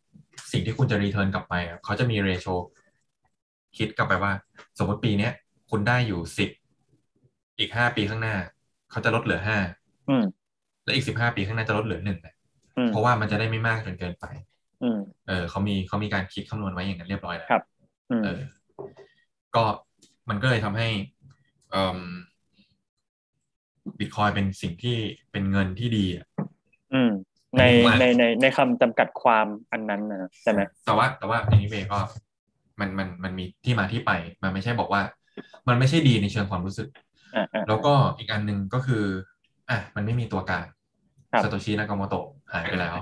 [0.53, 2.47] สิ่งที่คุณจะ return กลับไปอะเขาจะมี ratio
[3.77, 4.33] คิดกลับไปว่า
[4.79, 5.33] สมมติปีเนี้ย
[5.71, 6.51] คุณได้อยู่สิบ
[7.59, 8.37] อีกห้าปีข้างหน้า
[8.91, 9.59] เขาจะลดเหลือห้า
[10.09, 10.25] อืม
[10.87, 12.19] และอีกสิบห้าปีข้างหน้าจะลดเหลือหนึ่ง
[12.77, 14.25] อืมเพราะว่ามันจะได้ไม่มากจนเกินไป
[14.83, 17.63] อืมเออเขามีเขามีการคิดคำนวณไว้อย่างนั้นเรียบร้อยแล้วครับ
[18.11, 18.41] อืมเออ
[19.55, 19.65] ก็
[20.29, 20.89] มันก็เลยทำให้
[21.71, 22.01] เอ่อ
[23.99, 24.97] บิตคอยเป็นสิ่งที่
[25.33, 26.27] เป็นเงินที่ดีอะ
[26.95, 27.11] อืม
[27.59, 31.99] ในผมว่าในในในคำจำกัดความอันนั้นนะใช่ไหมแต่ว่าแต่ว่าอันนี้เบย์ก็
[32.81, 34.11] มันมันมันมีที่มาที่ไป
[34.43, 35.03] มันไม่ใช่บอกว่า
[35.69, 36.89] มันไม่ใช่ดีในเชิงความรู้สึก
[37.37, 39.05] อ่าอ่าแล้วก็อีกอันหนึ่งก็คือ
[39.71, 40.76] อะมันไม่มีตัวกลางครับ
[41.43, 42.97] ซาโตชินากาโมโตะหายไปแล้ว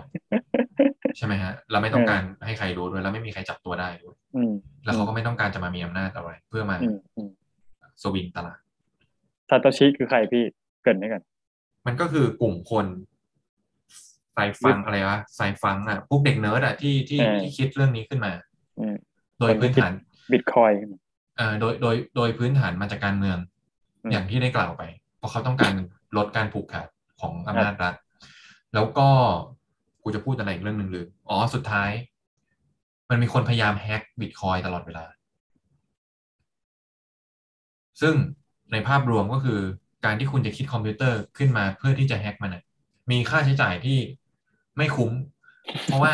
[1.17, 4.53] ใช่ไหมฮะเราไม่ต้องการให้ใครรู้ด้วย แล้วไม่มีใครจับตัวได้ด้วยอืม
[4.85, 7.31] แล้วเขาก็ไม่ต้องการจะมามีอำนาจอะไร เพื่อมาอืมอืม
[8.03, 8.59] สวิงตลาด
[9.49, 10.45] ซาโตชิคือใครพี่
[10.83, 11.23] เกริ่นให้กัน
[11.87, 12.87] มันก็คือกลุ่มคน
[14.37, 18.33] cypherpunk อะไรวะ cypherpunk อะพวกเด็กเนิร์ดอะที่ที่เออที่คิดเรื่องนี้ขึ้นมา
[18.79, 18.97] อืม
[19.41, 19.93] โดยพื้นฐาน
[20.33, 20.71] บิตคอยน์
[21.37, 23.39] เอ่อโดยโดยโดยพื้นฐานมาจากการเมือง
[24.05, 24.83] อืมอย่างที่ได้กล่าวไป
[25.19, 25.75] เพราะเขาต้องการ
[26.17, 26.89] ลดการผูกขาด
[27.21, 27.95] ของอำนาจรัฐ
[28.75, 29.09] แล้วก็
[30.03, 31.91] กูจะพูดอะไรอีกเรื่องหนึ่งลืมอ๋อสุดท้าย
[33.11, 35.05] มันมีคนพยายามแฮ็กบิตคอยตลอดเวลา
[38.01, 38.15] ซึ่ง
[38.73, 39.61] ในภาพรวมก็คือ
[40.05, 42.63] การที่คุณจะคิดคอมพิวเตอร์ขึ้นมาเพื่อที่จะแฮ็กมันน่ะ
[43.11, 43.99] มีค่าใช้จ่ายที่
[44.77, 45.13] ไม่คุ้ม
[45.85, 46.13] เพราะว่า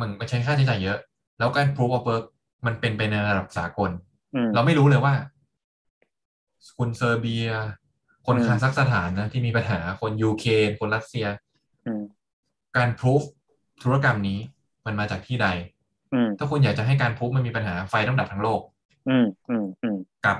[0.00, 0.98] มันมันใช้ค่าใช้จ่ายเยอะ
[1.38, 2.24] แล้วการ proof of work
[2.66, 3.90] มันเป็นไปในระดับสากล
[4.34, 5.14] อืมเราไม่รู้เลยว่า
[6.78, 7.48] คนเซอร์เบีย
[8.30, 11.26] คนอืมคาซัคสถานนะที่มีปัญหาคนยูเครนคนรัสเซีย
[11.86, 12.02] อืม
[12.76, 13.22] การพ o ูฟ
[13.82, 14.38] ธุรกรรมนี้
[14.86, 15.48] มันมาจากที่ใด
[16.14, 18.60] อืมถ้าคุณอยากจะให้การพ o ูฟมันมีปัญหาไฟต้องดับทั้งโลก
[19.08, 20.38] อืมอืมอืมกับ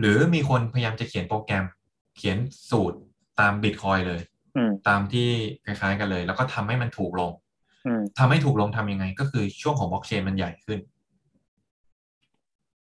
[0.00, 1.64] หรือมีคนพยายามจะเขียนโปรแกรม
[2.16, 2.36] เขียน
[2.70, 2.98] สูตร
[3.40, 4.20] ตามบิตคอยเลย
[4.56, 5.28] อืมตามที่
[5.64, 7.32] คล้ายๆกันเลย แล้วก็ทำให้มันถูกลง
[7.86, 10.78] อืมทำให้ถูกลงทำยังไง ก็คือช่วงของบล็อกเชนมันใหญ่ขึ้น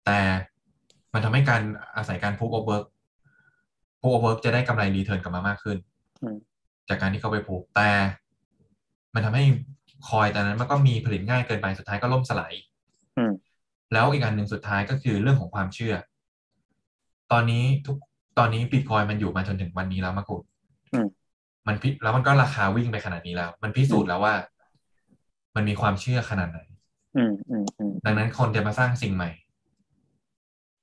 [0.05, 0.21] แต่
[1.13, 1.63] มันทำให้การ
[1.97, 2.35] อาศัยการ
[4.01, 5.77] proof of work proof of work จะได้กำไรรีเทิร์นกลับมามากขึ้น
[6.23, 6.37] อืม
[6.89, 7.89] จากการที่เขาไปพูแต่
[9.15, 9.45] มันทำให้
[10.09, 12.53] คอยแต่นั้นมันก็มีผลิตง่ายเกินไปสุดท้ายก็ล่มสลาย
[13.19, 13.33] อืม
[13.93, 15.95] แล้วอีกอันหนึ่งสุดท้ายก็คือเรื่องของความเชื่อ
[17.33, 17.97] ตอนนี้ทุก
[18.39, 20.43] ตอนนี้บิตคอยมันอยู่มาจนถึงวันนี้แล้วมากุด
[20.95, 21.09] อืม
[21.67, 24.35] มันพิแล้วมันก็ราคาวิ่งไปขนาดนี้แล้ว มันพิสูจน์แล้วว่า
[25.57, 26.61] มันมีความเชื่อขนาดไหน
[27.17, 29.31] อืมอืมอืมดังนั้นคนจะมาสร้างสิ่งใหม่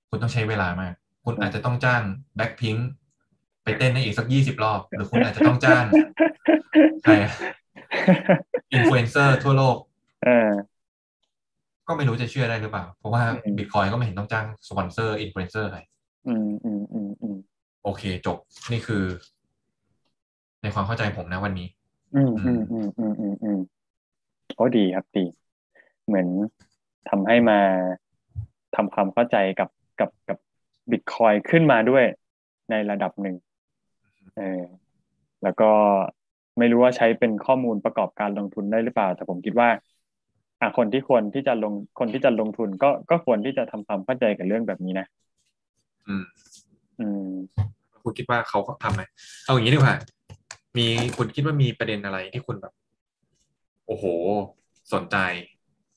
[0.09, 0.93] คุณต้องใช้เวลามาก
[1.23, 2.01] คุณอาจจะต้องจ้าง
[2.35, 2.75] แบ็คพิง
[3.65, 5.83] ไปเต้นในอีกสักยี่สิบรอบ หรือคุณอาจจะต้องจ้าง
[7.03, 7.13] ใคร
[8.73, 9.77] อินฟลูเอนเซอร์ทั่วโลก
[10.25, 10.49] เออ
[11.87, 15.79] ก็ไม่รู้จะเชื่อได้หรือเปล่า เพราะว่าอืมบิตคอยน์ก็ไม่เห็นต้องจ้างสปอนเซอร์อินฟลูเอนเซอร์ใคร
[16.27, 17.37] อืมอืมอืมอืม
[17.83, 18.37] โอเค จบ
[18.71, 19.03] นี่คือ
[20.61, 21.67] ในความเข้าใจผมนะวันนี้
[22.15, 23.59] อืมอืมอืมอืมอืมอืม
[24.55, 25.25] โอ้ดีครับดี
[26.05, 26.27] เหมือน
[27.09, 27.59] ทำให้มา
[28.75, 30.37] ทำความเข้าใจกับกับกับ
[30.91, 32.03] บิตคอยขึ้นมาด้วย
[32.69, 33.35] ในระดับหนึ่ง
[34.35, 34.61] เออ
[35.43, 35.71] แล้วก็
[36.57, 39.69] ไม่รู้ว่าใช้เป็นข้อมูลประกอบการลงทุนได้หรือเปล่า แต่ผมคิดว่า
[40.61, 45.07] อะคนที่ควรที่จะลงคนที่จะลงทุนก็ก็ควรที่จะทำความเข้าใจกับเรื่องแบบนี้นะ
[46.07, 46.25] อืม
[46.99, 47.29] อืม
[48.03, 49.01] คุณคิดว่าเขาทำไหม
[49.45, 49.95] เอาอย่างนี้ดีกว่า
[50.77, 52.73] มีคุณคิดว่ามีประเด็นอะไรที่คุณแบบ
[53.87, 54.05] โอ้โห
[54.93, 55.17] สนใจ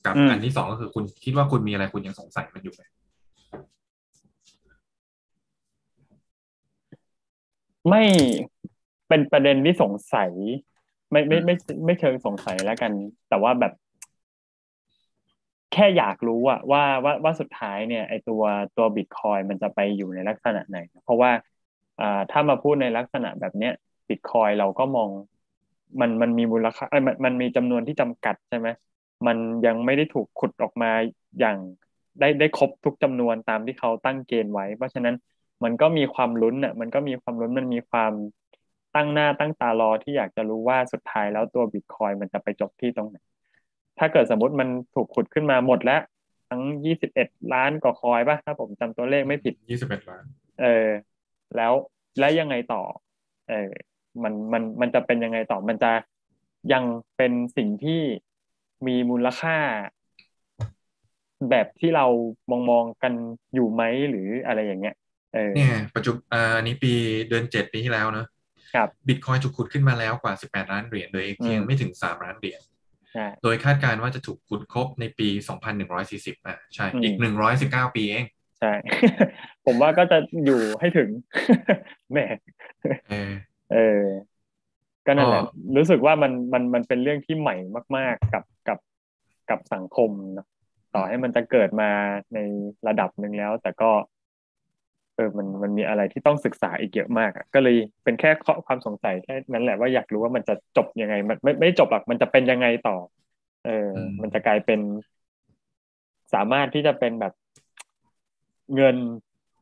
[0.06, 2.82] กับอืมอันที่สองก็คือคุณคิดว่าคุณมีอะไรคุณยังสงสัยมันอยู่ไหม
[7.90, 8.02] ไม่
[9.08, 10.30] เป็นประเด็นที่สงสัย
[11.10, 12.92] ไม่ไม่ไม่ไม่ไม่เชิงสงสัยแล้วกัน
[13.28, 13.72] แต่ว่าแบบ
[15.72, 18.42] แค่อยากรู้อะว่าว่าว่าสุดท้ายเนี่ย ไอตัว
[18.76, 21.30] ตัวบิตคอยมันจะไปอยู่ในลักษณะไหน เพราะว่า
[22.00, 23.72] อ่าถ้ามาพูดในลักษณะแบบเนี้ย
[24.08, 25.10] บิตคอยเราก็มอง
[26.00, 28.68] มันมันมีมูลค่าเอ้ยมันมันมีจำนวนที่จำกัดใช่ไหม
[29.26, 29.36] มัน
[29.66, 30.90] ยังไม่ได้ถูกขุดออกมา
[31.38, 31.56] อย่าง
[32.20, 35.14] ได้ได้ครบทุกจำนวนตามที่เขาตั้งเกณฑ์ไว้ เพราะฉะนั้น
[35.64, 38.12] มันก็มีความลุ้นอะมันก็มีความลุ้นมันมีความ
[38.94, 43.16] ตั้งหน้าตั้งตารอที่อยากจะรู้ว่าสุดท้ายแล้วตัวบิตคอยมันจะไปจบที่ตรงไหน
[43.98, 46.00] ถ้าเกิดสมมติมันถูกขุดขึ้นมาหมดแล้ว
[46.48, 50.24] ทั้งยี่สิบเอ็ดล้านกว่าคอยป่ะถ้าผมจำตัวเลขไม่ผิดยี่สิบเอ็ดล้าน
[50.60, 50.88] เออ
[51.56, 51.72] แล้ว
[52.18, 52.82] แล้วยังไงต่อ
[53.48, 53.70] เออ
[54.22, 55.92] มันมันมันจะเป็นยังไงต่อ มันจะ
[56.72, 56.84] ยัง
[57.16, 58.00] เป็นสิ่งที่
[58.86, 59.56] มีมูลค่า
[61.50, 62.06] แบบที่เรา
[62.50, 63.12] มองมองกัน
[63.54, 64.94] อยู่ไหมหรืออะไรอย่างเงี้ย
[65.34, 66.92] เออเนี่ยปัจจุบันอ่าอันนี้ปี
[67.28, 68.26] เดือนเจ็ดปีที่แล้วเนอะ
[68.74, 72.60] ครับบิตคอยถูกขุดขึ้นมาแล้วกว่าสิบแปดล้านเหรียญโดยเพียงอืมไม่ถึงสามล้านเหรียญ
[73.12, 78.26] ใช่โดยคาดการณ์ว่าจะถูกขุดครบในปีสองพันหนึ่งร้อยสี่สิบอะใช่อืมอีกหนึ่งร้อยสิบเก้าปีเอง
[78.60, 78.72] ใช่
[79.66, 81.08] ผมว่าก็จะอยู่ให้ถึง
[82.10, 82.18] แหม
[83.08, 83.32] เออ
[83.72, 84.02] เออ
[85.06, 87.56] ก็นั่นแหละก็รู้สึกว่ามันมันมันเป็นเรื่องที่ใหม่
[87.96, 88.78] มาก ๆ กับกับ
[89.50, 90.46] กับสังคมเนอะ
[90.94, 91.90] ต่อให้มันจะเกิดมา
[92.34, 92.38] ใน
[92.88, 93.90] ระดับหนึ่งแล้ว แต่ก็
[95.18, 102.96] เออมันมันมีอะไรที่ต้องศึกษาอีกเยอะมากอะก็เลยเป็นแค่ข้อความสงสัยแค่นั้นแหละว่าอยากรู้ว่ามันจะจบยังไง มันไม่ไม่จบหรอกมันจะเป็นยังไงต่อ
[103.66, 103.90] เออ
[104.22, 104.80] มันจะกลายเป็น
[106.34, 107.34] สามารถที่จะเป็นแบบ
[108.74, 108.96] เงิน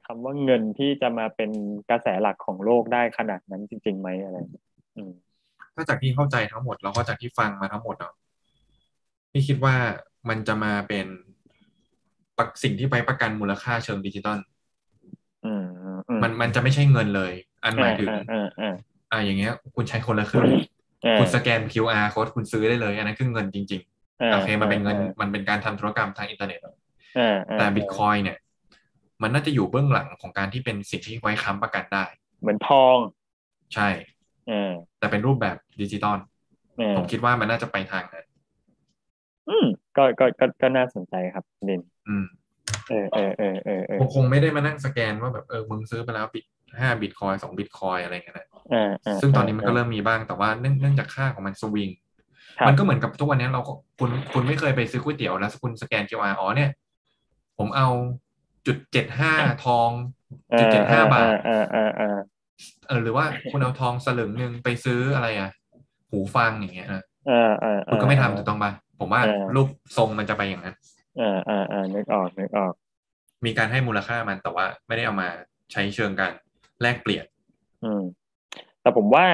[0.07, 1.51] คำว่าเงินที่จะมาเป็น
[1.91, 4.67] กระแสหลักของโลกได้ขนาดนั้นจริงๆไหมอะไรอย่างเงี้ย
[4.97, 5.13] อืม
[5.75, 8.15] ถ้าจากที่เข้าใจทั้งหมดแล้วก็จากที่ฟังมาทั้งหมดเนาะ
[9.33, 9.75] พี่คิดว่า
[10.29, 11.07] มันจะมาเป็น
[12.39, 14.56] ปักสิ่งที่ไปประกันมูลค่าเชิงดิจิตอลอื
[15.59, 17.33] มอืมอืมมันมันจะไม่ใช่เงินเลย
[17.65, 18.75] อันหมายถึงอ่าอ่าอ่า
[19.13, 20.45] อ่าอย่างเงี้ย คุณใช้คนละครึ่ง
[21.07, 28.39] อ่าคุณสแกน QR code คุณซื้อได้เลย อันนั้นคือเงินจริงๆโอเคมันเป็นเงินมันเป็นการทำธุรกรรมทางอินเทอร์เน็ตอ่าอ่าแต่บิตคอยน์เนี่ย
[29.23, 32.05] มันน่าจะอยู่เบื้องหลังของการที่เป็นสิ่งที่ไว้ค้ำประกันได้
[32.41, 32.97] เหมือนทอง
[33.75, 33.89] ใช่
[34.51, 36.19] อ่าแต่เป็นรูปแบบดิจิตอล
[36.81, 38.27] อ่าผมคิดว่ามันน่าจะไปทางนั้น
[39.49, 39.67] อืม
[39.97, 42.25] ก็ก็ก็ก็น่าสนใจครับดิน อืม
[42.91, 46.45] เออเออเออเออเออคงคงไม่ได้มานั่งสแกนว่าแบบเออมึงซื้อไปแล้วบิต
[46.79, 51.91] ห้าบิตคอยสองบิตคอยอะไรเงี้ยนะอ่าอ่าซึ่งตอนนี้มันก็เริ่มมีบ้างแต่ว่าเนื่องเนื่องจากค่าของมันสวิง
[52.59, 56.71] ครับมันก็เหมือนกับทุกวันนี้เราก็คุณคุณไม่เคยไปซื้อก๋วยเตี๋ยวแล้วคุณสแกน QR อ๋อเนี่ย
[57.59, 57.89] ผมเอา
[58.67, 59.33] จุดเจ็ดห้า
[59.65, 59.91] ทอง
[60.59, 62.19] จุดเจ็ดห้าบาทอ่าอ่าอ่า
[62.89, 65.51] เออหรือว่าคุณเอาทองสลึงหนึ่งไปซื้ออะไรอะ
[66.11, 70.77] หูฟังอย่างเงี้ยนะอ่าอ่าคุณก็ไม่ทำถูกต้องปะผมว่าเออรูปทรงมันจะไปอย่างนั้น
[71.21, 72.75] อ่าอ่าอ่านึกออกนึกออก
[73.45, 75.29] มีการให้มูลค่ามันแต่ว่าไม่ได้เอามา
[75.73, 76.33] ใช้เชิงการ
[76.83, 77.25] แลกเปลี่ยน
[77.85, 78.03] อืม
[78.83, 79.27] แต่ผมว่า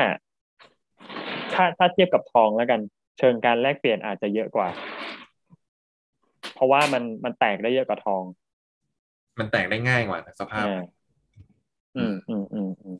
[1.54, 2.80] ถ้าถ้าเทียบกับทองแล้วกัน
[3.18, 4.68] เชิงการแลกเปลี่ยนอาจจะเยอะกว่า
[6.54, 8.22] เพราะว่ามันมันแตกได้เยอะกว่าทอง
[9.38, 10.82] มันแตกได้ง่ายกว่านะสภาพอ่า
[11.96, 12.98] อืมอืมอืมอืม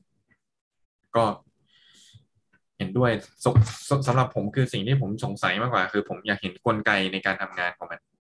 [1.16, 1.24] ก็
[2.78, 3.10] เห็นด้วย
[3.44, 3.46] ส
[3.88, 8.22] สสำหรับผมคือสิ่งที่ผมสงสัยมากกว่า คือผมอยากเห็นกลไกในการทำงานของมันอืม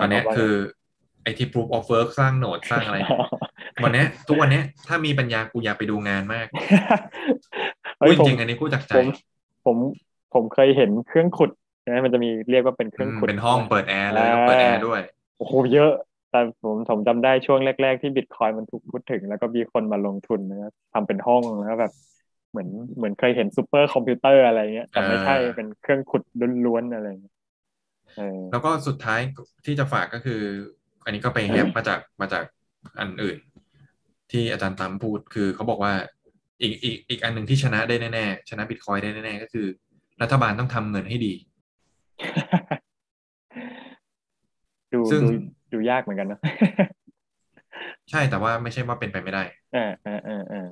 [0.00, 0.52] ตอนเนี้ยคือ
[1.22, 2.98] ไอที่ proof of work สร้างโหนดสร้างอะไร
[3.82, 6.46] วันเนี้ยทุกวันเนี้ยถ้ามีปัญญากูอยากไปดูงานมาก
[7.98, 9.06] เฮ้พูยดผมจริงอันนี้พูดจากใจผม
[9.64, 9.76] ผม
[10.34, 11.50] ผมเคยเห็นเครื่องขุด
[11.86, 15.00] นะมันจะมีเรียกว่าเป็นเคอืรื่องมขุด เป็นห้องเปิดแอร์เลยต้องเปิดแอร์ด้วย
[15.38, 15.92] โอ้โหเยอะ
[16.30, 21.92] แต่ผมผมจำได้ช่วงแรก ๆ ที่บิตคอยน์มันถูกพูดถึง แล้วก็มีคนมาลงทุนนะครับทำเป็นห้องแล้วแบบ
[22.50, 26.22] เหมือนเหมือนเคยเห็นซูเปอร์คอมพิวเตอร์อะไรเงี้ยแต่ไม่ใช่อ่าเป็นเครื่องขุด
[26.66, 27.39] ล้วนๆอะไรเงี้ยเออ
[28.52, 29.20] แล้วก็สุดท้าย
[29.66, 30.40] ที่จะฝากก็คือ
[31.04, 32.44] อันนี้ก็ไปแฮปมาจากมาจาก
[33.00, 33.38] อันอื่น
[34.30, 35.92] ที่อาจารย์ตามพูดคือเขาบอกว่า
[36.62, 39.66] อีกอีกอีกอันหนึ่งที่ชนะได้แน่ๆ ชนะบิตคอยได้แน่ๆ ก็คือ
[40.22, 41.32] รัฐบาลต้องทำเงินให้ดี
[44.94, 45.30] ดูซึ่งดู
[45.72, 46.40] ดูยากเหมือนกันเนอะ
[48.10, 49.42] ใช่แต่ว่าไม่ใช่ว่าเป็นไปไม่ได้
[49.76, 50.66] อ่าอ่าอ่าอ่า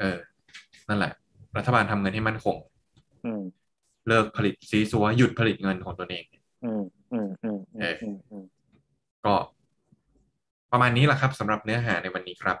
[0.00, 0.18] เออ
[0.88, 1.12] นั่นแหละ
[1.56, 2.56] รัฐบาลทำเงินให้มั่นคง
[3.26, 3.42] อืม
[4.08, 6.24] เลิกผลิตซีซัวหยุดผลิตเงินของตนเอง
[6.64, 6.82] อืม
[7.12, 8.44] อืมอืมอืเอมออืมอืม
[9.24, 9.34] ก็
[10.72, 12.56] ประมาณนี้แหละครับสำหรับเนื้อหาในวันนี้ครับ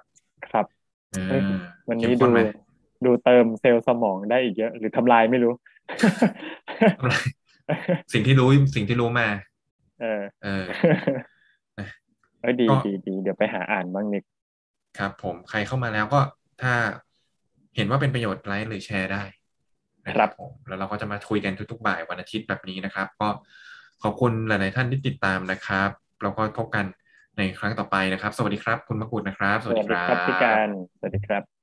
[0.52, 0.66] ครับ
[1.12, 1.50] เอเฮ้ยอ
[1.88, 2.40] วันนี้เข้มดูข้นไหม
[3.04, 5.52] ดูเติมเซลล์สมองได้อีกเยอะ หรือทำลายไม่รู้
[8.12, 9.28] สิ่งที่รู้สิ่งที่รู้มา
[10.00, 10.64] เออ เออ
[12.40, 14.24] เอ้ยดีก็ดีดีเดี๋ยวไปหาอ่านบ้างนิก
[14.98, 16.20] ครับ ผมใครเข้ามาแล้วก็
[16.62, 16.72] ถ้า
[17.76, 19.22] เห็นว่าเป็นประโยชน์ไลค์หรือแชร์ได้
[20.06, 23.28] นะครับผมแล้วเราก็จะมาคุยกันทุกๆบ่ายวันอาทิตย์แบบนี้นะครับ ก็
[24.02, 25.90] ขอบคุณหลาย ๆ ท่านที่ติดตามนะครับ
[26.22, 26.84] แล้วก็พบกัน
[27.36, 30.68] ในครั้งต่อไปนะครับ สวัสดีครับ คุณมะกุดนะครับ สวัสดีครับพี่การ
[30.98, 31.57] สวัสดีครับ